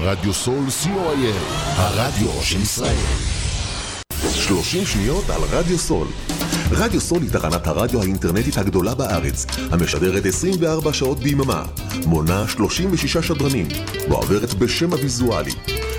רדיו 0.00 0.34
סול 0.34 0.64
co.il, 0.82 1.54
הרדיו 1.76 2.42
של 2.42 2.60
ישראל. 2.62 2.96
30 4.34 4.86
שניות 4.86 5.30
על 5.30 5.40
רדיו 5.50 5.78
סול. 5.78 6.06
רדיו 6.70 7.00
סול 7.00 7.22
היא 7.22 7.30
תחנת 7.30 7.66
הרדיו 7.66 8.00
האינטרנטית 8.00 8.58
הגדולה 8.58 8.94
בארץ, 8.94 9.46
המשדרת 9.70 10.26
24 10.26 10.92
שעות 10.92 11.18
ביממה, 11.18 11.64
מונה 12.06 12.48
36 12.48 13.16
שדרנים, 13.16 13.68
מועברת 14.08 14.54
בסטרים 14.54 14.92
הוויזואלי. 14.92 15.52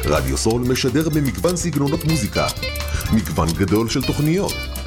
רדיו 0.06 0.38
סול 0.38 0.62
משדר 0.62 1.10
במגוון 1.10 1.56
סגנונות 1.56 2.06
מוזיקה, 2.06 2.48
מגוון 3.14 3.48
גדול 3.58 3.90
של 3.90 4.04
תוכניות, 4.04 4.54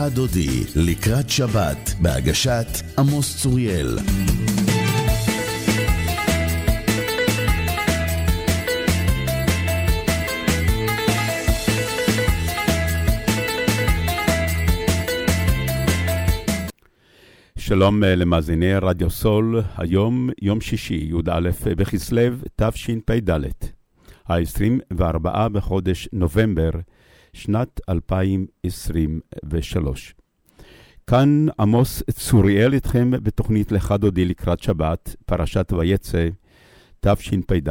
"לך 0.00 0.14
דודי" 0.14 0.64
לקראת 0.76 1.30
שבת, 1.30 1.94
בהגשת 2.00 2.66
עמוס 2.98 3.42
צוריאל. 3.42 3.98
שלום 17.58 18.04
אה, 18.04 18.16
למאזיני 18.16 18.74
רדיו 18.74 19.10
סול, 19.10 19.62
היום 19.76 20.30
יום 20.42 20.60
שישי, 20.60 21.08
י"א 21.10 21.50
בכסלו 21.76 22.22
תשפ"ד, 22.56 23.30
ה-24 24.28 25.48
בחודש 25.48 26.08
נובמבר, 26.12 26.70
שנת 27.32 27.80
2023. 27.88 30.14
כאן 31.06 31.46
עמוס 31.60 32.02
צוריאל 32.10 32.74
איתכם 32.74 33.10
בתוכנית 33.10 33.72
לך 33.72 33.94
דודי 33.98 34.24
לקראת 34.24 34.62
שבת, 34.62 35.16
פרשת 35.26 35.72
ויצא, 35.78 36.28
תשפ"ד. 37.00 37.68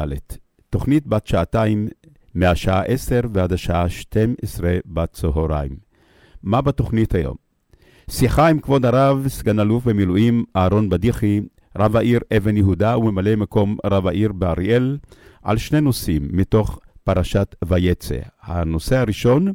תוכנית 0.69 1.07
בת 1.07 1.27
שעתיים 1.27 1.87
מהשעה 2.35 2.81
10 2.81 3.19
ועד 3.33 3.53
השעה 3.53 3.89
12 3.89 4.77
בצהריים. 4.85 5.75
מה 6.43 6.61
בתוכנית 6.61 7.15
היום? 7.15 7.35
שיחה 8.09 8.47
עם 8.47 8.59
כבוד 8.59 8.85
הרב, 8.85 9.27
סגן 9.27 9.59
אלוף 9.59 9.83
במילואים 9.83 10.43
אהרון 10.55 10.89
בדיחי, 10.89 11.41
רב 11.77 11.95
העיר 11.95 12.19
אבן 12.37 12.57
יהודה 12.57 12.97
וממלא 12.97 13.35
מקום 13.35 13.77
רב 13.85 14.07
העיר 14.07 14.31
באריאל, 14.31 14.97
על 15.43 15.57
שני 15.57 15.81
נושאים 15.81 16.27
מתוך 16.31 16.79
פרשת 17.13 17.55
ויצא. 17.67 18.19
הנושא 18.41 18.97
הראשון, 18.97 19.53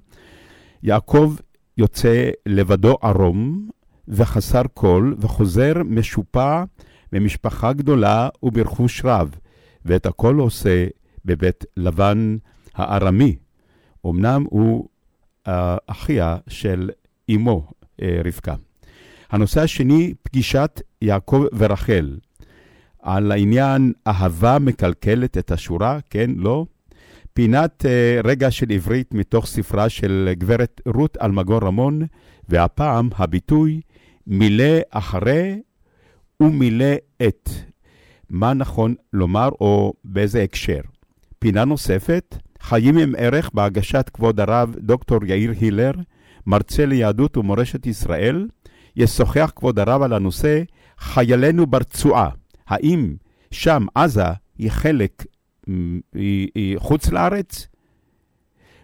יעקב 0.82 1.36
יוצא 1.78 2.30
לבדו 2.46 2.96
ערום 3.02 3.68
וחסר 4.08 4.62
כל, 4.74 5.14
וחוזר 5.18 5.72
משופע 5.84 6.64
ממשפחה 7.12 7.72
גדולה 7.72 8.28
וברכוש 8.42 9.04
רב, 9.04 9.34
ואת 9.84 10.06
הכל 10.06 10.38
עושה 10.38 10.86
בבית 11.24 11.64
לבן 11.76 12.36
הארמי. 12.74 13.36
אמנם 14.06 14.44
הוא 14.50 14.88
אה, 15.48 15.76
אחיה 15.86 16.36
של 16.48 16.90
אמו, 17.34 17.70
אה, 18.02 18.20
רבקה. 18.24 18.54
הנושא 19.30 19.60
השני, 19.60 20.14
פגישת 20.22 20.80
יעקב 21.02 21.44
ורחל. 21.56 22.16
על 23.02 23.32
העניין 23.32 23.92
אהבה 24.06 24.58
מקלקלת 24.58 25.38
את 25.38 25.50
השורה, 25.52 25.98
כן, 26.10 26.30
לא? 26.36 26.66
פינת 27.34 27.86
אה, 27.86 28.20
רגע 28.24 28.50
של 28.50 28.70
עברית 28.70 29.14
מתוך 29.14 29.46
ספרה 29.46 29.88
של 29.88 30.30
גברת 30.32 30.80
רות 30.86 31.16
אלמגור 31.22 31.58
רמון, 31.58 32.02
והפעם 32.48 33.08
הביטוי 33.16 33.80
מילא 34.26 34.78
אחרי 34.90 35.60
ומילא 36.40 36.94
את. 37.22 37.50
מה 38.30 38.54
נכון 38.54 38.94
לומר 39.12 39.48
או 39.60 39.92
באיזה 40.04 40.42
הקשר? 40.42 40.80
פינה 41.38 41.64
נוספת, 41.64 42.36
חיים 42.60 42.98
עם 42.98 43.14
ערך 43.18 43.50
בהגשת 43.54 44.10
כבוד 44.12 44.40
הרב 44.40 44.74
דוקטור 44.78 45.24
יאיר 45.24 45.52
הילר, 45.60 45.92
מרצה 46.46 46.86
ליהדות 46.86 47.36
ומורשת 47.36 47.86
ישראל, 47.86 48.48
ישוחח 48.96 49.52
כבוד 49.56 49.78
הרב 49.78 50.02
על 50.02 50.12
הנושא 50.12 50.62
חיילינו 50.98 51.66
ברצועה. 51.66 52.28
האם 52.66 53.14
שם 53.50 53.86
עזה 53.94 54.24
היא 54.58 54.70
חלק, 54.70 55.24
היא, 56.14 56.48
היא 56.54 56.78
חוץ 56.78 57.08
לארץ? 57.08 57.68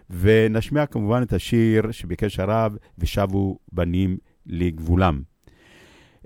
ונשמיע 0.09 0.85
כמובן 0.85 1.21
את 1.23 1.33
השיר 1.33 1.91
שביקש 1.91 2.39
הרב, 2.39 2.75
ושבו 2.97 3.57
בנים 3.71 4.17
לגבולם. 4.45 5.21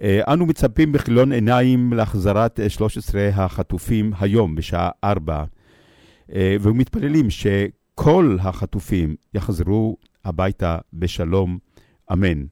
אה, 0.01 0.33
אנו 0.33 0.45
מצפים 0.45 0.91
בכילון 0.91 1.31
עיניים 1.31 1.93
להחזרת 1.93 2.59
אה, 2.59 2.69
13 2.69 3.29
החטופים 3.33 4.11
היום 4.19 4.55
בשעה 4.55 4.89
4, 5.03 5.43
אה, 6.33 6.55
ומתפללים 6.61 7.29
שכל 7.29 8.37
החטופים 8.41 9.15
יחזרו 9.33 9.97
הביתה 10.25 10.77
בשלום, 10.93 11.57
אמן. 12.11 12.45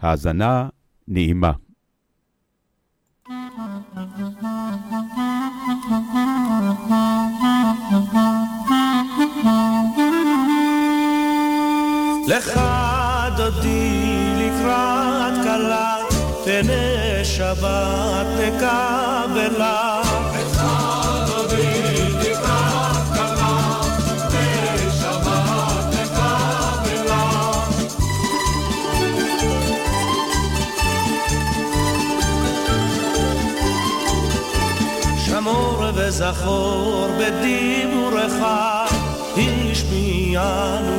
האזנה 0.00 0.68
נעימה. 1.08 1.52
לך 12.36 12.60
דודי 13.36 14.34
לקראת 14.36 15.34
כלה, 15.42 15.96
פני 16.44 17.24
שבת 17.24 18.26
נקבלה. 18.38 20.02
לך 20.34 20.62
דודי 21.26 21.92
לקראת 22.20 23.06
כלה, 23.14 23.80
פני 24.30 24.90
שבת 25.00 25.86
נקבלה. 25.94 27.28
שמור 35.26 35.84
וזכור 35.94 37.08
בדיבורך, 37.18 38.32
השמיענו 39.36 40.95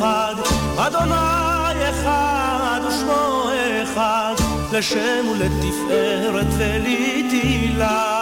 המיוחד, 0.00 0.34
אדוני 0.76 1.90
אחד 1.90 2.80
ושמו 2.88 3.48
אחד, 3.82 4.34
לשם 4.72 5.28
ולתפארת 5.28 6.46
ולתהילה. 6.58 8.16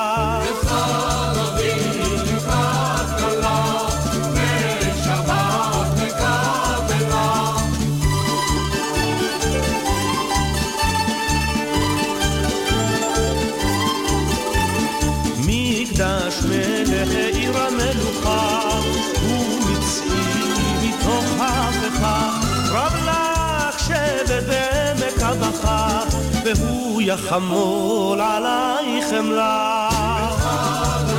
והוא 26.57 27.03
יחמול 27.03 28.21
עלייך 28.21 29.05
חמלה. 29.11 29.89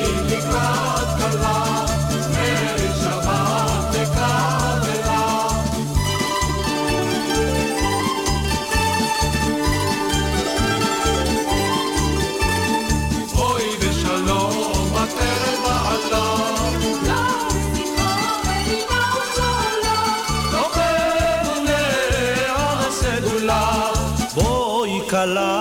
בואי 25.23 25.33
כלה, 25.33 25.52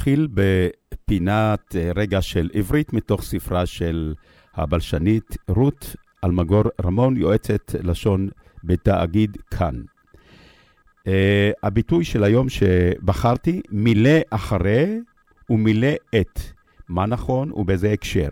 נתחיל 0.00 0.28
בפינת 0.34 1.76
אה, 1.76 1.90
רגע 1.96 2.22
של 2.22 2.50
עברית 2.54 2.92
מתוך 2.92 3.22
ספרה 3.22 3.66
של 3.66 4.14
הבלשנית 4.54 5.36
רות 5.48 5.96
אלמגור 6.24 6.62
רמון, 6.84 7.16
יועצת 7.16 7.74
לשון 7.82 8.28
בתאגיד 8.64 9.36
כאן. 9.50 9.74
Uh, 11.00 11.10
הביטוי 11.62 12.04
של 12.04 12.24
היום 12.24 12.48
שבחרתי, 12.48 13.60
מילא 13.70 14.18
אחרי 14.30 15.00
ומילא 15.50 15.92
את. 16.20 16.40
מה 16.88 17.06
נכון 17.06 17.52
ובאיזה 17.52 17.92
הקשר. 17.92 18.28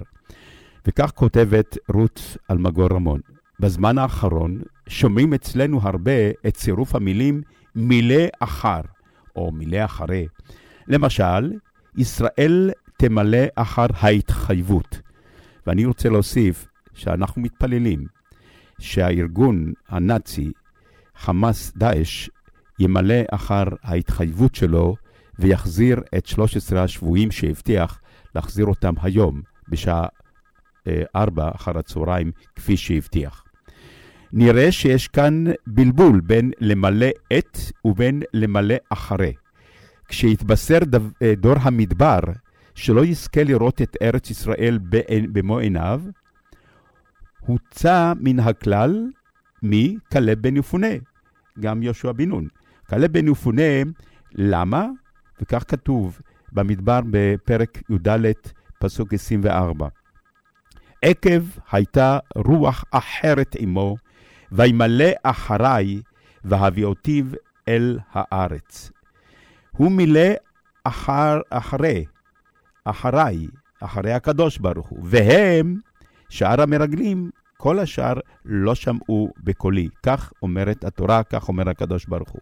וכך 0.87 1.11
כותבת 1.15 1.79
רות 1.95 2.37
אלמגור 2.51 2.89
רמון: 2.93 3.21
בזמן 3.61 3.99
האחרון 3.99 4.61
שומעים 4.89 5.35
אצלנו 5.35 5.81
הרבה 5.83 6.31
את 6.47 6.55
צירוף 6.55 6.95
המילים 6.95 7.43
מילא 7.75 8.25
אחר, 8.41 8.81
או 9.37 9.53
מילא 9.53 9.85
אחרי. 9.85 10.27
למשל, 10.89 11.53
ישראל 11.97 12.71
תמלא 12.97 13.47
אחר 13.55 13.87
ההתחייבות. 13.95 15.01
ואני 15.67 15.85
רוצה 15.85 16.09
להוסיף 16.09 16.67
שאנחנו 16.95 17.43
מתפללים 17.43 18.07
שהארגון 18.81 19.73
הנאצי, 19.89 20.53
חמאס 21.17 21.73
דאעש, 21.77 22.31
ימלא 22.79 23.15
אחר 23.31 23.65
ההתחייבות 23.83 24.55
שלו 24.55 24.97
ויחזיר 25.39 26.01
את 26.19 26.27
13 26.27 26.83
השבויים 26.83 27.31
שהבטיח 27.31 28.01
להחזיר 28.35 28.67
אותם 28.67 28.95
היום 29.03 29.43
בשעה 29.69 30.07
אה, 30.87 31.03
4 31.17 31.51
אחר 31.55 31.79
הצהריים, 31.79 32.31
כפי 32.57 32.77
שהבטיח. 32.77 33.45
נראה 34.33 34.73
שיש 34.73 35.09
כאן 35.09 35.45
בלבול 35.67 36.21
בין 36.21 36.51
למלא 36.61 37.09
את 37.39 37.59
ובין 37.85 38.23
למלא 38.35 38.75
אחרי. 38.89 39.33
כשיתבשר 40.09 40.79
דו- 40.83 40.99
אה, 41.23 41.35
דור 41.35 41.55
המדבר 41.61 42.21
שלא 42.75 43.05
יזכה 43.05 43.45
לראות 43.45 43.83
את 43.83 43.97
ארץ 44.03 44.31
ישראל 44.31 44.79
במו 45.33 45.59
עיניו, 45.59 46.03
הוצא 47.41 48.13
מן 48.21 48.41
הכלל 48.41 49.07
מכלב 49.63 50.39
בן 50.43 50.57
יפונה, 50.57 50.87
גם 51.61 51.83
יהושע 51.83 52.13
בן 52.13 52.29
נון. 52.29 52.49
כלב 52.89 53.13
בן 53.13 53.29
יפונה, 53.29 53.63
למה? 54.35 54.87
וכך 55.41 55.65
כתוב 55.69 56.21
במדבר 56.53 57.01
בפרק 57.11 57.79
י"ד, 57.91 58.33
פסוק 58.79 59.15
24. 59.15 59.89
עקב 61.03 61.43
הייתה 61.73 62.19
רוח 62.35 62.85
אחרת 62.91 63.57
עמו, 63.59 63.97
וימלא 64.53 65.11
אחריי, 65.23 66.01
והביאותיו 66.45 67.25
אל 67.69 67.99
הארץ. 68.13 68.91
הוא 69.79 69.93
מילא 69.93 70.31
אחר, 70.85 71.41
אחרי, 71.51 72.05
אחריי, 72.85 73.47
אחרי 73.81 74.13
הקדוש 74.13 74.59
ברוך 74.59 74.89
הוא, 74.89 75.01
והם, 75.05 75.77
שאר 76.29 76.61
המרגלים, 76.61 77.31
כל 77.57 77.79
השאר 77.79 78.15
לא 78.45 78.75
שמעו 78.75 79.33
בקולי. 79.45 79.89
כך 80.03 80.33
אומרת 80.43 80.85
התורה, 80.85 81.23
כך 81.23 81.49
אומר 81.49 81.69
הקדוש 81.69 82.07
ברוך 82.07 82.31
הוא. 82.31 82.41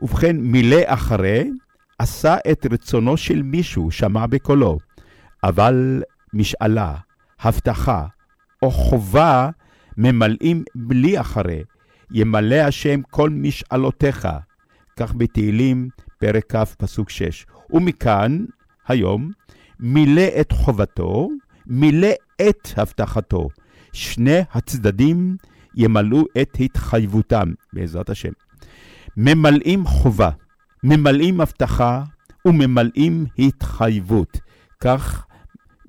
ובכן, 0.00 0.36
מילא 0.36 0.80
אחרי, 0.86 1.50
עשה 1.98 2.36
את 2.50 2.66
רצונו 2.70 3.16
של 3.16 3.42
מישהו, 3.42 3.90
שמע 3.90 4.26
בקולו, 4.26 4.78
אבל 5.44 6.02
משאלה, 6.32 6.94
הבטחה 7.40 8.06
או 8.62 8.70
חובה 8.70 9.50
ממלאים 9.96 10.64
בלי 10.74 11.20
אחרי, 11.20 11.64
ימלא 12.10 12.54
השם 12.54 13.02
כל 13.02 13.30
משאלותיך. 13.30 14.28
כך 14.96 15.14
בתהילים, 15.14 15.88
פרק 16.22 16.56
כ', 16.56 16.74
פסוק 16.74 17.10
6. 17.10 17.46
ומכאן, 17.70 18.44
היום, 18.88 19.30
מילא 19.80 20.28
את 20.40 20.52
חובתו, 20.52 21.28
מילא 21.66 22.08
את 22.48 22.68
הבטחתו. 22.76 23.48
שני 23.92 24.38
הצדדים 24.52 25.36
ימלאו 25.74 26.24
את 26.42 26.56
התחייבותם, 26.60 27.52
בעזרת 27.72 28.10
השם. 28.10 28.32
ממלאים 29.16 29.86
חובה, 29.86 30.30
ממלאים 30.82 31.40
הבטחה 31.40 32.02
וממלאים 32.44 33.26
התחייבות. 33.38 34.40
כך 34.80 35.26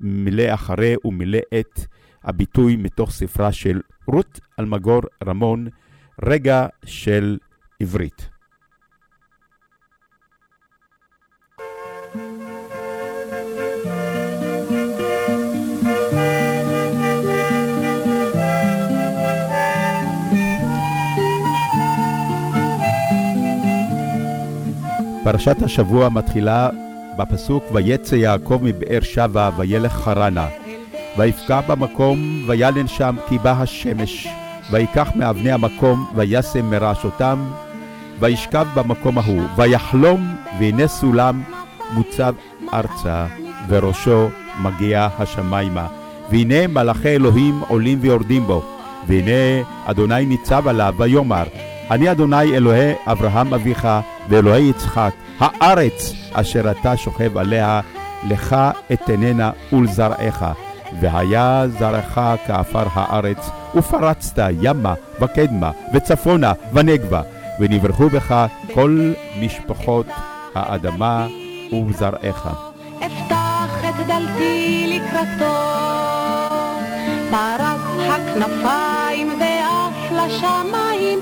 מילא 0.00 0.54
אחרי 0.54 0.94
ומילא 1.04 1.38
את 1.60 1.80
הביטוי 2.24 2.76
מתוך 2.76 3.10
ספרה 3.10 3.52
של 3.52 3.80
רות 4.08 4.40
אלמגור 4.60 5.00
רמון, 5.24 5.66
רגע 6.22 6.66
של 6.84 7.38
עברית. 7.80 8.33
פרשת 25.24 25.62
השבוע 25.62 26.08
מתחילה 26.08 26.68
בפסוק 27.16 27.64
ויצא 27.72 28.14
יעקב 28.14 28.58
מבאר 28.62 29.00
שבע 29.00 29.50
וילך 29.56 29.92
חרנה. 29.92 30.46
ויפקע 31.18 31.60
במקום 31.60 32.44
וילן 32.46 32.86
שם 32.86 33.16
כי 33.28 33.38
בא 33.38 33.62
השמש. 33.62 34.28
ויקח 34.70 35.10
מאבני 35.16 35.52
המקום 35.52 36.06
וישם 36.14 36.70
מרעשותם. 36.70 37.44
וישכב 38.20 38.66
במקום 38.74 39.18
ההוא. 39.18 39.42
ויחלום 39.56 40.36
והנה 40.58 40.88
סולם 40.88 41.42
מוצב 41.94 42.34
ארצה 42.74 43.26
וראשו 43.68 44.28
מגיע 44.62 45.08
השמיימה. 45.18 45.86
והנה 46.30 46.66
מלאכי 46.66 47.08
אלוהים 47.08 47.60
עולים 47.68 47.98
ויורדים 48.00 48.46
בו. 48.46 48.62
והנה 49.06 49.62
אדוני 49.86 50.26
ניצב 50.26 50.68
עליו 50.68 50.94
ויאמר 50.98 51.44
אני 51.90 52.10
אדוני 52.10 52.56
אלוהי 52.56 52.92
אברהם 53.06 53.54
אביך 53.54 53.88
ואלוהי 54.28 54.68
יצחק, 54.68 55.12
הארץ 55.38 56.12
אשר 56.32 56.70
אתה 56.70 56.96
שוכב 56.96 57.38
עליה, 57.38 57.80
לך 58.28 58.56
אתננה 58.92 59.50
ולזרעך. 59.72 60.44
והיה 61.00 61.64
זרעך 61.78 62.20
כעפר 62.46 62.86
הארץ, 62.92 63.50
ופרצת 63.74 64.42
ימה 64.60 64.94
וקדמה 65.20 65.70
וצפונה 65.94 66.52
ונגבה, 66.72 67.22
ונברכו 67.60 68.08
בך 68.08 68.46
כל 68.74 69.12
משפחות 69.40 70.06
האדמה 70.54 71.26
ובזרעך. 71.72 72.48
אפתח 72.98 73.84
את 73.88 74.06
דלתי 74.06 74.86
לקראתו, 74.96 75.54
פרס 77.30 78.10
הכנפיים 78.10 79.28
ועף 79.40 80.12
לשמיים, 80.12 81.18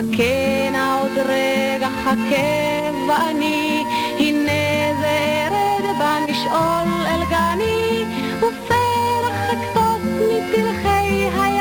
חכה 0.00 0.70
נא 0.72 1.00
עוד 1.00 1.18
רגע, 1.18 1.88
חכה 2.04 2.90
ואני, 3.08 3.84
הנה 4.18 5.00
זה 5.00 5.46
ארד 5.46 5.84
במשעול 6.00 7.06
אל 7.06 7.24
גני, 7.30 8.04
ופרח 8.38 9.38
אקטוף 9.52 10.02
מפרחי 10.04 11.28
היסמין, 11.40 11.59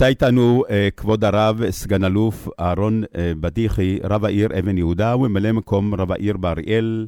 נמצא 0.00 0.08
איתנו 0.08 0.64
אה, 0.70 0.88
כבוד 0.96 1.24
הרב, 1.24 1.70
סגן 1.70 2.04
אלוף 2.04 2.48
אהרון 2.60 3.02
אה, 3.16 3.32
בדיחי, 3.40 3.98
רב 4.04 4.24
העיר 4.24 4.58
אבן 4.58 4.78
יהודה, 4.78 5.16
וממלא 5.16 5.52
מקום 5.52 5.94
רב 5.94 6.12
העיר 6.12 6.36
באריאל, 6.36 7.06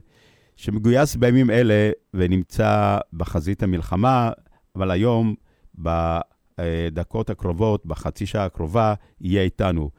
שמגויס 0.57 1.17
בימים 1.17 1.51
אלה 1.51 1.91
ונמצא 2.15 2.99
בחזית 3.13 3.63
המלחמה, 3.63 4.31
אבל 4.77 4.91
היום, 4.91 5.35
בדקות 5.75 7.31
הקרובות, 7.31 7.87
בחצי 7.87 8.27
שעה 8.27 8.45
הקרובה, 8.45 8.95
יהיה 9.21 9.43
איתנו. 9.43 9.91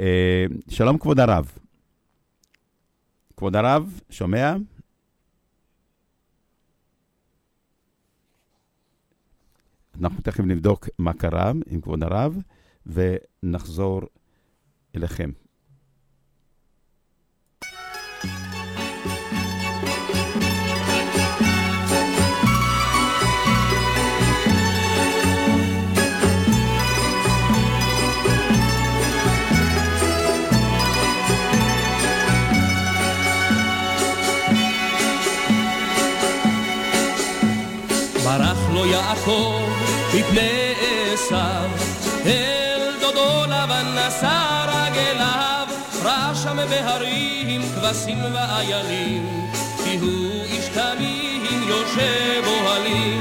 אה, 0.00 0.44
שלום 0.68 0.98
כבוד 0.98 1.20
הרב. 1.20 1.52
כבוד 3.36 3.56
הרב, 3.56 4.00
שומע? 4.10 4.56
אנחנו 10.02 10.22
תכף 10.22 10.44
נבדוק 10.44 10.88
מה 10.98 11.12
קרה 11.12 11.52
עם 11.66 11.80
כבוד 11.80 12.02
הרב, 12.02 12.38
ונחזור 12.86 14.00
אליכם. 14.96 15.30
ברח 38.24 38.70
לו 38.74 38.86
יעקב 38.86 39.57
כבשים 47.88 48.18
ואיילים, 48.34 49.26
כי 49.84 49.96
הוא 49.98 50.42
איש 50.44 50.68
תמים 50.68 51.42
יושב 51.68 52.42
אוהלים, 52.46 53.20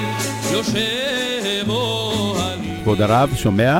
יושב 0.51 1.69
אוהלים. 1.69 2.81
כבוד 2.83 3.01
הרב, 3.01 3.35
שומע? 3.35 3.79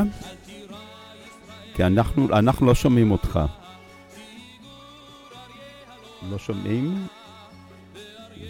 כי 1.76 1.84
אנחנו, 1.84 2.28
אנחנו 2.38 2.66
לא 2.66 2.76
שומעים 2.76 3.12
אותך. 3.12 3.40
לא 6.30 6.38
שומעים, 6.38 7.08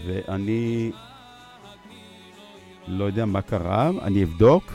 ואני 0.05 0.91
לא 2.87 3.05
יודע 3.05 3.25
מה 3.25 3.41
קרה, 3.41 3.89
אני 4.01 4.23
אבדוק, 4.23 4.73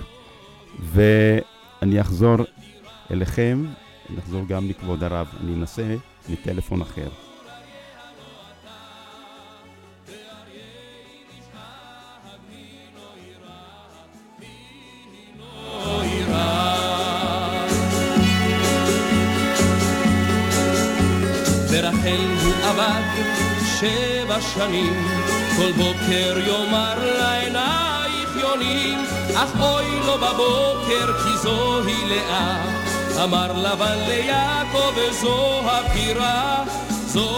ואני 0.81 2.00
אחזור 2.00 2.37
אליכם, 3.11 3.64
נחזור 4.11 4.47
גם 4.47 4.69
לכבוד 4.69 5.04
הרב. 5.04 5.26
אני 5.40 5.54
אנסה 5.54 5.97
מטלפון 6.28 6.81
אחר. 6.83 7.09
ברחל 22.02 22.44
הוא 22.44 22.54
עבד, 22.64 23.02
שבע 23.80 24.40
שנים, 24.40 25.09
כל 25.56 25.73
בוקר 25.73 26.38
יאמר 26.47 27.18
לעינייך 27.18 28.37
יונים, 28.40 29.04
אך 29.35 29.61
אוי 29.61 30.00
לו 30.06 30.14
בבוקר 30.18 31.12
כי 31.23 31.38
זוהי 31.42 32.04
לאה. 32.09 32.56
אמר 33.25 33.52
לבן 33.52 33.99
ליעקב 34.09 34.92
וזו 34.97 35.61
הפירה, 35.64 36.64
זו 37.06 37.30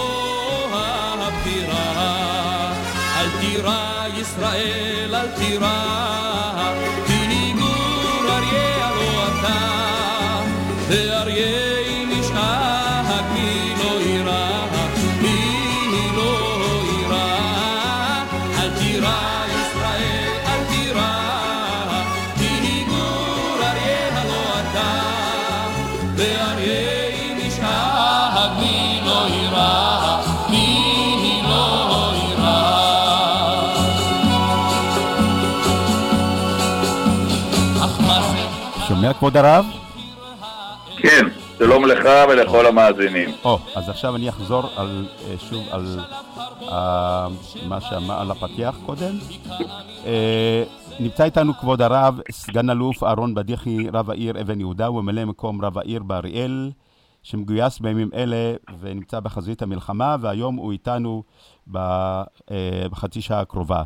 הפירה. 1.19 2.73
אל 3.17 3.29
תירא 3.41 4.05
ישראל, 4.21 5.15
אל 5.15 5.29
תירא, 5.29 6.24
שומע 39.05 39.15
כבוד 39.15 39.37
הרב? 39.37 39.67
כן, 40.97 41.27
שלום 41.59 41.85
לך 41.85 42.07
ולכל 42.31 42.67
המאזינים. 42.67 43.31
או, 43.45 43.59
אז 43.75 43.89
עכשיו 43.89 44.17
אני 44.17 44.29
אחזור 44.29 44.63
על, 44.77 45.07
אה, 45.25 45.35
שוב 45.39 45.69
על 45.71 45.99
אה, 46.63 47.29
מה 47.69 47.81
שאמר, 47.81 48.21
על 48.21 48.31
הפתיח 48.31 48.79
קודם. 48.87 49.19
אה, 50.07 50.65
נמצא 51.01 51.25
איתנו 51.25 51.55
כבוד 51.55 51.83
הרב, 51.83 52.21
סגן 52.31 52.71
אלוף 52.71 53.03
אהרון 53.03 53.35
בדיחי, 53.35 53.89
רב 53.93 54.11
העיר 54.11 54.41
אבן 54.41 54.61
יהודה, 54.61 54.91
וממלא 54.91 55.25
מקום 55.25 55.65
רב 55.65 55.79
העיר 55.79 56.03
באריאל, 56.03 56.71
שמגויס 57.23 57.79
בימים 57.79 58.11
אלה 58.15 58.55
ונמצא 58.81 59.21
בחזית 59.21 59.63
המלחמה, 59.63 60.17
והיום 60.21 60.57
הוא 60.57 60.73
איתנו 60.73 61.23
ב, 61.73 61.77
אה, 61.77 62.87
בחצי 62.91 63.21
שעה 63.21 63.41
הקרובה. 63.41 63.83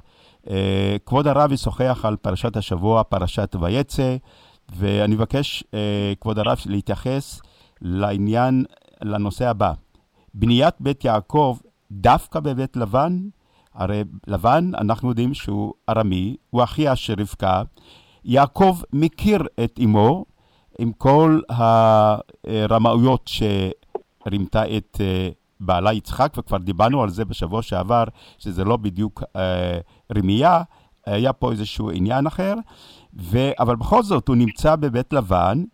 אה, 0.51 0.97
כבוד 1.07 1.27
הרב 1.27 1.53
ישוחח 1.53 2.05
על 2.05 2.17
פרשת 2.17 2.57
השבוע, 2.57 3.03
פרשת 3.03 3.57
ויצא, 3.61 4.17
ואני 4.77 5.15
מבקש, 5.15 5.65
אה, 5.75 6.13
כבוד 6.21 6.39
הרב, 6.39 6.59
להתייחס 6.67 7.41
לעניין, 7.83 8.65
לנושא 9.03 9.49
הבא. 9.49 9.73
בניית 10.35 10.75
בית 10.81 11.05
יעקב 11.05 11.59
דווקא 11.91 12.41
בבית 12.41 12.77
לבן, 12.77 13.19
הרי 13.75 14.05
לבן, 14.27 14.71
אנחנו 14.75 15.09
יודעים 15.09 15.35
שהוא 15.35 15.75
ארמי, 15.89 16.37
הוא 16.51 16.65
אחיה 16.65 16.97
של 16.97 17.15
רבקה. 17.21 17.63
יעקב 18.25 18.79
מכיר 18.93 19.43
את 19.65 19.81
אמו 19.85 20.25
עם 20.79 20.93
כל 20.93 21.41
הרמאויות 22.45 23.31
שרימתה 24.27 24.77
את 24.77 25.01
אה, 25.01 25.29
בעלה 25.61 25.93
יצחק, 25.93 26.33
וכבר 26.37 26.59
דיברנו 26.59 27.03
על 27.03 27.09
זה 27.09 27.25
בשבוע 27.25 27.63
שעבר, 27.63 28.05
שזה 28.39 28.65
לא 28.65 28.77
בדיוק 28.77 29.23
אה, 29.37 29.79
רמייה, 30.17 30.63
היה 31.07 31.33
פה 31.33 31.53
איזשהו 31.53 31.91
עניין 31.91 32.27
אחר, 32.27 32.55
ו... 33.19 33.39
אבל 33.59 33.77
בכל 33.77 34.03
זאת 34.03 34.29
הוא 34.29 34.37
נמצא 34.37 34.77
בבית 34.77 35.13
לבן, 35.13 35.65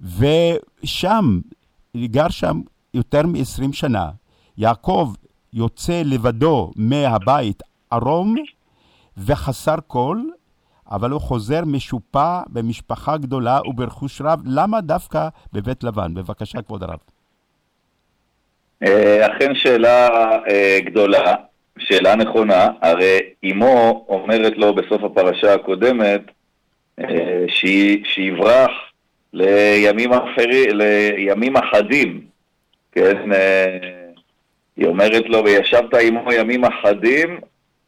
ושם, 0.00 1.40
גר 1.96 2.28
שם 2.28 2.60
יותר 2.94 3.26
מ-20 3.26 3.72
שנה. 3.72 4.10
יעקב 4.58 5.12
יוצא 5.52 6.02
לבדו 6.04 6.70
מהבית 6.76 7.62
ערום 7.90 8.34
וחסר 9.16 9.76
כל, 9.86 10.18
אבל 10.90 11.10
הוא 11.10 11.20
חוזר 11.20 11.64
משופע 11.64 12.40
במשפחה 12.48 13.16
גדולה 13.16 13.60
וברכוש 13.66 14.20
רב. 14.20 14.40
למה 14.46 14.80
דווקא 14.80 15.28
בבית 15.52 15.84
לבן? 15.84 16.14
בבקשה, 16.14 16.62
כבוד 16.62 16.82
הרב. 16.82 16.98
אה, 18.82 19.26
אכן 19.26 19.54
שאלה 19.54 20.08
אה, 20.48 20.78
גדולה, 20.84 21.34
שאלה 21.78 22.16
נכונה, 22.16 22.68
הרי 22.82 23.18
אמו 23.50 24.04
אומרת 24.08 24.52
לו 24.56 24.74
בסוף 24.74 25.02
הפרשה 25.02 25.54
הקודמת 25.54 26.20
שיברח 28.04 28.70
לימים, 29.32 30.12
אחרי, 30.12 30.66
לימים 30.72 31.56
אחדים, 31.56 32.20
כן, 32.92 33.32
אה, 33.32 33.78
היא 34.76 34.86
אומרת 34.86 35.24
לו, 35.26 35.44
וישבת 35.44 35.94
עמו 35.94 36.32
ימים 36.32 36.64
אחדים, 36.64 37.40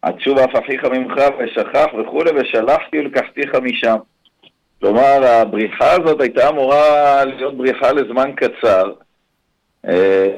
עד 0.03 0.21
שוב 0.21 0.39
אף 0.39 0.65
אחיך 0.65 0.85
ממך 0.85 1.15
ושכח 1.39 1.87
וכולי, 2.01 2.31
ושלחתי 2.31 2.99
ולקחתיך 2.99 3.55
משם. 3.55 3.97
כלומר, 4.81 5.25
הבריחה 5.25 5.93
הזאת 5.93 6.21
הייתה 6.21 6.49
אמורה 6.49 7.25
להיות 7.25 7.57
בריחה 7.57 7.93
לזמן 7.93 8.31
קצר. 8.37 8.93
אה, 9.89 10.29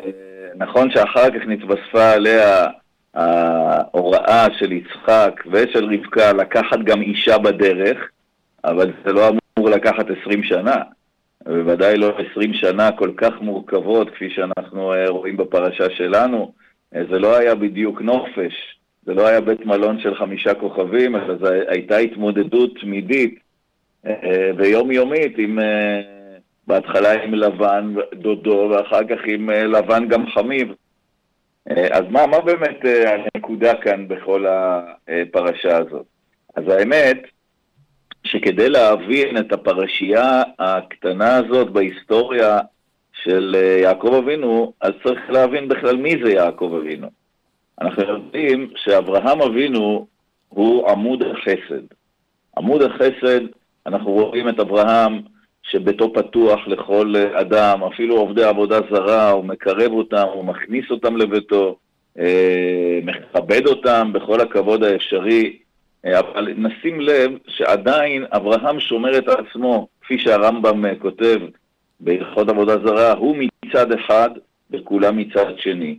נכון 0.57 0.91
שאחר 0.91 1.31
כך 1.31 1.47
נתווספה 1.47 2.11
עליה 2.11 2.67
ההוראה 3.15 4.47
של 4.59 4.73
יצחק 4.73 5.41
ושל 5.53 5.85
רבקה 5.85 6.33
לקחת 6.33 6.79
גם 6.85 7.03
אישה 7.03 7.39
בדרך, 7.39 7.99
אבל 8.65 8.93
זה 9.05 9.13
לא 9.13 9.29
אמור 9.29 9.71
לקחת 9.71 10.07
20 10.21 10.43
שנה. 10.43 10.77
בוודאי 11.45 11.97
לא 11.97 12.19
20 12.31 12.55
שנה 12.55 12.93
כל 12.93 13.11
כך 13.17 13.41
מורכבות 13.41 14.11
כפי 14.11 14.31
שאנחנו 14.31 14.93
אה, 14.93 15.09
רואים 15.09 15.37
בפרשה 15.37 15.91
שלנו. 15.91 16.53
אה, 16.95 17.03
זה 17.11 17.19
לא 17.19 17.37
היה 17.37 17.55
בדיוק 17.55 18.01
נופש, 18.01 18.79
זה 19.03 19.15
לא 19.15 19.27
היה 19.27 19.41
בית 19.41 19.67
מלון 19.67 20.01
של 20.01 20.15
חמישה 20.15 20.55
כוכבים, 20.55 21.17
אלא 21.17 21.37
זו 21.37 21.47
הייתה 21.69 21.97
התמודדות 21.97 22.71
תמידית 22.81 23.39
אה, 24.07 24.51
ויומיומית 24.57 25.39
עם, 25.39 25.59
בהתחלה 26.67 27.23
עם 27.23 27.35
לבן 27.35 27.95
דודו 28.15 28.71
ואחר 28.71 29.05
כך 29.09 29.19
עם 29.27 29.51
לבן 29.51 30.09
גם 30.09 30.27
חמיו. 30.31 30.67
אה, 31.71 31.87
אז 31.91 32.03
מה, 32.11 32.27
מה 32.27 32.41
באמת 32.41 32.81
הנקודה 33.07 33.75
כאן 33.75 34.09
בכל 34.09 34.45
הפרשה 34.49 35.77
הזאת? 35.77 36.07
אז 36.57 36.65
האמת 36.69 37.23
שכדי 38.25 38.69
להבין 38.69 39.37
את 39.37 39.53
הפרשייה 39.53 40.43
הקטנה 40.59 41.37
הזאת 41.37 41.71
בהיסטוריה 41.71 42.61
של 43.23 43.57
אה, 43.59 43.79
יעקב 43.83 44.15
אבינו, 44.25 44.73
אז 44.81 44.93
צריך 45.05 45.31
להבין 45.31 45.69
בכלל 45.69 45.97
מי 45.97 46.15
זה 46.25 46.33
יעקב 46.33 46.81
אבינו. 46.83 47.09
אנחנו 47.81 48.03
יודעים 48.03 48.71
שאברהם 48.77 49.43
אבינו 49.43 50.07
הוא 50.49 50.91
עמוד 50.91 51.23
החסד. 51.23 51.85
עמוד 52.57 52.83
החסד, 52.83 53.41
אנחנו 53.87 54.11
רואים 54.11 54.49
את 54.49 54.61
אברהם 54.61 55.21
שביתו 55.63 56.13
פתוח 56.13 56.61
לכל 56.67 57.15
אה, 57.17 57.41
אדם, 57.41 57.83
אפילו 57.83 58.17
עובדי 58.17 58.45
עבודה 58.45 58.79
זרה, 58.91 59.31
הוא 59.31 59.45
מקרב 59.45 59.93
אותם, 59.93 60.27
הוא 60.33 60.45
מכניס 60.45 60.85
אותם 60.91 61.17
לביתו, 61.17 61.77
אה, 62.19 63.01
מכבד 63.03 63.67
אותם 63.67 64.11
בכל 64.13 64.41
הכבוד 64.41 64.85
האפשרי, 64.85 65.59
אבל 66.05 66.53
נשים 66.57 67.01
לב 67.01 67.31
שעדיין 67.49 68.25
אברהם 68.33 68.81
שומר 68.81 69.19
את 69.19 69.29
עצמו, 69.29 69.89
כפי 70.01 70.19
שהרמב"ם 70.19 70.87
אה, 70.87 70.95
כותב 70.95 71.39
בהלכות 72.01 72.49
עבודה 72.49 72.77
זרה, 72.87 73.13
הוא 73.13 73.37
מצד 73.65 73.93
אחד 73.93 74.31
וכולם 74.71 75.17
מצד 75.17 75.59
שני. 75.59 75.99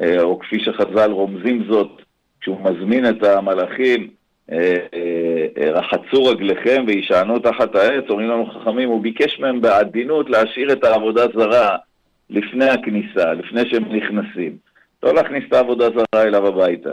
אה, 0.00 0.22
או 0.22 0.38
כפי 0.38 0.60
שחז"ל 0.60 1.10
רומזים 1.10 1.64
זאת, 1.68 2.02
כשהוא 2.40 2.60
מזמין 2.60 3.08
את 3.08 3.22
המלאכים, 3.22 4.08
אה, 4.52 4.76
אה, 4.94 5.46
אה, 5.58 5.70
רחצו 5.70 6.24
רגליכם 6.24 6.84
וישענו 6.86 7.38
תחת 7.38 7.74
העץ, 7.74 8.04
אומרים 8.10 8.28
לנו 8.28 8.46
חכמים, 8.46 8.88
הוא 8.88 9.02
ביקש 9.02 9.40
מהם 9.40 9.60
בעדינות 9.60 10.30
להשאיר 10.30 10.72
את 10.72 10.84
העבודה 10.84 11.22
זרה 11.34 11.76
לפני 12.30 12.64
הכניסה, 12.64 13.32
לפני 13.32 13.70
שהם 13.70 13.84
נכנסים. 13.96 14.56
לא 15.02 15.14
להכניס 15.14 15.44
את 15.48 15.52
העבודה 15.52 15.88
זרה 15.90 16.22
אליו 16.22 16.46
הביתה. 16.46 16.92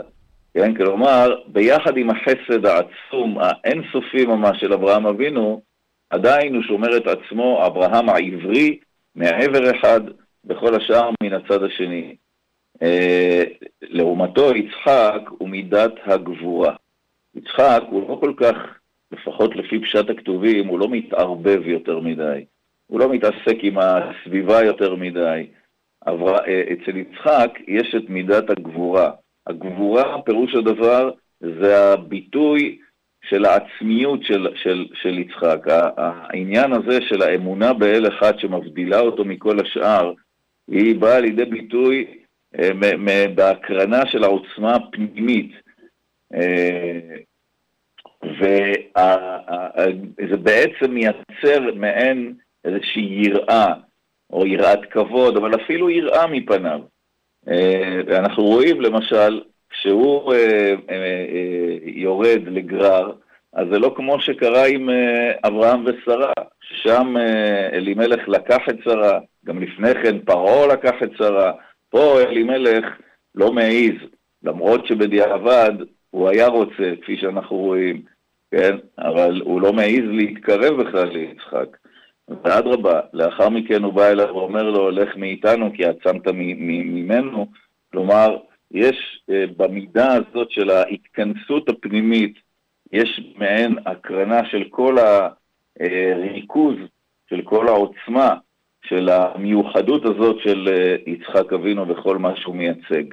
כן, 0.56 0.74
כלומר, 0.74 1.34
ביחד 1.46 1.96
עם 1.96 2.10
החסד 2.10 2.66
העצום, 2.66 3.38
האינסופי 3.40 4.26
ממש 4.26 4.60
של 4.60 4.72
אברהם 4.72 5.06
אבינו, 5.06 5.62
עדיין 6.10 6.54
הוא 6.54 6.62
שומר 6.62 6.96
את 6.96 7.06
עצמו, 7.06 7.66
אברהם 7.66 8.08
העברי, 8.08 8.78
מהעבר 9.14 9.70
אחד, 9.70 10.00
וכל 10.44 10.74
השאר 10.74 11.10
מן 11.22 11.32
הצד 11.32 11.62
השני. 11.62 12.16
אה, 12.82 13.44
לעומתו, 13.82 14.56
יצחק 14.56 15.20
הוא 15.28 15.48
מידת 15.48 15.92
הגבורה. 16.04 16.74
יצחק 17.34 17.82
הוא 17.90 18.08
לא 18.08 18.18
כל 18.20 18.32
כך, 18.36 18.56
לפחות 19.12 19.56
לפי 19.56 19.80
פשט 19.80 20.10
הכתובים, 20.10 20.66
הוא 20.66 20.78
לא 20.78 20.88
מתערבב 20.88 21.62
יותר 21.66 22.00
מדי. 22.00 22.44
הוא 22.86 23.00
לא 23.00 23.08
מתעסק 23.12 23.56
עם 23.62 23.78
הסביבה 23.78 24.64
יותר 24.64 24.94
מדי. 24.94 25.46
אבל 26.06 26.34
אה, 26.34 26.62
אצל 26.72 26.96
יצחק 26.96 27.58
יש 27.68 27.94
את 27.94 28.08
מידת 28.08 28.50
הגבורה. 28.50 29.10
הגבורה, 29.46 30.22
פירוש 30.22 30.54
הדבר, 30.54 31.10
זה 31.40 31.92
הביטוי 31.92 32.78
של 33.24 33.44
העצמיות 33.44 34.22
של, 34.22 34.46
של, 34.62 34.86
של 35.02 35.18
יצחק. 35.18 35.66
העניין 35.96 36.72
הזה 36.72 36.98
של 37.08 37.22
האמונה 37.22 37.72
באל 37.72 38.08
אחד 38.08 38.38
שמבדילה 38.38 39.00
אותו 39.00 39.24
מכל 39.24 39.60
השאר, 39.60 40.12
היא 40.68 40.96
באה 40.96 41.20
לידי 41.20 41.44
ביטוי 41.44 42.06
אה, 42.58 42.70
בהקרנה 43.34 44.06
של 44.06 44.24
העוצמה 44.24 44.74
הפנימית. 44.74 45.52
אה, 46.34 47.16
וזה 48.22 50.36
בעצם 50.36 50.90
מייצר 50.90 51.74
מעין 51.74 52.34
איזושהי 52.64 53.02
יראה, 53.02 53.74
או 54.30 54.46
יראת 54.46 54.84
כבוד, 54.90 55.36
אבל 55.36 55.54
אפילו 55.54 55.90
יראה 55.90 56.26
מפניו. 56.26 56.80
אה, 57.48 58.18
אנחנו 58.18 58.44
רואים 58.44 58.80
למשל, 58.80 59.42
כשהוא 59.70 60.34
אה, 60.34 60.74
אה, 60.90 61.76
יורד 61.82 62.40
לגרר, 62.46 63.12
אז 63.52 63.66
זה 63.72 63.78
לא 63.78 63.92
כמו 63.96 64.20
שקרה 64.20 64.66
עם 64.66 64.88
אברהם 65.44 65.84
ושרה, 65.84 66.32
שם 66.82 67.16
אה, 67.16 67.68
אלימלך 67.72 68.28
לקח 68.28 68.68
את 68.70 68.76
שרה, 68.84 69.18
גם 69.44 69.62
לפני 69.62 69.94
כן 69.94 70.18
פרעה 70.18 70.66
לקח 70.66 70.94
את 71.02 71.10
שרה, 71.18 71.52
פה 71.90 72.20
אלימלך 72.20 72.84
לא 73.34 73.52
מעז, 73.52 73.94
למרות 74.42 74.86
שבדיעבד 74.86 75.72
הוא 76.10 76.28
היה 76.28 76.46
רוצה, 76.46 76.92
כפי 77.02 77.16
שאנחנו 77.16 77.56
רואים, 77.56 78.02
כן? 78.50 78.76
אבל 78.98 79.40
הוא 79.44 79.60
לא 79.60 79.72
מעז 79.72 80.04
להתקרב 80.10 80.82
בכלל 80.82 81.08
ליצחק. 81.08 81.76
ואדרבה, 82.28 83.00
לאחר 83.12 83.48
מכן 83.48 83.82
הוא 83.82 83.92
בא 83.92 84.08
אליו 84.08 84.28
ואומר 84.34 84.62
לו, 84.62 84.90
לך 84.90 85.16
מאיתנו 85.16 85.72
כי 85.74 85.84
עצמת 85.84 86.28
ממנו. 86.28 87.46
כלומר, 87.92 88.36
יש 88.70 89.22
אה, 89.30 89.44
במידה 89.56 90.12
הזאת 90.14 90.50
של 90.50 90.70
ההתכנסות 90.70 91.68
הפנימית, 91.68 92.34
יש 92.92 93.20
מעין 93.36 93.76
הקרנה 93.86 94.44
של 94.50 94.64
כל 94.70 94.96
הריכוז, 95.80 96.76
של 97.30 97.42
כל 97.42 97.68
העוצמה, 97.68 98.34
של 98.88 99.08
המיוחדות 99.08 100.04
הזאת 100.04 100.36
של 100.42 100.68
אה, 100.68 101.12
יצחק 101.12 101.52
אבינו 101.52 101.88
וכל 101.88 102.18
מה 102.18 102.36
שהוא 102.36 102.56
מייצג. 102.56 103.04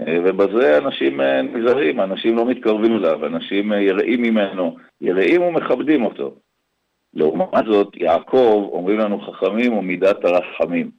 אה, 0.00 0.18
ובזה 0.24 0.78
אנשים 0.78 1.20
אה, 1.20 1.42
נזהרים, 1.42 2.00
אנשים 2.00 2.36
לא 2.36 2.46
מתקרבים 2.46 2.96
אליו, 2.96 3.26
אנשים 3.26 3.72
אה, 3.72 3.80
יראים 3.80 4.22
ממנו, 4.22 4.76
יראים 5.00 5.42
ומכבדים 5.42 6.04
אותו. 6.04 6.34
לעומת 7.14 7.64
זאת, 7.66 7.96
יעקב, 7.96 8.68
אומרים 8.72 8.98
לנו 8.98 9.20
חכמים, 9.20 9.72
הוא 9.72 9.84
מידת 9.84 10.24
הרחמים. 10.24 10.90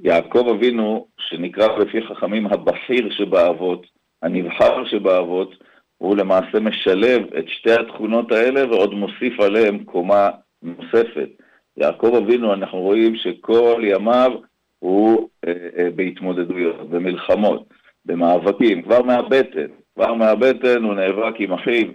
יעקב 0.00 0.48
אבינו, 0.56 1.06
שנקרא 1.18 1.78
לפי 1.78 2.02
חכמים 2.02 2.46
הבכיר 2.46 3.10
שבאבות, 3.10 3.86
הנבחר 4.22 4.84
שבאבות, 4.84 5.54
הוא 5.98 6.16
למעשה 6.16 6.60
משלב 6.60 7.34
את 7.38 7.48
שתי 7.48 7.72
התכונות 7.72 8.32
האלה 8.32 8.70
ועוד 8.70 8.94
מוסיף 8.94 9.40
עליהם 9.40 9.84
קומה 9.84 10.30
נוספת. 10.62 11.28
יעקב 11.76 12.20
אבינו, 12.22 12.54
אנחנו 12.54 12.78
רואים 12.78 13.16
שכל 13.16 13.82
ימיו 13.84 14.32
הוא 14.78 15.28
אה, 15.46 15.52
אה, 15.78 15.90
בהתמודדויות, 15.96 16.90
במלחמות, 16.90 17.68
במאבקים, 18.04 18.82
כבר 18.82 19.02
מהבטן, 19.02 19.66
כבר 19.94 20.14
מהבטן 20.14 20.84
הוא 20.84 20.94
נאבק 20.94 21.34
עם 21.38 21.52
אחיו, 21.52 21.86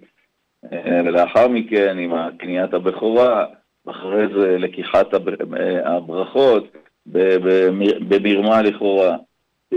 ולאחר 1.06 1.48
מכן 1.48 1.98
עם 2.00 2.14
קניית 2.38 2.74
הבכורה, 2.74 3.46
אחרי 3.90 4.28
זה 4.38 4.58
לקיחת 4.58 5.14
אה, 5.14 5.96
הברכות 5.96 6.64
במרמה 8.08 8.62
לכאורה. 8.62 9.16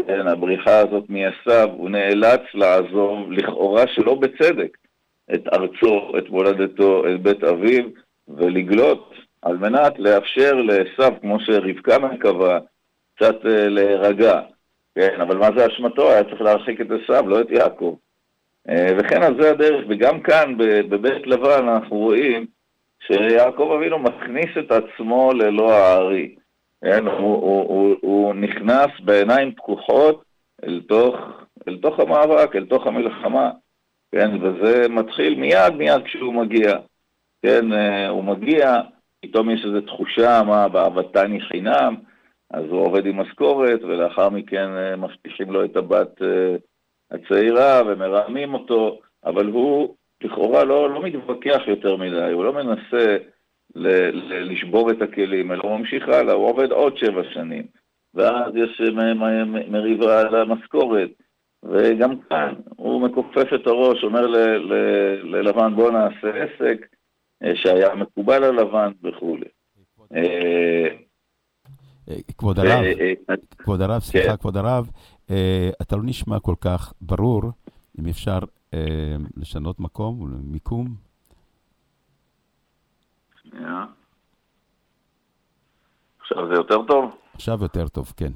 כן, 0.07 0.29
הבריחה 0.29 0.79
הזאת 0.79 1.05
מעשיו, 1.09 1.69
הוא 1.77 1.91
נאלץ 1.91 2.41
לעזוב 2.55 3.33
לכאורה 3.33 3.85
שלא 3.87 4.15
בצדק 4.15 4.77
את 5.35 5.49
ארצו, 5.53 6.19
את 6.19 6.31
מולדתו, 6.31 7.09
את 7.09 7.23
בית 7.23 7.45
אביו, 7.45 7.85
ולגלות 8.29 9.15
על 9.43 9.57
מנת 9.57 9.99
לאפשר 9.99 10.53
לעשו, 10.55 11.21
כמו 11.21 11.41
שרבקה 11.41 11.99
מקווה, 11.99 12.59
קצת 13.17 13.47
אה, 13.47 13.69
להירגע. 13.69 14.41
כן, 14.95 15.21
אבל 15.21 15.37
מה 15.37 15.49
זה 15.57 15.67
אשמתו? 15.67 16.11
היה 16.11 16.25
צריך 16.25 16.41
להרחיק 16.41 16.81
את 16.81 16.87
עשו, 16.91 17.27
לא 17.27 17.41
את 17.41 17.51
יעקב. 17.51 17.95
אה, 18.69 18.87
וכן, 18.99 19.23
אז 19.23 19.33
זה 19.41 19.51
הדרך, 19.51 19.85
וגם 19.89 20.21
כאן 20.21 20.55
בבית 20.89 21.27
לבן 21.27 21.69
אנחנו 21.69 21.97
רואים 21.97 22.47
שיעקב 23.07 23.73
אבינו 23.77 23.99
מכניס 23.99 24.51
את 24.59 24.73
עצמו 24.73 25.33
ללא 25.33 25.73
הארי. 25.73 26.35
כן, 26.85 27.07
הוא, 27.07 27.35
הוא, 27.35 27.63
הוא, 27.69 27.97
הוא 28.01 28.35
נכנס 28.35 28.91
בעיניים 29.05 29.55
פקוחות 29.55 30.25
אל 30.65 30.83
תוך, 30.89 31.17
אל 31.69 31.77
תוך 31.77 32.01
המאבק, 32.01 32.57
אל 32.57 32.65
תוך 32.65 32.87
המלחמה. 32.87 33.51
כן, 34.13 34.31
וזה 34.43 34.89
מתחיל 34.89 35.41
מיד 35.41 35.75
מיד 35.79 36.03
כשהוא 36.05 36.35
מגיע. 36.35 36.77
כן, 37.43 37.73
אה, 37.73 38.09
הוא 38.09 38.25
מגיע, 38.25 38.81
פתאום 39.21 39.51
יש 39.51 39.65
איזו 39.65 39.81
תחושה, 39.81 40.43
מה, 40.47 40.69
באהבתני 40.69 41.41
חינם, 41.41 41.95
אז 42.51 42.65
הוא 42.65 42.81
עובד 42.81 43.07
עם 43.07 43.21
משכורת, 43.21 43.83
ולאחר 43.83 44.29
מכן 44.29 44.71
אה, 44.77 44.97
מבטיחים 44.97 45.51
לו 45.51 45.65
את 45.65 45.77
הבת 45.77 46.23
הצעירה 47.13 47.83
ומרמים 47.87 48.55
אותו, 48.55 48.99
אבל 49.25 49.47
הוא 49.47 49.95
לכאורה 50.25 50.65
לא, 50.65 50.91
לא 50.91 51.03
מתווכח 51.03 51.61
יותר 51.67 51.97
מדי, 51.97 52.33
הוא 52.33 52.45
לא 52.45 52.53
מנסה 52.53 53.17
ל- 53.75 54.11
ל- 54.11 54.53
לשבור 54.53 54.91
את 54.91 55.03
הכלים, 55.03 55.53
אלא 55.53 55.63
הוא 55.63 55.77
ממשיך 55.79 56.09
הלאה, 56.09 56.35
הוא 56.35 56.47
עובד 56.47 56.71
עוד 56.71 56.99
שבע 56.99 57.23
שנים. 57.35 57.67
ואז 58.15 58.53
יש 58.57 58.81
מ- 58.81 59.19
מ- 59.19 59.73
מריבה 59.73 60.21
על 60.21 60.35
המשכורת, 60.35 61.11
וגם 61.63 62.21
כאן 62.21 62.55
הוא 62.77 63.03
מכופף 63.03 63.55
את 63.55 63.67
הראש, 63.67 64.05
אומר 64.05 64.27
ל- 64.27 64.73
ל- 64.73 65.37
ללבן 65.37 65.75
בוא 65.75 65.91
נעשה 65.91 66.45
עסק, 66.45 66.87
אה, 67.45 67.57
שהיה 67.57 67.95
מקובל 67.95 68.45
על 68.45 68.61
לבן 68.61 68.93
וכולי. 69.05 69.47
אה, 70.15 70.89
אה, 72.09 72.17
כבוד 72.39 72.59
הרב, 72.59 72.85
כבוד 73.59 73.81
הרב, 73.81 74.01
סליחה, 74.01 74.29
כן. 74.29 74.37
כבוד 74.37 74.57
הרב, 74.57 74.87
אתה 75.83 75.97
לא 75.97 76.03
נשמע 76.05 76.41
כל 76.41 76.55
כך 76.61 76.93
ברור, 77.01 77.43
אם 77.99 78.07
אפשר 78.11 78.39
אה, 78.75 79.17
לשנות 79.37 79.81
מקום 79.81 80.21
ומיקום. 80.23 80.95
שנייה. 83.43 83.85
עכשיו 86.21 86.49
זה 86.49 86.55
יותר 86.55 86.83
טוב? 86.87 87.17
עכשיו 87.35 87.59
יותר 87.63 87.89
טוב, 87.89 88.13
כן. 88.17 88.33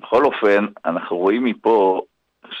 בכל 0.00 0.24
אופן, 0.24 0.66
אנחנו 0.84 1.16
רואים 1.16 1.44
מפה 1.44 2.02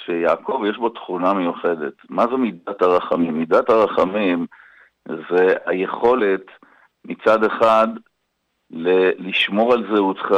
שיעקב 0.04 0.62
יש 0.70 0.76
בו 0.76 0.88
תכונה 0.88 1.34
מיוחדת. 1.34 1.94
מה 2.08 2.26
זו 2.26 2.38
מידת 2.38 2.82
הרחמים? 2.82 3.38
מידת 3.38 3.70
הרחמים 3.70 4.46
זה 5.08 5.54
היכולת 5.66 6.44
מצד 7.04 7.44
אחד 7.44 7.88
ל- 8.70 9.28
לשמור 9.28 9.72
על 9.72 9.94
זהותך, 9.94 10.34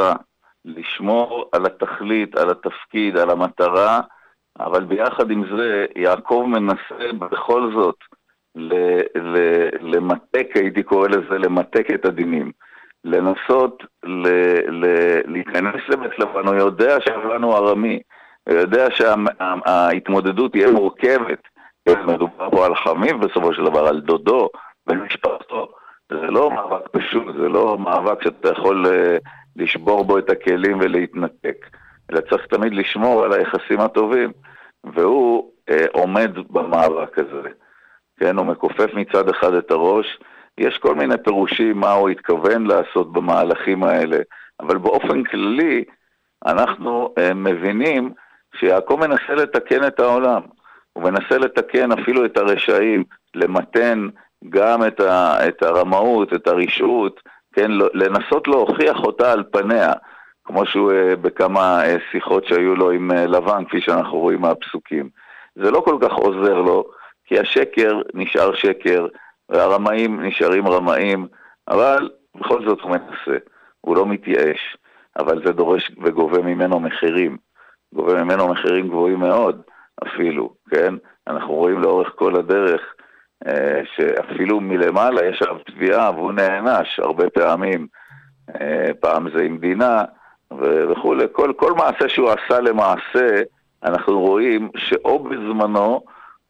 לשמור 0.65 1.49
על 1.51 1.65
התכלית, 1.65 2.37
על 2.37 2.49
התפקיד, 2.49 3.17
על 3.17 3.29
המטרה, 3.29 4.01
אבל 4.59 4.83
ביחד 4.83 5.31
עם 5.31 5.57
זה 5.57 5.85
יעקב 5.95 6.45
מנסה 6.47 7.13
בכל 7.19 7.71
זאת 7.75 7.95
ל- 8.55 9.01
ל- 9.15 9.69
למתק, 9.81 10.47
הייתי 10.55 10.83
קורא 10.83 11.07
לזה, 11.07 11.37
למתק 11.37 11.87
את 11.93 12.05
הדינים. 12.05 12.51
לנסות 13.03 13.83
ל- 14.03 14.71
ל- 14.71 15.31
להיכנס 15.31 15.81
לבית 15.89 16.19
לבן, 16.19 16.47
הוא 16.47 16.55
יודע 16.55 17.01
שלבן 17.01 17.43
הוא 17.43 17.55
ארמי, 17.55 17.99
הוא 18.49 18.57
יודע 18.57 18.87
שההתמודדות 18.91 20.51
תהיה 20.51 20.71
מורכבת. 20.71 21.41
מדובר 21.89 22.49
פה 22.49 22.65
על 22.65 22.75
חמיו 22.75 23.19
בסופו 23.19 23.53
של 23.53 23.63
דבר, 23.65 23.87
על 23.87 24.01
דודו 24.01 24.49
ומשפחתו. 24.87 25.67
זה 26.09 26.21
לא 26.21 26.51
מאבק 26.51 26.87
פשוט, 26.91 27.35
זה 27.35 27.49
לא 27.49 27.77
מאבק 27.77 28.23
שאתה 28.23 28.49
יכול 28.49 28.85
אה, 28.87 29.17
לשבור 29.55 30.05
בו 30.05 30.17
את 30.17 30.29
הכלים 30.29 30.79
ולהתנתק, 30.79 31.65
אלא 32.11 32.21
צריך 32.29 32.45
תמיד 32.45 32.73
לשמור 32.73 33.23
על 33.23 33.33
היחסים 33.33 33.79
הטובים, 33.79 34.31
והוא 34.83 35.51
אה, 35.69 35.85
עומד 35.93 36.31
במאבק 36.49 37.19
הזה. 37.19 37.49
כן, 38.19 38.37
הוא 38.37 38.45
מכופף 38.45 38.93
מצד 38.93 39.29
אחד 39.29 39.53
את 39.53 39.71
הראש, 39.71 40.19
יש 40.57 40.77
כל 40.77 40.95
מיני 40.95 41.15
פירושים 41.23 41.77
מה 41.77 41.91
הוא 41.91 42.09
התכוון 42.09 42.67
לעשות 42.67 43.13
במהלכים 43.13 43.83
האלה, 43.83 44.17
אבל 44.59 44.77
באופן 44.77 45.23
כללי 45.23 45.83
אנחנו 46.45 47.13
uh, 47.19 47.33
מבינים 47.33 48.13
שיעקב 48.59 48.97
מנסה 48.99 49.35
לתקן 49.35 49.87
את 49.87 49.99
העולם. 49.99 50.41
הוא 50.93 51.03
מנסה 51.03 51.37
לתקן 51.37 51.91
אפילו 51.91 52.25
את 52.25 52.37
הרשעים, 52.37 53.03
למתן 53.35 54.07
גם 54.49 54.87
את, 54.87 54.99
ה, 54.99 55.47
את 55.47 55.63
הרמאות, 55.63 56.33
את 56.33 56.47
הרשעות, 56.47 57.19
כן, 57.55 57.71
לנסות 57.93 58.47
להוכיח 58.47 58.97
אותה 58.99 59.31
על 59.31 59.43
פניה, 59.51 59.93
כמו 60.45 60.65
שהוא 60.65 60.91
uh, 60.91 61.15
בכמה 61.15 61.81
uh, 61.83 61.99
שיחות 62.11 62.45
שהיו 62.45 62.75
לו 62.75 62.91
עם 62.91 63.11
uh, 63.11 63.15
לבן, 63.15 63.65
כפי 63.65 63.81
שאנחנו 63.81 64.17
רואים 64.19 64.41
מהפסוקים. 64.41 65.09
זה 65.55 65.71
לא 65.71 65.79
כל 65.79 65.97
כך 66.01 66.13
עוזר 66.13 66.61
לו, 66.61 66.83
כי 67.25 67.39
השקר 67.39 68.01
נשאר 68.13 68.55
שקר, 68.55 69.07
והרמאים 69.49 70.21
נשארים 70.21 70.67
רמאים, 70.67 71.27
אבל 71.67 72.09
בכל 72.35 72.65
זאת 72.65 72.81
הוא 72.81 72.91
מנסה, 72.91 73.37
הוא 73.81 73.95
לא 73.95 74.05
מתייאש, 74.05 74.77
אבל 75.19 75.45
זה 75.45 75.51
דורש 75.51 75.91
וגובה 76.03 76.41
ממנו 76.41 76.79
מחירים, 76.79 77.37
גובה 77.93 78.23
ממנו 78.23 78.47
מחירים 78.47 78.87
גבוהים 78.87 79.19
מאוד 79.19 79.61
אפילו, 80.07 80.53
כן? 80.69 80.93
אנחנו 81.27 81.53
רואים 81.53 81.81
לאורך 81.81 82.11
כל 82.15 82.35
הדרך 82.35 82.81
אה, 82.81 82.94
שאפילו 83.95 84.59
מלמעלה 84.59 85.25
יש 85.25 85.41
עליו 85.41 85.57
תביעה 85.65 86.11
והוא 86.11 86.31
נענש 86.31 86.99
הרבה 86.99 87.29
פעמים, 87.29 87.87
אה, 88.61 88.91
פעם 88.99 89.27
זה 89.35 89.43
עם 89.43 89.57
דינה 89.57 90.03
וכולי. 90.61 91.25
כל, 91.31 91.53
כל 91.55 91.73
מעשה 91.73 92.09
שהוא 92.09 92.29
עשה 92.29 92.61
למעשה, 92.61 93.41
אנחנו 93.83 94.19
רואים 94.19 94.69
שאו 94.77 95.19
בזמנו 95.19 96.01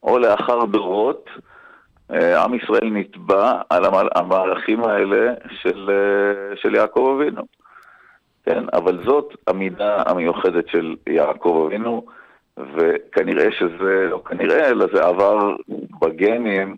או 0.02 0.18
לאחר 0.18 0.64
דורות, 0.64 1.30
אה, 2.12 2.44
עם 2.44 2.54
ישראל 2.54 2.90
נתבע 2.92 3.60
על 3.70 3.84
המהל- 3.84 4.08
המהלכים 4.14 4.84
האלה 4.84 5.34
של, 5.62 5.90
אה, 5.90 6.56
של 6.56 6.74
יעקב 6.74 7.16
אבינו. 7.20 7.42
כן, 8.44 8.64
אבל 8.72 9.04
זאת 9.06 9.34
המידה 9.46 10.02
המיוחדת 10.06 10.68
של 10.68 10.94
יעקב 11.08 11.64
אבינו, 11.66 12.06
וכנראה 12.58 13.48
שזה, 13.58 14.06
לא 14.10 14.22
כנראה, 14.26 14.68
אלא 14.68 14.86
זה 14.94 15.04
עבר 15.04 15.56
בגנים 16.00 16.76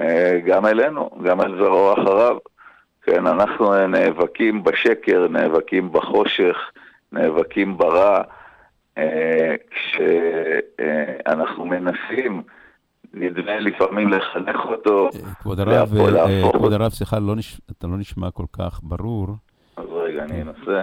אה, 0.00 0.40
גם 0.46 0.66
אלינו, 0.66 1.10
גם 1.24 1.40
אל 1.40 1.56
זרעו 1.58 1.92
אחריו. 1.92 2.36
כן, 3.02 3.26
אנחנו 3.26 3.74
אה, 3.74 3.86
נאבקים 3.86 4.64
בשקר, 4.64 5.26
נאבקים 5.30 5.92
בחושך, 5.92 6.56
נאבקים 7.12 7.78
ברע, 7.78 8.22
אה, 8.98 9.54
כשאנחנו 9.70 11.64
מנסים, 11.66 12.42
נדמה 13.14 13.58
לפעמים 13.60 14.08
לחנך 14.08 14.56
אותו, 14.64 15.08
כבוד 15.42 15.60
הרב, 15.60 15.88
כבוד. 16.52 16.72
הרב, 16.72 16.88
סליחה, 16.92 17.18
לא 17.18 17.36
נש- 17.36 17.60
אתה 17.70 17.86
לא 17.86 17.96
נשמע 17.98 18.30
כל 18.30 18.44
כך 18.52 18.80
ברור. 18.82 19.26
אז 19.76 19.84
רגע, 19.90 20.22
אני 20.24 20.42
אנסה. 20.42 20.82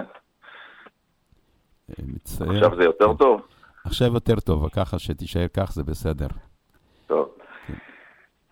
מצטער. 1.98 2.50
עכשיו 2.50 2.76
זה 2.76 2.84
יותר 2.84 3.14
טוב? 3.14 3.40
עכשיו 3.84 4.14
יותר 4.14 4.40
טוב, 4.40 4.68
ככה 4.68 4.98
שתישאר 4.98 5.46
כך 5.56 5.72
זה 5.72 5.82
בסדר. 5.82 6.26
טוב. 7.06 7.28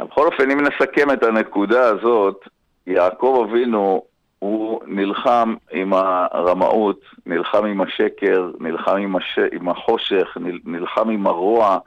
בכל 0.00 0.26
אופן, 0.26 0.50
אם 0.50 0.60
נסכם 0.60 1.10
את 1.12 1.22
הנקודה 1.22 1.88
הזאת, 1.88 2.48
יעקב 2.86 3.46
אבינו, 3.48 4.02
הוא 4.38 4.80
נלחם 4.86 5.54
עם 5.72 5.92
הרמאות, 5.92 7.00
נלחם 7.26 7.64
עם 7.64 7.80
השקר, 7.80 8.50
נלחם 8.60 8.96
עם, 8.96 9.16
הש... 9.16 9.38
עם 9.52 9.68
החושך, 9.68 10.36
נל... 10.40 10.58
נלחם 10.64 11.10
עם 11.10 11.26
הרוע, 11.26 11.78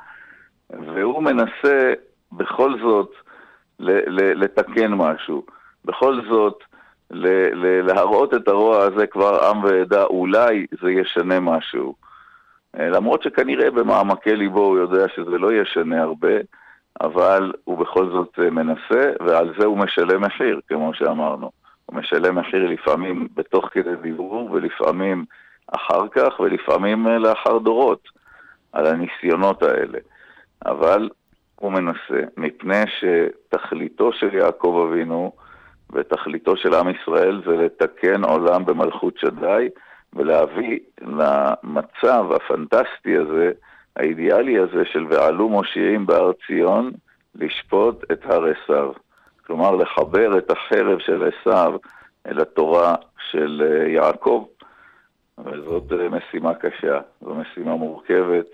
והוא 0.70 1.24
מנסה 1.24 1.94
בכל 2.32 2.80
זאת 2.82 3.12
ל... 3.80 3.92
ל... 3.92 4.44
לתקן 4.44 4.94
משהו. 4.94 5.46
בכל 5.86 6.22
זאת, 6.30 6.64
ל... 7.12 7.28
ל... 7.54 7.82
להראות 7.82 8.34
את 8.34 8.48
הרוע 8.48 8.84
הזה 8.84 9.08
כבר 9.08 9.46
עם 9.50 9.64
ועדה, 9.64 10.04
אולי 10.04 10.66
זה 10.82 10.92
ישנה 10.92 11.40
משהו. 11.40 12.03
אה, 12.80 12.90
למרות 12.90 13.24
שכנראה 13.24 13.72
במעמקי 13.72 14.36
ליבו 14.36 14.66
הוא 14.66 14.78
יודע 14.78 15.06
שזה 15.16 15.38
לא 15.38 15.54
ישנה 15.54 16.02
הרבה, 16.02 16.34
אבל 17.02 17.52
הוא 17.64 17.78
בכל 17.78 18.10
זאת 18.10 18.40
אה, 18.40 18.50
מנסה, 18.50 19.12
ועל 19.20 19.54
זה 19.60 19.66
הוא 19.66 19.78
משלם 19.78 20.22
מחיר, 20.22 20.60
כמו 20.68 20.94
שאמרנו. 20.94 21.52
הוא 21.86 21.98
משלם 21.98 22.36
מחיר 22.36 22.68
לפעמים 22.68 23.28
בתוך 23.34 23.70
כדי 23.72 23.96
דיבור, 24.02 24.52
ולפעמים 24.52 25.26
אחר 25.68 26.08
כך, 26.08 26.40
ולפעמים 26.40 27.08
אה, 27.08 27.18
לאחר 27.18 27.58
דורות, 27.58 28.10
על 28.72 28.88
הניסיונות 28.88 29.64
האלה. 29.64 30.00
אבל 30.66 31.10
הוא 31.56 31.72
מנסה, 31.72 32.22
מפני 32.38 32.84
שתכליתו 32.88 34.14
של 34.14 34.34
יעקב 34.34 34.88
אבינו 34.90 35.32
ותכליתו 35.92 36.58
של 36.58 36.74
עם 36.74 36.90
ישראל 36.90 37.42
זה 37.46 37.58
לתקן 37.58 38.24
עולם 38.24 38.66
במלכות 38.66 39.18
שדי, 39.18 39.70
ולהביא 40.16 40.80
למצב 41.02 42.26
הפנטסטי 42.36 43.18
הזה, 43.18 43.52
האידיאלי 43.96 44.60
הזה 44.60 44.86
של 44.86 45.06
ועלו 45.10 45.50
מושיעים 45.50 46.06
בהר 46.06 46.32
ציון, 46.48 46.92
לשפוט 47.36 48.12
את 48.12 48.26
הר 48.26 48.46
עשיו. 48.46 48.92
כלומר, 49.48 49.76
לחבר 49.76 50.38
את 50.38 50.52
החרב 50.52 51.00
של 51.00 51.24
עשיו 51.30 51.74
אל 52.28 52.42
התורה 52.42 52.96
של 53.32 53.62
אה, 53.66 53.88
יעקב. 53.88 54.46
וזאת 55.38 55.92
אה, 55.92 56.10
משימה 56.10 56.54
קשה, 56.54 57.00
זו 57.22 57.36
משימה 57.36 57.76
מורכבת. 57.76 58.46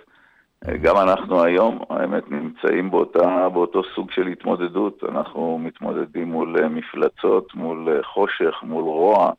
אה, 0.67 0.78
גם 0.78 0.95
אנחנו 0.98 1.43
היום, 1.43 1.80
האמת, 1.89 2.32
נמצאים 2.32 2.91
באותה, 2.91 3.50
באותו 3.50 3.82
סוג 3.95 4.12
של 4.12 4.28
התמודדות. 4.28 5.04
אנחנו 5.10 5.60
מתמודדים 5.63 6.32
מול 6.32 6.67
מפלצות, 6.69 7.56
מול 7.56 8.02
חושך, 8.04 8.56
מול 8.63 8.84
רוע, 8.84 9.32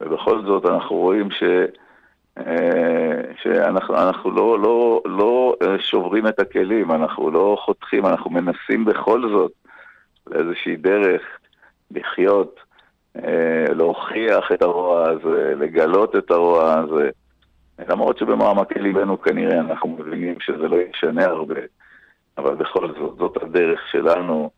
ובכל 0.00 0.42
זאת 0.46 0.66
אנחנו 0.66 0.96
רואים 0.96 1.30
ש... 1.30 1.42
אה, 2.38 3.22
שאנחנו 3.42 3.94
אנחנו 3.94 4.30
לא, 4.30 4.60
לא, 4.60 5.02
לא 5.06 5.56
שוברים 5.78 6.26
את 6.26 6.40
הכלים, 6.40 6.92
אנחנו 6.92 7.30
לא 7.30 7.56
חותכים, 7.64 8.06
אנחנו 8.06 8.30
מנסים 8.30 8.84
בכל 8.84 9.20
זאת 9.30 9.52
לאיזושהי 10.26 10.76
דרך 10.76 11.22
לחיות, 11.90 12.60
אה, 13.16 13.64
להוכיח 13.74 14.52
את 14.52 14.62
הרוע 14.62 15.08
הזה, 15.08 15.54
לגלות 15.58 16.16
את 16.16 16.30
הרוע 16.30 16.74
הזה. 16.74 17.10
למרות 17.88 18.18
שבמעמקי 18.18 18.78
ליבנו 18.78 19.20
כנראה 19.20 19.60
אנחנו 19.60 19.88
מבינים 19.88 20.40
שזה 20.40 20.68
לא 20.68 20.76
ישנה 20.76 21.24
הרבה, 21.24 21.60
אבל 22.38 22.54
בכל 22.54 22.92
זאת, 22.98 23.18
זאת 23.18 23.42
הדרך 23.42 23.80
שלנו 23.90 24.50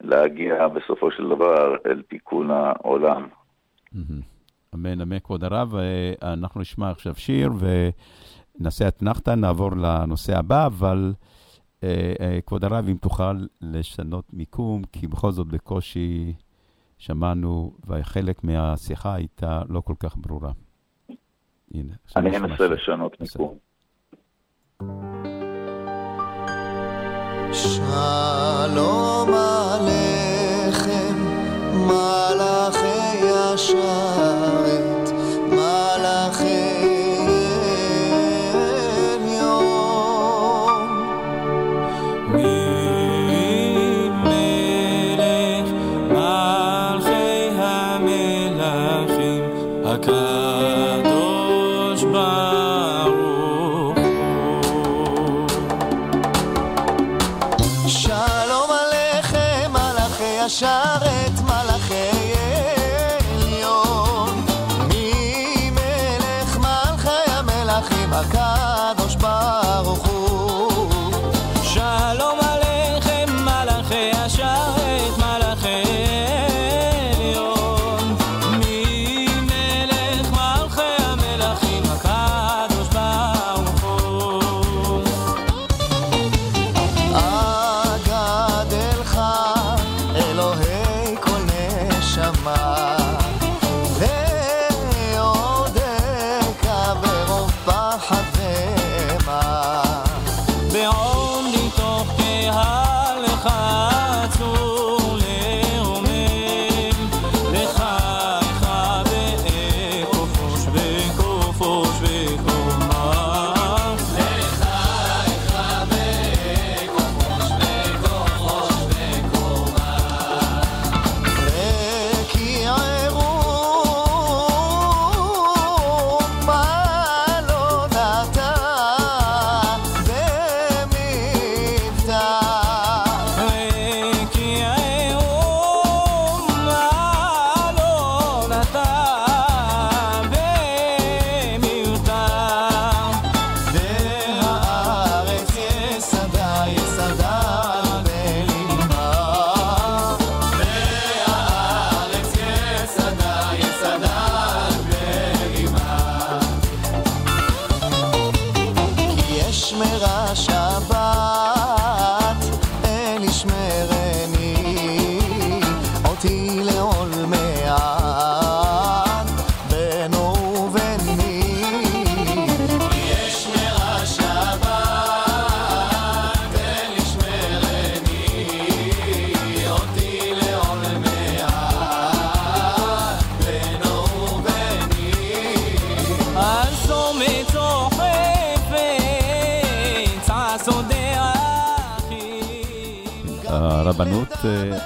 להגיע 0.00 0.68
בסופו 0.68 1.10
של 1.10 1.28
דבר 1.28 1.76
אל 1.86 2.02
תיקון 2.08 2.50
העולם. 2.50 3.26
מהמם. 3.92 4.33
אמן, 4.74 5.00
אמן, 5.00 5.18
כבוד 5.18 5.44
הרב. 5.44 5.74
אה, 5.74 6.32
אנחנו 6.32 6.60
נשמע 6.60 6.90
עכשיו 6.90 7.14
שיר 7.14 7.50
ונעשה 8.58 8.88
אתנחתא, 8.88 9.30
נעבור 9.30 9.70
לנושא 9.76 10.38
הבא, 10.38 10.66
אבל 10.66 11.14
אה, 11.84 12.14
אה, 12.20 12.38
כבוד 12.46 12.64
הרב, 12.64 12.88
אם 12.88 12.96
תוכל 12.96 13.44
לשנות 13.60 14.24
מיקום, 14.32 14.82
כי 14.92 15.06
בכל 15.06 15.32
זאת 15.32 15.46
בקושי 15.46 16.34
שמענו, 16.98 17.74
וחלק 17.86 18.44
מהשיחה 18.44 19.14
הייתה 19.14 19.62
לא 19.68 19.80
כל 19.80 19.94
כך 19.98 20.16
ברורה. 20.16 20.52
הנה, 21.74 21.92
אני 22.16 22.36
אנסה. 22.36 22.66
לשנות. 22.66 23.16
מיקום. 23.20 23.58
שלום 27.52 29.28
עליכם, 29.34 31.16
מלאכי 31.74 33.28
השרת, 33.30 34.33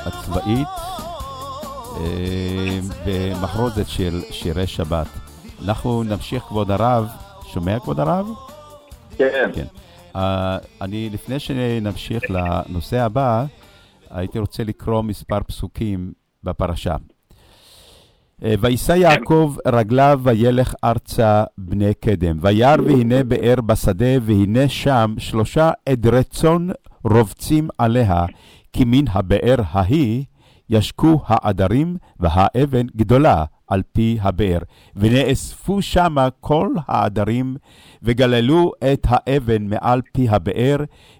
הצבאית 0.06 0.68
אה, 1.96 2.78
במחרוזת 3.06 3.88
של 3.88 4.20
שירי 4.30 4.66
שבת. 4.66 5.06
אנחנו 5.64 6.02
נמשיך, 6.02 6.42
כבוד 6.42 6.70
הרב. 6.70 7.08
שומע, 7.46 7.78
כבוד 7.78 8.00
הרב? 8.00 8.28
כן. 9.16 9.50
כן. 9.54 9.66
Uh, 10.14 10.18
אני, 10.80 11.10
לפני 11.12 11.38
שנמשיך 11.38 12.22
לנושא 12.30 13.00
הבא, 13.00 13.44
הייתי 14.10 14.38
רוצה 14.38 14.64
לקרוא 14.64 15.02
מספר 15.02 15.38
פסוקים 15.46 16.12
בפרשה. 16.44 16.96
אה, 18.44 18.54
וישא 18.60 18.92
יעקב 18.92 19.56
רגליו 19.66 20.20
וילך 20.22 20.74
ארצה 20.84 21.44
בני 21.58 21.94
קדם, 21.94 22.38
וירא 22.40 22.76
והנה 22.86 23.24
באר 23.24 23.60
בשדה, 23.66 24.20
והנה 24.22 24.68
שם 24.68 25.14
שלושה 25.18 25.70
עדרי 25.88 26.24
צאן 26.24 26.68
רובצים 27.04 27.68
עליה, 27.78 28.26
כי 28.72 28.84
מן 28.86 29.04
הבאר 29.08 29.56
ההיא 29.70 30.24
ישקו 30.70 31.20
העדרים, 31.26 31.96
והאבן 32.20 32.86
גדולה 32.96 33.44
על 33.66 33.82
פי 33.92 34.18
הבאר. 34.20 34.58
ונאספו 34.96 35.82
שמה 35.82 36.28
כל 36.40 36.68
העדרים, 36.86 37.56
וגללו 38.02 38.72
את 38.92 39.06
האבן 39.08 39.66
מעל 39.66 40.00
פי 40.12 40.28
הבאר, 40.28 40.76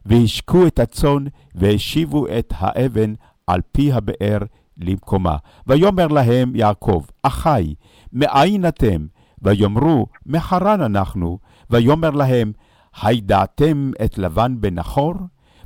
והשקו 0.07 0.67
את 0.67 0.79
הצאן, 0.79 1.25
והשיבו 1.55 2.27
את 2.27 2.53
האבן 2.57 3.15
על 3.47 3.61
פי 3.73 3.93
הבאר 3.93 4.39
למקומה. 4.79 5.37
ויאמר 5.67 6.07
להם 6.07 6.57
יעקב, 6.57 7.03
אחי, 7.23 7.75
מאין 8.13 8.69
אתם? 8.69 9.07
ויאמרו, 9.43 10.07
מחרן 10.27 10.81
אנחנו. 10.81 11.39
ויאמר 11.71 12.11
להם, 12.11 12.53
הידעתם 13.03 13.91
את 14.05 14.19
לבן 14.19 14.61
בן 14.61 14.75
נחור? 14.75 15.15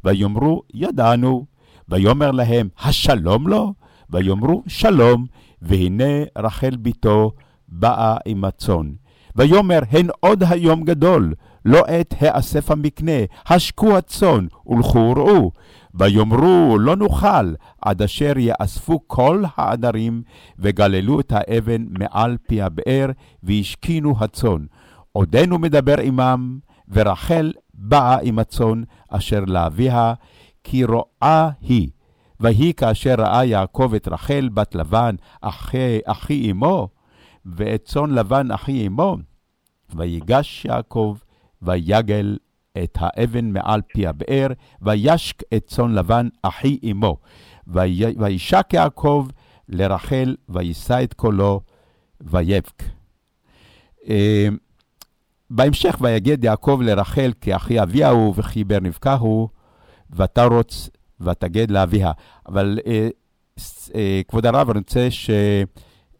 ויאמרו, 0.04 0.62
ידענו. 0.74 1.51
ויאמר 1.88 2.30
להם, 2.30 2.68
השלום 2.82 3.48
לו? 3.48 3.74
ויאמרו, 4.10 4.62
שלום. 4.66 5.26
והנה 5.62 6.24
רחל 6.38 6.76
בתו 6.82 7.32
באה 7.68 8.16
עם 8.26 8.44
הצאן. 8.44 8.92
ויאמר, 9.36 9.80
הן 9.90 10.08
עוד 10.20 10.42
היום 10.48 10.84
גדול, 10.84 11.34
לא 11.64 11.84
עת 11.86 12.14
האסף 12.20 12.70
המקנה, 12.70 13.12
השקו 13.46 13.96
הצאן, 13.96 14.46
ולכו 14.66 14.98
וראו. 14.98 15.50
ויאמרו, 15.94 16.78
לא 16.78 16.96
נוכל, 16.96 17.54
עד 17.82 18.02
אשר 18.02 18.32
יאספו 18.36 19.00
כל 19.06 19.44
העדרים, 19.56 20.22
וגללו 20.58 21.20
את 21.20 21.32
האבן 21.32 21.84
מעל 21.90 22.36
פי 22.48 22.62
הבאר, 22.62 23.10
והשכינו 23.42 24.14
הצאן. 24.20 24.64
עודנו 25.12 25.58
מדבר 25.58 26.00
עמם, 26.00 26.58
ורחל 26.88 27.52
באה 27.74 28.16
עם 28.22 28.38
הצאן 28.38 28.82
אשר 29.08 29.40
לאביה, 29.46 30.14
כי 30.64 30.84
רואה 30.84 31.50
היא. 31.60 31.90
ויהי 32.40 32.74
כאשר 32.74 33.14
ראה 33.18 33.44
יעקב 33.44 33.92
את 33.96 34.08
רחל 34.08 34.48
בת 34.54 34.74
לבן, 34.74 35.14
אחי, 35.40 35.98
אחי 36.04 36.50
אמו, 36.50 36.88
ואת 37.46 37.84
צאן 37.84 38.10
לבן 38.10 38.50
אחי 38.50 38.86
אמו, 38.86 39.16
ויגש 39.94 40.64
יעקב, 40.64 41.16
ויגל 41.62 42.38
את 42.82 42.98
האבן 43.00 43.50
מעל 43.50 43.80
פי 43.82 44.06
הבאר, 44.06 44.46
וישק 44.82 45.42
את 45.54 45.66
צאן 45.66 45.94
לבן 45.94 46.28
אחי 46.42 46.78
אמו. 46.90 47.16
וישק 48.16 48.68
יעקב 48.72 49.26
לרחל, 49.68 50.36
ויישא 50.48 51.02
את 51.02 51.14
קולו, 51.14 51.60
ויבק. 52.20 52.82
אה, 54.08 54.48
בהמשך, 55.50 55.96
ויגד 56.00 56.44
יעקב 56.44 56.80
לרחל 56.84 57.32
כי 57.40 57.56
אחי 57.56 57.82
אביה 57.82 58.10
הוא 58.10 58.34
וכי 58.36 58.64
בר 58.64 58.80
נבכה 58.80 59.14
הוא, 59.14 59.48
ותרוץ 60.12 60.90
ותגד 61.20 61.70
לאביה. 61.70 62.12
אבל 62.48 62.78
אה, 62.86 63.08
אה, 63.94 64.20
כבוד 64.28 64.46
הרב, 64.46 64.70
אני 64.70 64.78
רוצה 64.78 65.10
ש... 65.10 65.30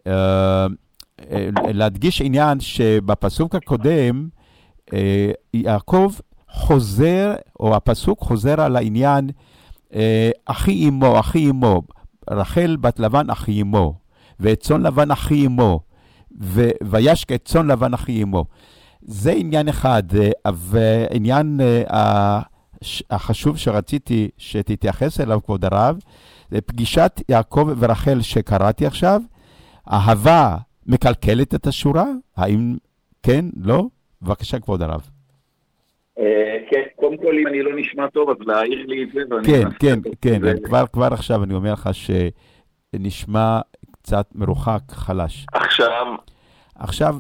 אה, 0.07 0.67
להדגיש 1.75 2.23
עניין 2.23 2.61
שבפסוק 2.61 3.55
הקודם, 3.55 4.29
יעקב 5.55 6.13
חוזר, 6.51 7.35
או 7.61 7.77
הפסוק 7.77 8.21
חוזר 8.21 8.61
על 8.61 8.77
העניין, 8.77 9.31
אחי 10.45 10.89
אמו, 10.89 11.21
אחי 11.21 11.51
אמו, 11.51 11.83
רחל 12.31 12.77
בת 12.81 12.99
לבן 13.01 13.31
אחי 13.31 13.63
אמו, 13.63 13.95
ואת 14.41 14.61
צאן 14.61 14.83
לבן 14.83 15.11
אחי 15.11 15.47
אמו, 15.47 15.81
וישק 16.83 17.33
את 17.33 17.45
צאן 17.45 17.67
לבן 17.67 17.95
אחי 17.95 18.23
אמו. 18.23 18.45
זה 19.03 19.33
עניין 19.33 19.69
אחד, 19.69 20.03
ועניין 20.55 21.61
החשוב 23.11 23.59
שרציתי 23.59 24.29
שתתייחס 24.39 25.21
אליו, 25.21 25.41
כבוד 25.45 25.65
הרב, 25.65 25.99
זה 26.51 26.61
פגישת 26.61 27.21
יעקב 27.29 27.69
ורחל 27.79 28.21
שקראתי 28.21 28.87
עכשיו. 28.87 29.21
אהבה 29.93 30.57
מקלקלת 30.87 31.55
את 31.55 31.67
השורה? 31.67 32.07
האם 32.37 32.77
כן, 33.23 33.45
לא? 33.57 33.85
בבקשה, 34.23 34.61
כבוד 34.61 34.83
הרב. 34.83 35.01
אה, 36.19 36.59
כן, 36.71 36.83
קודם 36.97 37.17
כל, 37.17 37.39
אם 37.39 37.47
אני 37.47 37.63
לא 37.63 37.71
נשמע 37.77 38.07
טוב, 38.09 38.31
אז 38.31 38.37
להעיר 38.47 38.87
לי 38.87 39.03
את 39.03 39.09
זה. 39.13 39.21
כן, 39.47 39.69
כן, 39.81 39.99
כן, 40.21 40.41
כבר, 40.93 41.13
עכשיו 41.13 41.45
אני 41.45 41.55
אומר 41.55 41.73
לך 41.73 41.91
שנשמע 41.93 43.61
קצת 43.93 44.27
מרוחק, 44.35 44.81
חלש. 44.91 45.47
עכשיו, 45.53 46.07
עכשיו 46.75 47.17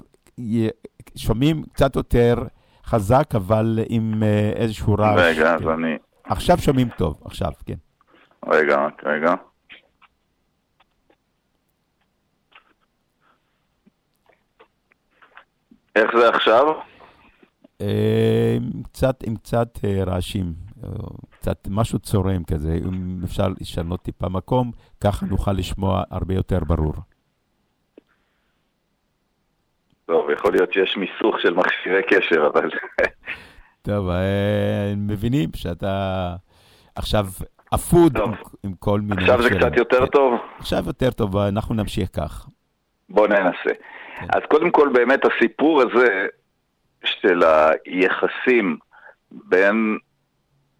שומעים 1.16 1.62
קצת 1.72 1.96
יותר 1.96 2.34
חזק, 2.84 3.34
אבל 3.34 3.78
עם 3.88 4.22
אה, 4.22 4.52
איזשהו 4.56 4.94
רעש. 4.94 5.18
רגע, 5.18 5.54
אז 5.54 5.60
כן. 5.60 5.68
אני... 5.68 5.96
עכשיו 6.24 6.58
שומעים 6.58 6.88
טוב, 6.88 7.22
עכשיו, 7.24 7.52
כן. 7.66 7.74
רגע, 8.48 8.86
רק 8.86 9.02
רגע. 9.04 9.34
איך 15.96 16.10
זה 16.18 16.28
עכשיו? 16.28 16.66
אה, 17.80 18.56
עם 18.56 18.82
קצת, 18.82 19.22
עם 19.26 19.36
קצת 19.36 19.78
אה, 19.84 20.04
רעשים, 20.04 20.54
קצת 21.30 21.68
משהו 21.70 21.98
צורם 21.98 22.44
כזה, 22.44 22.78
אם 22.88 23.20
אפשר 23.24 23.48
לשנות 23.60 24.02
טיפה 24.02 24.28
מקום, 24.28 24.70
ככה 25.00 25.26
נוכל 25.26 25.52
לשמוע 25.52 26.02
הרבה 26.10 26.34
יותר 26.34 26.58
ברור. 26.58 26.94
טוב, 30.06 30.30
יכול 30.30 30.52
להיות 30.52 30.72
שיש 30.72 30.96
מיסוך 30.96 31.40
של 31.40 31.54
מכשירי 31.54 32.02
קשר, 32.02 32.46
אבל... 32.46 32.70
טוב, 33.82 34.08
אה, 34.08 34.92
מבינים 34.96 35.48
שאתה 35.56 36.34
עכשיו 36.94 37.24
אפוד. 37.74 38.18
עם, 38.18 38.32
עם 38.64 38.72
כל 38.78 39.00
מיני... 39.00 39.22
עכשיו 39.22 39.42
זה. 39.42 39.50
קצת 39.50 39.76
יותר 39.76 40.00
כן. 40.00 40.06
טוב? 40.06 40.40
עכשיו 40.58 40.82
יותר 40.86 41.10
טוב, 41.10 41.36
אנחנו 41.36 41.74
נמשיך 41.74 42.08
כך. 42.16 42.48
בוא 43.08 43.28
ננסה. 43.28 43.70
אז 44.20 44.42
קודם 44.50 44.70
כל, 44.70 44.88
באמת 44.92 45.20
הסיפור 45.24 45.82
הזה 45.82 46.26
של 47.04 47.42
היחסים 47.86 48.76
בין 49.30 49.98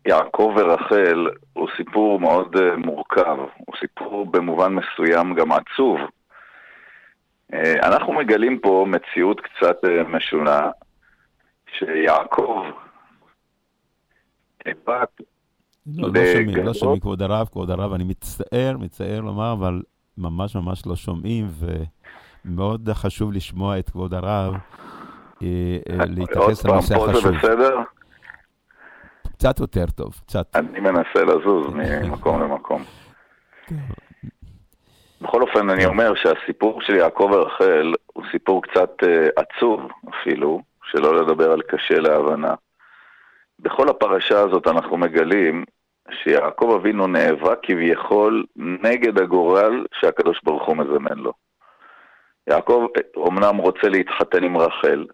יעקב 0.07 0.55
ורחל 0.57 1.29
הוא 1.53 1.69
סיפור 1.77 2.21
מאוד 2.21 2.57
אה, 2.57 2.77
מורכב, 2.77 3.37
הוא 3.57 3.77
סיפור 3.81 4.27
במובן 4.27 4.75
מסוים 4.75 5.35
גם 5.35 5.53
עצוב. 5.53 5.99
אה, 7.53 7.75
אנחנו 7.83 8.13
מגלים 8.13 8.59
פה 8.59 8.87
מציאות 8.89 9.41
קצת 9.41 9.85
אה, 9.85 10.03
משונה, 10.03 10.71
שיעקב, 11.79 12.63
בת, 14.67 15.21
לא, 15.87 16.09
לא 16.15 16.21
שומעים, 16.33 16.67
לא 16.67 16.75
שומעים, 16.75 17.01
כבוד 17.01 17.23
הרב, 17.23 17.49
כבוד 17.53 17.71
הרב, 17.71 17.93
אני 17.93 18.05
מצטער, 18.05 18.77
מצטער 18.79 19.21
לומר, 19.21 19.53
אבל 19.53 19.83
ממש 20.19 20.57
ממש 20.57 20.87
לא 20.87 20.97
שומעים, 20.97 21.47
ומאוד 22.45 22.89
חשוב 22.93 23.33
לשמוע 23.33 23.79
את 23.79 23.91
כבוד 23.91 24.15
הרב, 24.15 24.55
אה, 25.43 25.79
אה, 25.91 26.01
עוד 26.01 26.19
להתייחס 26.19 26.63
פעם, 26.63 26.73
לנושא 26.73 26.95
פה 26.95 27.07
זה 27.07 27.13
החשוב. 27.13 27.37
בסדר? 27.37 27.79
קצת 29.33 29.61
יותר 29.61 29.87
טוב, 29.87 30.21
קצת. 30.27 30.47
אני 30.55 30.81
מנסה 30.81 31.25
לזוז 31.25 31.67
ממקום 31.75 32.43
למקום. 32.43 32.83
בכל 35.23 35.43
אופן, 35.43 35.71
אני 35.71 35.87
אומר 35.87 36.15
שהסיפור 36.15 36.81
של 36.81 36.95
יעקב 36.95 37.31
ורחל 37.33 37.95
הוא 38.07 38.25
סיפור 38.31 38.63
קצת 38.63 38.91
אה, 39.03 39.29
עצוב 39.37 39.81
אפילו, 40.09 40.61
שלא 40.85 41.15
לדבר 41.17 41.53
על 41.53 41.63
קשה 41.63 41.99
להבנה. 41.99 42.55
בכל 43.59 43.89
הפרשה 43.89 44.41
הזאת 44.41 44.67
אנחנו 44.67 44.97
מגלים 44.97 45.65
שיעקב 46.11 46.79
אבינו 46.81 47.07
נאבק 47.07 47.59
כביכול 47.63 48.45
נגד 48.57 49.19
הגורל 49.19 49.87
שהקדוש 50.01 50.41
ברוך 50.43 50.67
הוא 50.67 50.77
מזמן 50.77 51.19
לו. 51.19 51.33
יעקב 52.47 52.87
אומנם 53.17 53.57
רוצה 53.57 53.89
להתחתן 53.89 54.45
עם 54.45 54.57
רחל, 54.57 55.07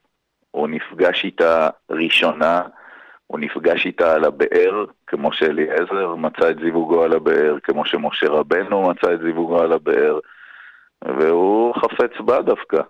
הוא 0.50 0.68
נפגש 0.68 1.24
איתה 1.24 1.68
ראשונה, 1.90 2.62
הוא 3.28 3.38
נפגש 3.38 3.86
איתה 3.86 4.14
על 4.14 4.24
הבאר, 4.24 4.84
כמו 5.06 5.32
שאליעזר 5.32 6.14
מצא 6.14 6.50
את 6.50 6.58
זיווגו 6.58 7.02
על 7.02 7.12
הבאר, 7.12 7.56
כמו 7.62 7.86
שמשה 7.86 8.28
רבנו 8.28 8.82
מצא 8.82 9.12
את 9.12 9.20
זיווגו 9.20 9.62
על 9.62 9.72
הבאר, 9.72 10.18
והוא 11.04 11.74
חפץ 11.74 12.20
בה 12.20 12.42
דווקא. 12.42 12.80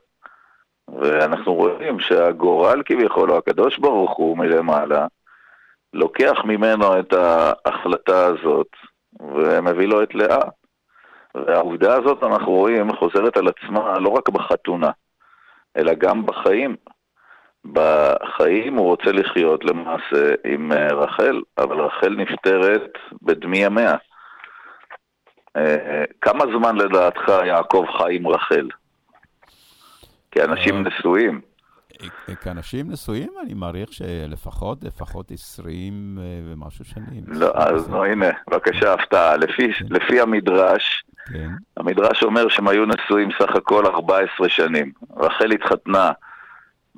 ואנחנו 1.00 1.54
רואים 1.54 2.00
שהגורל 2.00 2.82
כביכול, 2.84 3.30
או 3.30 3.38
הקדוש 3.38 3.78
ברוך 3.78 4.16
הוא 4.16 4.38
מלמעלה, 4.38 5.06
לוקח 5.92 6.44
ממנו 6.44 7.00
את 7.00 7.12
ההחלטה 7.12 8.26
הזאת, 8.26 8.68
ומביא 9.20 9.88
לו 9.88 10.02
את 10.02 10.14
לאה. 10.14 10.48
והעובדה 11.34 11.94
הזאת, 11.94 12.22
אנחנו 12.22 12.52
רואים, 12.52 12.96
חוזרת 12.96 13.36
על 13.36 13.48
עצמה 13.48 13.98
לא 13.98 14.08
רק 14.08 14.28
בחתונה, 14.28 14.90
אלא 15.76 15.94
גם 15.94 16.26
בחיים. 16.26 16.76
בחיים 17.64 18.74
הוא 18.74 18.86
רוצה 18.86 19.12
לחיות 19.12 19.64
למעשה 19.64 20.34
עם 20.44 20.72
אה, 20.72 20.94
רחל, 20.94 21.40
אבל 21.58 21.80
רחל 21.80 22.16
נפטרת 22.16 22.92
בדמי 23.22 23.58
ימיה. 23.58 23.94
אה, 25.56 26.04
כמה 26.20 26.44
זמן 26.58 26.76
לדעתך 26.76 27.32
יעקב 27.46 27.84
חי 27.98 28.16
עם 28.16 28.26
רחל? 28.26 28.68
כאנשים 30.30 30.74
אה, 30.74 30.80
נשואים. 30.80 31.40
כאנשים 32.42 32.90
נשואים, 32.90 33.32
אני 33.42 33.54
מעריך 33.54 33.92
שלפחות, 33.92 34.84
לפחות 34.84 35.30
20 35.30 36.18
אה, 36.20 36.24
ומשהו 36.44 36.84
שנים. 36.84 37.24
לא, 37.26 37.50
אז 37.54 37.88
נו, 37.88 38.04
הנה, 38.04 38.30
בבקשה, 38.50 38.92
הפתעה. 38.92 39.36
לפי, 39.36 39.68
לפי 39.90 40.20
המדרש, 40.20 41.04
כן, 41.32 41.48
המדרש 41.76 42.22
אומר 42.22 42.48
שהם 42.48 42.68
היו 42.68 42.84
נשואים 42.86 43.28
סך 43.38 43.56
הכל 43.56 43.86
14 43.86 44.48
שנים. 44.48 44.92
רחל 45.16 45.52
התחתנה 45.52 46.10